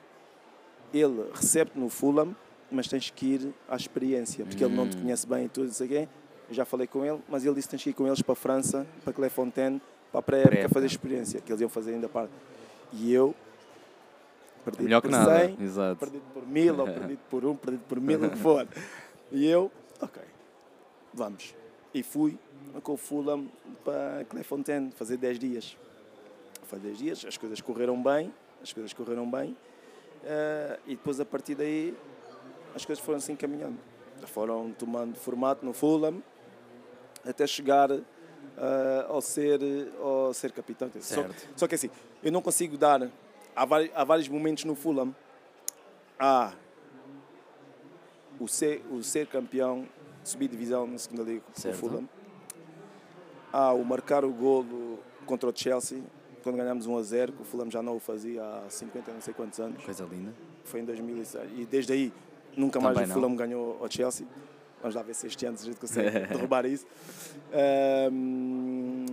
ele 0.92 1.30
recebe-te 1.34 1.78
no 1.78 1.88
Fulham, 1.88 2.34
mas 2.70 2.88
tens 2.88 3.10
que 3.10 3.26
ir 3.26 3.54
à 3.68 3.76
experiência, 3.76 4.44
porque 4.44 4.64
ele 4.64 4.74
não 4.74 4.88
te 4.88 4.96
Hum. 4.96 5.02
conhece 5.02 5.26
bem 5.26 5.44
e 5.44 5.48
tudo 5.48 5.68
isso 5.68 5.82
aqui. 5.84 6.08
Eu 6.48 6.54
já 6.54 6.64
falei 6.64 6.86
com 6.86 7.04
ele, 7.04 7.20
mas 7.28 7.44
ele 7.44 7.54
disse 7.54 7.68
que 7.68 7.70
tens 7.72 7.82
que 7.82 7.90
ir 7.90 7.94
com 7.94 8.06
eles 8.06 8.20
para 8.22 8.32
a 8.32 8.36
França, 8.36 8.86
para 9.04 9.12
Clefontaine, 9.12 9.80
para 10.10 10.20
a 10.20 10.22
pré-época 10.22 10.68
fazer 10.68 10.86
experiência, 10.86 11.40
que 11.40 11.50
eles 11.50 11.60
iam 11.60 11.70
fazer 11.70 11.94
ainda 11.94 12.08
para. 12.08 12.28
E 12.92 13.12
eu, 13.12 13.34
perdido 14.64 14.84
Melhor 14.84 15.00
que 15.00 15.08
por 15.08 15.12
nada. 15.16 15.46
100, 15.46 15.56
Exato. 15.62 15.98
perdido 16.00 16.24
por 16.34 16.46
mil, 16.46 16.78
ou 16.78 16.84
perdido 16.92 17.20
por 17.30 17.44
um, 17.46 17.56
perdido 17.56 17.82
por 17.88 18.00
mil, 18.00 18.22
o 18.24 18.30
que 18.30 18.36
for. 18.38 18.68
E 19.30 19.46
eu, 19.46 19.70
ok, 20.00 20.22
vamos. 21.14 21.54
E 21.94 22.02
fui 22.02 22.38
com 22.82 22.92
o 22.92 22.96
Fulham 22.98 23.46
para 23.84 24.24
Clefontaine, 24.28 24.90
fazer 24.92 25.16
10 25.16 25.38
dias. 25.38 25.76
Foi 26.72 26.80
10 26.80 26.98
dias, 26.98 27.24
as 27.26 27.36
coisas 27.36 27.60
correram 27.60 28.02
bem, 28.02 28.32
as 28.62 28.72
coisas 28.72 28.94
correram 28.94 29.30
bem. 29.30 29.54
eh, 30.24 30.78
e 30.86 30.90
depois, 30.96 31.20
a 31.20 31.24
partir 31.26 31.54
daí, 31.54 31.94
as 32.74 32.82
coisas 32.86 33.04
foram 33.04 33.18
assim 33.18 33.36
caminhando. 33.36 33.76
Foram 34.28 34.72
tomando 34.72 35.14
formato 35.18 35.66
no 35.66 35.74
Fulham, 35.74 36.22
até 37.26 37.46
chegar 37.46 37.90
eh, 37.90 39.06
ao, 39.06 39.20
ser, 39.20 39.60
ao 40.00 40.32
ser 40.32 40.50
capitão. 40.52 40.90
Só, 40.98 41.20
só 41.54 41.68
que 41.68 41.74
assim, 41.74 41.90
eu 42.22 42.32
não 42.32 42.40
consigo 42.40 42.78
dar. 42.78 43.06
Há 43.54 43.66
vários, 43.66 43.90
há 43.94 44.02
vários 44.02 44.28
momentos 44.28 44.64
no 44.64 44.74
Fulham. 44.74 45.14
Há 46.18 46.54
o 48.40 48.48
ser, 48.48 48.82
o 48.90 49.02
ser 49.02 49.26
campeão, 49.26 49.86
subir 50.24 50.48
divisão 50.48 50.86
na 50.86 50.96
segunda 50.96 51.22
liga 51.22 51.42
com 51.42 51.52
o. 51.68 51.74
Fulham. 51.74 52.08
Há 53.52 53.74
o 53.74 53.84
marcar 53.84 54.24
o 54.24 54.32
golo 54.32 54.98
contra 55.26 55.50
o 55.50 55.52
Chelsea, 55.54 56.02
quando 56.42 56.56
ganhámos 56.56 56.86
1 56.86 56.96
a 56.96 57.02
0, 57.02 57.32
que 57.32 57.42
o 57.42 57.44
Fulham 57.44 57.70
já 57.70 57.82
não 57.82 57.96
o 57.96 58.00
fazia 58.00 58.42
há 58.44 58.68
50 58.68 59.12
não 59.12 59.20
sei 59.20 59.32
quantos 59.34 59.58
anos. 59.60 59.82
Coisa 59.84 60.04
linda. 60.04 60.32
Foi 60.64 60.80
em 60.80 60.84
2006. 60.84 61.50
E 61.56 61.64
desde 61.66 61.92
aí 61.92 62.12
nunca 62.56 62.80
mais 62.80 62.94
Também 62.94 63.06
o 63.10 63.14
não. 63.14 63.20
Fulham 63.22 63.36
ganhou 63.36 63.78
ao 63.80 63.90
Chelsea. 63.90 64.26
Vamos 64.80 64.94
lá 64.96 65.02
ver 65.02 65.14
se 65.14 65.26
este 65.26 65.46
ano 65.46 65.56
a 65.60 65.64
gente 65.64 65.78
consegue 65.78 66.10
derrubar 66.28 66.66
isso. 66.66 66.86
Ahm, 67.52 69.06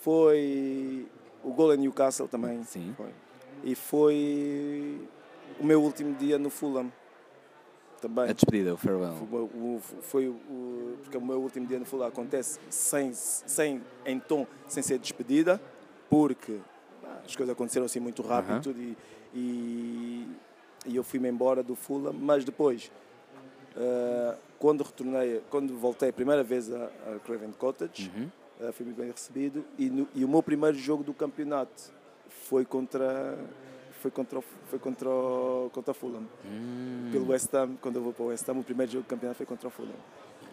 foi 0.00 1.06
o 1.42 1.52
gol 1.52 1.74
em 1.74 1.78
Newcastle 1.78 2.28
também. 2.28 2.62
Sim. 2.64 2.94
Foi. 2.96 3.10
E 3.62 3.74
foi 3.74 5.08
o 5.60 5.64
meu 5.64 5.82
último 5.82 6.14
dia 6.16 6.38
no 6.38 6.50
Fulham. 6.50 6.92
Também. 8.00 8.24
A 8.28 8.32
despedida, 8.34 8.74
o 8.74 8.76
farewell. 8.76 9.14
Foi, 9.14 9.38
o- 9.40 9.44
o- 9.44 9.80
foi 10.02 10.28
o, 10.28 10.96
porque 11.02 11.16
o 11.16 11.20
meu 11.24 11.40
último 11.40 11.66
dia 11.66 11.78
no 11.78 11.86
Fulham 11.86 12.06
acontece 12.06 12.58
sem, 12.68 13.14
sem, 13.14 13.80
em 14.04 14.20
tom, 14.20 14.46
sem 14.68 14.82
ser 14.82 14.98
despedida, 14.98 15.58
porque 16.14 16.58
as 17.24 17.34
coisas 17.34 17.52
aconteceram 17.52 17.86
assim 17.86 17.98
muito 18.00 18.22
rápido 18.22 18.70
e 18.70 18.96
e, 19.36 20.28
e, 20.86 20.94
eu 20.94 21.02
fui-me 21.02 21.28
embora 21.28 21.60
do 21.60 21.74
Fulham, 21.74 22.12
mas 22.12 22.44
depois, 22.44 22.92
ah, 23.76 24.36
quando 24.60 24.84
retornei, 24.84 25.42
quando 25.50 25.76
voltei 25.76 26.10
a 26.10 26.12
primeira 26.12 26.44
vez 26.44 26.72
a, 26.72 26.84
a 26.84 27.18
Craven 27.24 27.50
Cottage, 27.58 28.12
Uhum. 28.14 28.30
ah, 28.60 28.72
fui 28.72 28.86
muito 28.86 28.96
bem 28.98 29.10
recebido, 29.10 29.64
e, 29.76 29.90
no- 29.90 30.06
e 30.14 30.24
o 30.24 30.28
meu 30.28 30.40
primeiro 30.40 30.76
jogo 30.76 31.02
do 31.02 31.12
campeonato 31.12 31.92
foi 32.28 32.64
contra... 32.64 33.36
Foi 34.00 34.10
contra, 34.10 34.40
foi 34.70 34.78
contra, 34.78 35.08
o- 35.08 35.70
contra 35.72 35.90
o 35.90 35.94
Fulham 35.94 36.28
Hum. 36.44 37.08
pelo 37.10 37.26
West 37.30 37.52
Ham, 37.54 37.74
quando 37.80 37.96
eu 37.96 38.02
vou 38.02 38.12
para 38.12 38.22
o 38.22 38.26
West 38.28 38.48
Ham, 38.48 38.58
o 38.60 38.62
primeiro 38.62 38.92
jogo 38.92 39.04
do 39.04 39.08
campeonato 39.08 39.38
foi 39.38 39.46
contra 39.46 39.66
o 39.66 39.70
Fulham. 39.70 39.96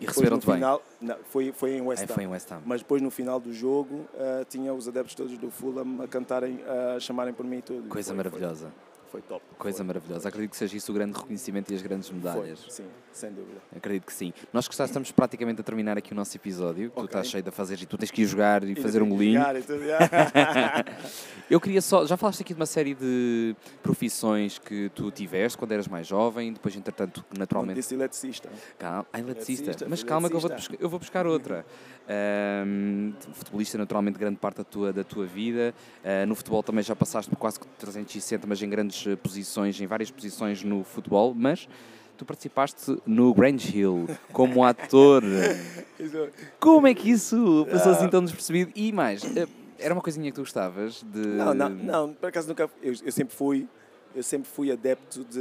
E 0.02 0.06
receberam-te 0.08 0.46
bem. 0.48 0.56
final, 0.56 0.82
não, 1.00 1.16
foi, 1.26 1.52
foi 1.52 1.74
em 1.76 1.82
West 1.82 2.04
Ham. 2.04 2.08
foi 2.08 2.24
em 2.24 2.28
West 2.28 2.52
Ham. 2.52 2.62
Mas 2.66 2.82
depois 2.82 3.02
no 3.02 3.12
final 3.12 3.40
do 3.40 3.54
jogo 3.54 4.06
ah, 4.18 4.44
tinha 4.50 4.74
os 4.74 4.88
adeptos 4.88 5.16
todos 5.16 5.38
do 5.38 5.52
Fulham 5.52 6.02
a 6.02 6.08
cantarem, 6.08 6.60
a 6.96 7.00
chamarem 7.00 7.34
por 7.34 7.46
mim 7.46 7.58
e 7.58 7.62
tudo. 7.62 7.88
Coisa 7.88 8.10
Foi- 8.10 8.18
maravilhosa. 8.18 8.66
Foi, 8.66 9.01
foi 9.12 9.22
top. 9.22 9.44
Coisa 9.58 9.78
foi, 9.80 9.86
maravilhosa. 9.86 10.30
Acredito 10.30 10.52
que 10.52 10.58
seja 10.58 10.78
isso 10.78 10.92
o 10.92 10.96
grande 10.96 11.18
reconhecimento 11.18 11.72
e 11.72 11.76
as 11.76 11.82
grandes 11.82 12.08
Foi, 12.08 12.18
medalhas. 12.18 12.66
sim, 12.70 12.86
sem 13.12 13.30
dúvida. 13.32 13.60
Acredito 13.76 14.06
que 14.06 14.14
sim. 14.14 14.34
Nós 14.54 14.68
que 14.68 14.74
estamos 14.74 15.12
praticamente 15.12 15.60
a 15.60 15.64
terminar 15.64 15.98
aqui 15.98 16.14
o 16.14 16.16
nosso 16.16 16.36
episódio. 16.38 16.90
Tu 16.90 16.94
Ok. 16.94 17.06
estás 17.06 17.28
cheio 17.28 17.44
de 17.44 17.52
fazer 17.52 17.82
e 17.82 17.86
tu 17.86 17.98
tens 17.98 18.10
que 18.10 18.22
ir 18.22 18.26
jogar 18.26 18.64
e 18.64 18.68
Ainda 18.68 18.82
fazer 18.82 19.02
um 19.02 19.10
golinho. 19.10 19.40
jogar 19.40 19.56
e 19.58 19.62
tudo. 19.62 19.82
Eu 21.50 21.60
queria 21.60 21.82
só. 21.82 22.06
Já 22.06 22.16
falaste 22.16 22.42
aqui 22.42 22.54
de 22.54 22.60
uma 22.60 22.66
série 22.66 22.94
de 22.96 23.54
profissões 23.84 24.58
que 24.58 24.90
tu 24.96 25.12
tiveste 25.12 25.58
quando 25.58 25.74
eras 25.74 25.88
mais 25.88 26.08
jovem, 26.08 26.54
depois, 26.54 26.74
entretanto, 26.76 27.26
naturalmente. 27.38 27.76
disse 27.76 27.94
eletricista. 27.94 28.50
Calma, 28.80 29.06
ah, 29.12 29.20
eletricista. 29.20 29.86
Mas 29.90 30.04
calma 30.04 30.30
que 30.30 30.36
eu 30.36 30.40
vou, 30.40 30.50
buscar, 30.50 30.78
eu 30.80 30.90
vou 30.90 31.00
buscar 31.00 31.28
outra. 31.28 31.66
Ahm, 32.08 33.12
futebolista, 33.34 33.78
naturalmente, 33.78 34.18
grande 34.18 34.38
parte 34.38 34.58
da 34.58 34.64
tua, 34.64 34.94
da 34.94 35.04
tua 35.04 35.26
vida. 35.26 35.74
Ah, 36.04 36.26
no 36.26 36.36
futebol 36.36 36.64
também 36.64 36.84
já 36.84 36.96
passaste 36.96 37.30
por 37.30 37.38
quase 37.38 37.60
360, 37.80 38.48
mas 38.48 38.62
em 38.62 38.70
grandes 38.70 39.01
posições, 39.22 39.80
em 39.80 39.88
várias 39.88 40.12
posições 40.12 40.64
no 40.64 40.84
futebol. 40.84 41.34
Mas 41.36 41.68
tu 42.18 42.26
participaste 42.26 42.98
no 43.06 43.34
Grange 43.34 43.78
Hill 43.78 44.08
como 44.32 44.64
ator. 44.66 45.24
Como 46.60 46.88
é 46.88 46.94
que 46.94 47.10
isso 47.10 47.68
passou 47.72 47.92
assim 47.94 48.10
tão 48.10 48.24
despercebido? 48.24 48.72
E 48.76 48.92
mais, 48.92 49.24
eh, 49.36 49.48
era 49.80 49.94
uma 49.94 50.02
coisinha 50.02 50.30
que 50.30 50.36
tu 50.36 50.42
gostavas 50.42 51.04
de. 51.04 51.20
Não, 51.20 51.54
não, 51.54 51.70
não, 51.70 52.14
por 52.14 52.30
acaso 52.30 52.48
nunca. 52.48 52.70
Eu, 52.82 52.94
eu 53.04 53.12
sempre 53.12 53.36
fui, 53.36 53.68
eu 54.16 54.24
sempre 54.24 54.48
fui 54.48 54.72
adepto 54.72 55.24
de, 55.26 55.40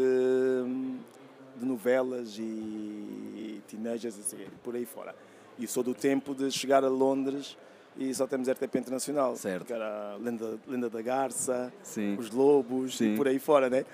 de 1.59 1.67
novelas 1.67 2.39
e 2.39 3.61
teenagers, 3.69 4.19
assim, 4.19 4.39
por 4.65 4.75
aí 4.75 4.87
fora. 4.87 5.15
E 5.59 5.67
sou 5.67 5.83
do 5.83 5.95
tempo 5.95 6.35
de 6.35 6.51
chegar 6.51 6.83
a 6.83 6.89
Londres 6.89 7.57
e 7.97 8.15
só 8.15 8.27
temos 8.27 8.49
RTP 8.49 8.77
Internacional. 8.79 9.37
Certo. 9.37 9.67
Que 9.67 9.73
era 9.73 10.17
Lenda, 10.21 10.59
Lenda 10.67 10.89
da 10.91 11.03
Garça, 11.03 11.73
Sim. 11.83 12.17
Os 12.19 12.31
Lobos 12.31 12.97
Sim. 12.97 13.15
e 13.15 13.17
por 13.17 13.27
aí 13.29 13.39
fora, 13.39 13.69
né? 13.71 13.85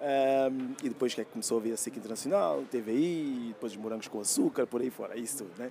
Ahm, 0.00 0.74
e 0.82 0.88
depois 0.88 1.14
que 1.14 1.20
é 1.20 1.24
que 1.24 1.30
começou 1.30 1.58
a 1.58 1.60
vir 1.60 1.72
a 1.72 1.76
SIC 1.76 1.96
Internacional, 1.96 2.62
TVI, 2.70 3.46
depois 3.48 3.72
os 3.72 3.78
morangos 3.78 4.08
com 4.08 4.20
açúcar, 4.20 4.66
por 4.66 4.80
aí 4.80 4.90
fora, 4.90 5.16
isso 5.16 5.38
tudo, 5.44 5.52
né? 5.58 5.70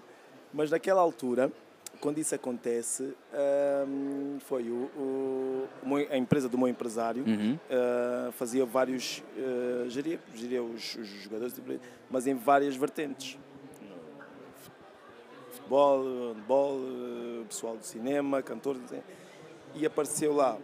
Mas 0.54 0.72
naquela 0.72 1.02
altura, 1.02 1.52
quando 2.00 2.18
isso 2.18 2.34
acontece, 2.34 3.14
ahm, 3.34 4.40
foi 4.40 4.64
o, 4.70 4.90
o- 4.98 5.68
a 6.10 6.18
empresa 6.18 6.50
do 6.50 6.58
meu 6.58 6.68
empresário 6.68 7.24
Uhum. 7.28 7.60
ah, 7.70 8.32
fazia 8.32 8.66
vários, 8.66 9.24
ah, 9.38 9.86
geria, 9.90 10.20
geria 10.34 10.64
os, 10.64 10.96
os 10.96 11.08
jogadores, 11.08 11.54
tipo, 11.54 11.72
mas 12.10 12.26
em 12.26 12.34
várias 12.34 12.76
vertentes. 12.76 13.38
Futebol, 15.64 16.34
handball, 16.34 16.78
ah, 16.78 17.46
pessoal 17.48 17.78
do 17.78 17.86
cinema, 17.86 18.42
cantores, 18.42 18.82
sei. 18.90 19.02
e 19.76 19.86
apareceu 19.86 20.34
lá 20.36 20.58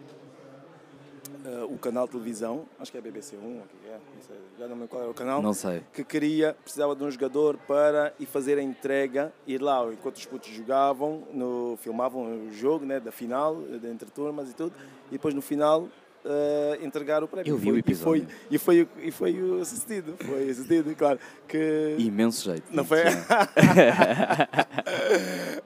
ah, 1.44 1.64
o 1.64 1.78
canal 1.78 2.04
de 2.06 2.12
televisão, 2.12 2.66
acho 2.78 2.92
que 2.92 2.98
é 2.98 3.00
BBC 3.00 3.36
1, 3.36 3.40
ou 3.40 3.50
o 3.62 3.62
que 3.62 3.88
é, 3.88 3.92
não 3.92 4.22
sei, 4.22 4.36
já 4.58 4.68
não 4.68 4.74
me 4.76 4.82
lembro 4.82 4.88
qual 4.88 5.02
era 5.02 5.10
o 5.10 5.14
canal, 5.14 5.42
Não 5.42 5.54
sei. 5.54 5.82
que 5.92 6.04
queria, 6.04 6.54
precisava 6.62 6.94
de 6.94 7.02
um 7.02 7.10
jogador 7.10 7.56
para 7.66 8.12
ir 8.20 8.26
fazer 8.26 8.58
a 8.58 8.62
entrega, 8.62 9.32
ir 9.46 9.60
lá 9.60 9.84
enquanto 9.90 10.16
os 10.16 10.26
putos 10.26 10.50
jogavam, 10.50 11.22
no, 11.32 11.78
filmavam 11.80 12.46
o 12.46 12.52
jogo 12.52 12.84
né, 12.84 13.00
da 13.00 13.10
final, 13.10 13.56
de 13.56 13.86
entre 13.88 14.10
turmas 14.10 14.50
e 14.50 14.54
tudo, 14.54 14.74
e 15.08 15.12
depois 15.12 15.34
no 15.34 15.40
final 15.42 15.88
uh, 16.24 16.84
entregar 16.84 17.22
o 17.22 17.28
prémio. 17.28 17.50
Eu 17.50 17.56
vi 17.56 17.70
o 17.72 17.78
e 17.78 17.82
foi, 17.94 18.18
episódio. 18.18 18.28
e 18.50 18.58
foi, 18.58 18.88
e 19.02 19.10
foi 19.10 19.42
o 19.42 19.60
assistido, 19.60 20.14
foi 20.18 20.50
assistido, 20.50 20.94
claro. 20.96 21.18
Que 21.46 21.96
Imenso 21.98 22.44
jeito. 22.44 22.64
não 22.70 22.84
foi? 22.84 23.02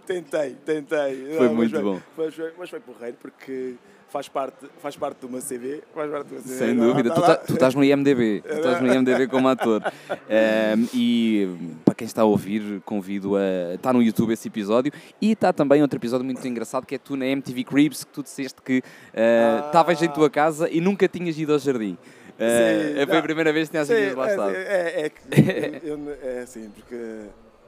tentei, 0.07 0.57
tentei. 0.64 1.36
Foi 1.36 1.48
Não, 1.48 1.55
mas 1.55 1.72
muito 1.72 1.82
bom. 1.82 2.00
Mas 2.16 2.34
foi, 2.34 2.52
mas 2.59 2.70
foi 2.70 2.80
porreiro 2.80 3.16
porque 3.20 3.74
faz 4.14 4.28
parte, 4.28 4.66
faz 4.80 4.96
parte 4.96 5.18
do 5.22 5.28
meu 5.28 5.40
CV. 5.42 5.82
Faz 5.92 6.08
parte 6.08 6.26
do 6.28 6.34
meu 6.34 6.42
CV. 6.42 6.54
Sem 6.54 6.72
não, 6.74 6.86
dúvida. 6.86 7.10
tá 7.10 7.14
Tu, 7.36 7.46
tá- 7.46 7.52
estás 7.54 7.74
no 7.74 7.82
IMDB. 7.82 8.42
Tu 8.46 8.54
estás 8.54 8.80
no 8.80 8.94
IMDB 8.94 9.26
como 9.26 9.48
ator. 9.48 9.82
Ehm, 10.30 10.86
e 10.94 11.48
para 11.84 11.94
quem 11.96 12.06
está 12.06 12.22
a 12.22 12.24
ouvir, 12.24 12.80
convido 12.84 13.34
a. 13.36 13.74
Está 13.74 13.92
no 13.92 14.00
YouTube 14.00 14.32
esse 14.32 14.46
episódio. 14.46 14.92
E 15.20 15.32
está 15.32 15.52
também 15.52 15.82
outro 15.82 15.98
episódio 15.98 16.24
muito 16.24 16.46
engraçado 16.46 16.86
que 16.86 16.94
é 16.94 16.98
tu 16.98 17.16
na 17.16 17.26
MTV 17.26 17.64
Cribs, 17.64 18.04
que 18.04 18.12
tu 18.12 18.22
disseste 18.22 18.62
que 18.62 18.82
eh, 19.12 19.58
Ah. 19.62 19.66
estavas 19.66 20.00
em 20.00 20.08
tua 20.08 20.30
casa 20.30 20.68
e 20.70 20.80
nunca 20.80 21.08
tinhas 21.08 21.36
ido 21.36 21.52
ao 21.52 21.58
jardim. 21.58 21.98
Sim, 22.38 23.06
foi 23.06 23.18
a 23.18 23.22
primeira 23.22 23.52
vez 23.52 23.68
que 23.68 23.72
tinhas 23.72 23.90
ido 23.90 24.16
lá 24.16 24.26
é, 24.26 24.30
estado. 24.30 24.54
é, 24.54 25.00
é, 25.06 25.08
que 25.10 25.20
eu, 25.88 25.98
eu- 25.98 26.16
é 26.22 26.40
assim, 26.40 26.68
porque 26.74 27.20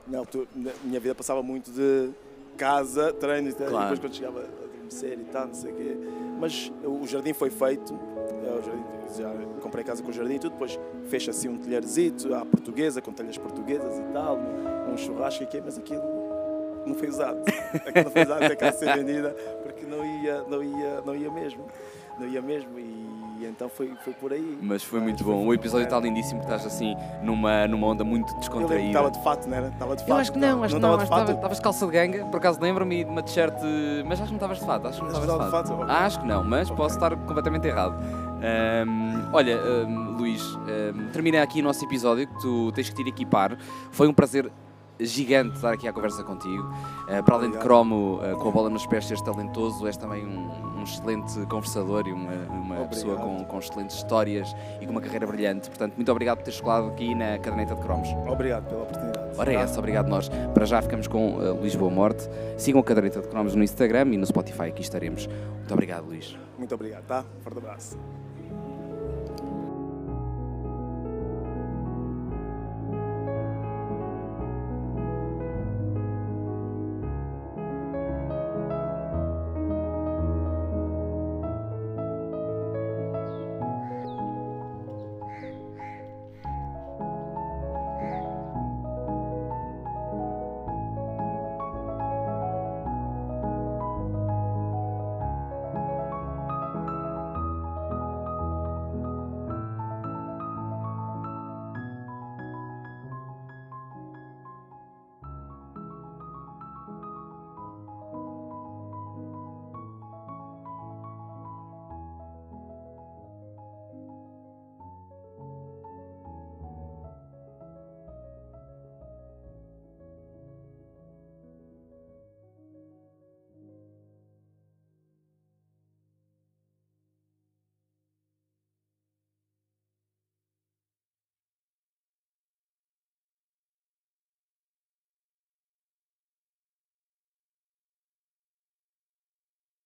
na 0.06 0.18
altura, 0.18 0.46
na 0.54 0.70
minha 0.84 1.00
vida 1.00 1.14
passava 1.14 1.42
muito 1.42 1.70
de 1.72 2.10
casa, 2.56 3.12
treino 3.12 3.48
e 3.48 3.52
tal, 3.52 3.66
e 3.66 3.70
Claro. 3.70 3.84
depois 3.94 4.00
quando 4.00 4.14
chegava 4.16 4.44
adormecer 4.86 5.18
e 5.18 5.24
tal, 5.24 5.46
não 5.48 5.54
sei 5.54 5.72
o 5.72 5.74
quê. 5.74 5.96
Mas 6.38 6.72
o 6.84 7.06
jardim 7.06 7.32
foi 7.32 7.50
feito, 7.50 7.94
é, 7.94 9.18
já 9.18 9.32
comprei 9.60 9.84
casa 9.84 10.02
com 10.02 10.10
o 10.10 10.12
jardim 10.12 10.34
e 10.34 10.38
tudo, 10.38 10.52
depois 10.52 10.78
fez 11.08 11.28
assim 11.28 11.48
um 11.48 11.58
telharzito 11.58 12.32
à 12.34 12.44
portuguesa, 12.44 13.02
com 13.02 13.12
telhas 13.12 13.36
portuguesas 13.36 13.98
e 13.98 14.02
tal, 14.12 14.38
um 14.90 14.96
churrasco 14.96 15.42
e 15.42 15.46
quê, 15.46 15.60
mas 15.64 15.78
aquilo 15.78 16.02
não 16.86 16.94
foi 16.94 17.08
usado. 17.08 17.40
Aquilo 17.74 18.04
não 18.04 18.10
foi 18.10 18.22
usado 18.22 18.44
até 18.44 18.56
cá 18.56 18.72
ser 18.72 18.94
vendida, 18.94 19.34
porque 19.62 19.84
não 19.84 20.04
ia, 20.04 20.42
não 20.42 20.62
ia, 20.62 21.00
não 21.00 21.16
ia 21.16 21.30
mesmo. 21.30 21.66
Não 22.18 22.26
ia 22.26 22.40
mesmo 22.40 22.78
e 22.78 23.05
então 23.44 23.68
foi, 23.68 23.92
foi 24.04 24.12
por 24.14 24.32
aí. 24.32 24.58
Mas 24.62 24.82
foi 24.82 25.00
muito 25.00 25.22
foi 25.22 25.32
bom. 25.32 25.46
O 25.46 25.52
episódio 25.54 25.84
está 25.84 25.98
lindíssimo, 26.00 26.40
que 26.40 26.46
estás 26.46 26.64
assim 26.66 26.96
numa, 27.22 27.66
numa 27.66 27.86
onda 27.88 28.04
muito 28.04 28.32
Eu 28.32 28.38
descontraída. 28.38 28.86
estava 28.86 29.10
de 29.10 29.22
fato, 29.22 29.48
não 29.48 29.56
era? 29.56 29.68
Estava 29.68 29.96
de 29.96 30.02
fato. 30.02 30.10
Eu 30.10 30.16
acho 30.16 30.32
que 30.32 30.38
não, 30.38 30.62
acho 30.62 30.74
que 30.74 30.80
não. 30.80 30.98
estavas 31.02 31.56
de 31.56 31.62
calça 31.62 31.86
de 31.86 31.92
ganga, 31.92 32.24
por 32.26 32.36
acaso 32.38 32.60
lembro-me, 32.60 33.00
e 33.00 33.04
de 33.04 33.10
uma 33.10 33.22
t-shirt. 33.22 33.54
Mas 34.06 34.20
acho 34.20 34.26
que 34.26 34.30
não 34.32 34.36
estavas 34.36 34.58
de 34.58 34.64
fato. 34.66 34.88
Acho 34.88 34.98
que 34.98 35.04
não 35.04 35.20
estavas 35.20 35.44
de 35.44 35.50
fato. 35.50 35.82
Acho 35.90 36.20
que 36.20 36.26
não, 36.26 36.44
mas 36.44 36.70
posso 36.70 36.94
estar 36.94 37.16
completamente 37.16 37.66
errado. 37.66 37.94
Ahm, 38.42 39.30
olha, 39.32 39.56
ahm, 39.56 40.16
Luís, 40.18 40.42
ahm, 40.68 41.10
termina 41.12 41.42
aqui 41.42 41.60
o 41.60 41.64
nosso 41.64 41.84
episódio 41.84 42.26
que 42.26 42.40
tu 42.40 42.70
tens 42.72 42.88
que 42.88 42.94
te 42.94 43.02
ir 43.02 43.08
equipar. 43.08 43.56
Foi 43.90 44.06
um 44.06 44.12
prazer 44.12 44.50
gigante 44.98 45.56
estar 45.56 45.72
aqui 45.72 45.86
à 45.86 45.92
conversa 45.92 46.22
contigo. 46.24 46.68
Ah, 47.08 47.22
para 47.22 47.36
além 47.36 47.50
de 47.50 47.58
cromo, 47.58 48.20
ah, 48.22 48.34
com 48.36 48.48
a 48.48 48.52
bola 48.52 48.70
nos 48.70 48.86
pés, 48.86 49.06
seres 49.06 49.22
talentoso, 49.22 49.86
és 49.86 49.96
também 49.96 50.24
um, 50.24 50.78
um 50.78 50.82
excelente 50.82 51.34
conversador 51.46 52.06
e 52.06 52.12
uma, 52.12 52.32
uma 52.32 52.60
Obrigado. 52.60 52.88
pessoa 52.88 53.16
com, 53.16 53.44
com 53.44 53.58
excelentes 53.58 53.96
histórias 53.96 54.54
e 54.80 54.86
com 54.86 54.92
uma 54.92 55.00
carreira 55.00 55.26
brilhante. 55.26 55.68
Portanto, 55.68 55.94
muito 55.96 56.10
obrigado 56.10 56.38
por 56.38 56.44
teres 56.44 56.60
colado 56.60 56.88
aqui 56.88 57.14
na 57.14 57.38
caderneta 57.38 57.74
de 57.74 57.80
cromos. 57.80 58.08
Obrigado 58.26 58.68
pela 58.68 58.82
oportunidade. 58.82 59.38
Ora, 59.38 59.52
é 59.52 59.56
essa, 59.56 59.78
obrigado 59.78 60.08
nós. 60.08 60.28
Para 60.54 60.64
já 60.64 60.80
ficamos 60.80 61.06
com 61.06 61.34
uh, 61.34 61.54
Luís 61.60 61.74
Boa 61.74 61.90
Morte. 61.90 62.28
Sigam 62.56 62.80
a 62.80 62.84
Caderneta 62.84 63.20
de 63.20 63.28
Cromos 63.28 63.54
no 63.54 63.62
Instagram 63.62 64.14
e 64.14 64.16
no 64.16 64.26
Spotify, 64.26 64.64
aqui 64.64 64.82
estaremos. 64.82 65.26
Muito 65.26 65.72
obrigado, 65.72 66.06
Luís. 66.06 66.36
Muito 66.58 66.74
obrigado, 66.74 67.04
tá? 67.04 67.24
Forte 67.42 67.58
abraço. 67.58 68.25